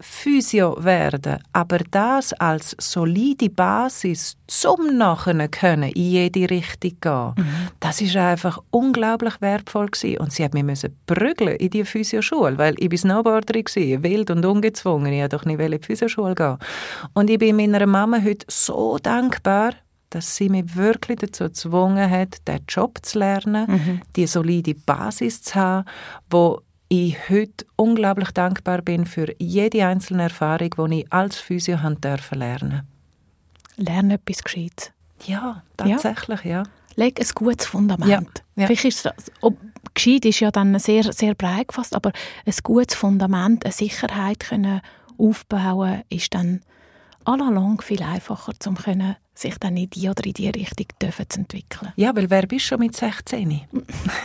Physio 0.00 0.76
werden, 0.78 1.38
aber 1.52 1.78
das 1.90 2.32
als 2.34 2.76
solide 2.78 3.50
Basis 3.50 4.36
zum 4.46 4.96
nachher 4.96 5.48
können 5.48 5.90
in 5.90 6.02
jede 6.02 6.48
Richtung 6.48 6.92
gehen, 7.00 7.32
mhm. 7.36 7.68
das 7.80 8.00
ist 8.00 8.16
einfach 8.16 8.60
unglaublich 8.70 9.40
wertvoll 9.40 9.86
gewesen. 9.86 10.18
Und 10.18 10.32
sie 10.32 10.44
hat 10.44 10.54
mich 10.54 10.64
prügeln 11.06 11.56
in 11.56 11.70
die 11.70 11.84
Physioschule, 11.84 12.58
weil 12.58 12.74
ich 12.78 12.88
bin 12.88 12.98
Snowboarderin 12.98 13.64
war, 13.64 14.02
wild 14.04 14.30
und 14.30 14.44
ungezwungen. 14.44 15.12
Ich 15.12 15.20
wollte 15.20 15.36
doch 15.36 15.44
nicht 15.44 15.58
in 15.60 15.72
die 15.72 15.78
Physioschule 15.86 16.34
gehen. 16.34 16.58
Und 17.14 17.30
ich 17.30 17.38
bin 17.38 17.56
meiner 17.56 17.86
Mama 17.86 18.18
heute 18.22 18.46
so 18.48 18.98
dankbar, 18.98 19.72
dass 20.10 20.36
sie 20.36 20.48
mich 20.48 20.76
wirklich 20.76 21.18
dazu 21.18 21.44
gezwungen 21.44 22.10
hat, 22.10 22.46
diesen 22.46 22.64
Job 22.68 22.98
zu 23.02 23.18
lernen, 23.18 23.70
mhm. 23.70 24.00
die 24.16 24.26
solide 24.26 24.74
Basis 24.74 25.42
zu 25.42 25.54
haben, 25.54 25.88
wo 26.30 26.62
ich 26.88 27.16
heute 27.28 27.66
unglaublich 27.76 28.30
dankbar 28.30 28.82
bin 28.82 29.04
für 29.04 29.34
jede 29.38 29.86
einzelne 29.86 30.24
Erfahrung, 30.24 30.70
die 30.90 31.00
ich 31.00 31.12
als 31.12 31.36
Physio 31.36 31.76
lernen 31.76 32.00
durfte. 32.00 32.84
Lernen 33.76 34.10
etwas 34.10 34.42
Gescheites. 34.42 34.92
Ja, 35.26 35.62
tatsächlich, 35.76 36.44
ja. 36.44 36.62
ja. 36.62 36.62
Leg 36.96 37.20
ein 37.20 37.28
gutes 37.34 37.66
Fundament. 37.66 38.08
Ja, 38.08 38.22
ja. 38.62 38.66
Vielleicht 38.66 38.84
ist 38.86 39.04
das, 39.04 39.30
ob, 39.40 39.56
gescheit 39.94 40.24
ist 40.24 40.40
ja 40.40 40.50
dann 40.50 40.78
sehr, 40.78 41.12
sehr 41.12 41.34
breit 41.34 41.68
gefasst, 41.68 41.94
aber 41.94 42.12
ein 42.44 42.54
gutes 42.62 42.96
Fundament, 42.96 43.64
eine 43.64 43.72
Sicherheit 43.72 44.40
können 44.40 44.80
aufbauen, 45.16 46.02
ist 46.08 46.34
dann 46.34 46.62
allalong 47.24 47.82
viel 47.82 48.02
einfacher, 48.02 48.52
um 48.66 48.76
können 48.76 49.16
sich 49.38 49.56
dann 49.58 49.76
in 49.76 49.88
die 49.90 50.08
oder 50.08 50.24
in 50.24 50.32
die 50.32 50.48
Richtung 50.48 50.86
zu 50.98 51.38
entwickeln. 51.38 51.92
Ja, 51.96 52.14
weil 52.14 52.28
wer 52.28 52.46
bist 52.46 52.66
schon 52.66 52.80
mit 52.80 52.96
16? 52.96 53.60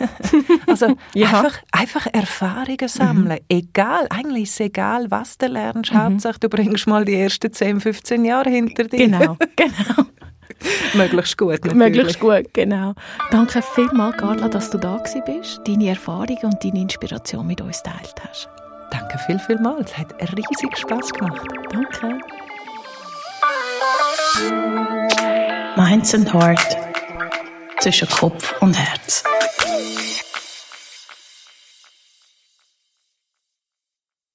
also 0.67 0.95
ja. 1.13 1.27
einfach, 1.27 1.61
einfach 1.71 2.07
Erfahrungen 2.11 2.87
sammeln. 2.87 3.39
Mhm. 3.39 3.45
Egal, 3.57 4.07
eigentlich 4.09 4.43
ist 4.43 4.53
es 4.53 4.59
egal, 4.61 5.09
was 5.11 5.37
du 5.37 5.47
lernst. 5.47 5.93
Mhm. 5.93 5.97
Hauptsache, 5.97 6.39
du 6.39 6.49
bringst 6.49 6.87
mal 6.87 7.05
die 7.05 7.15
ersten 7.15 7.51
10, 7.51 7.81
15 7.81 8.25
Jahre 8.25 8.49
hinter 8.49 8.85
dir. 8.85 9.07
Genau, 9.07 9.37
genau. 9.55 10.07
Möglichst 10.93 11.37
gut, 11.37 11.65
natürlich. 11.65 11.75
Möglichst 11.75 12.19
gut, 12.19 12.53
genau. 12.53 12.93
Danke 13.31 13.61
vielmals, 13.61 14.17
Carla, 14.17 14.47
dass 14.47 14.69
du 14.69 14.77
da 14.77 15.01
bist, 15.25 15.61
deine 15.67 15.89
Erfahrungen 15.89 16.43
und 16.43 16.63
deine 16.63 16.81
Inspiration 16.81 17.45
mit 17.45 17.61
uns 17.61 17.83
teilt 17.83 18.15
hast. 18.27 18.49
Danke 18.89 19.17
viel, 19.25 19.39
viel 19.39 19.59
mal. 19.59 19.81
Es 19.81 19.97
hat 19.97 20.13
riesig 20.21 20.77
Spaß 20.77 21.11
gemacht. 21.13 21.47
Danke. 21.71 22.19
Minds 25.75 26.15
and 26.15 26.33
Heart 26.33 26.77
zwischen 27.79 28.07
Kopf 28.09 28.53
und 28.61 28.73
Herz. 28.73 29.23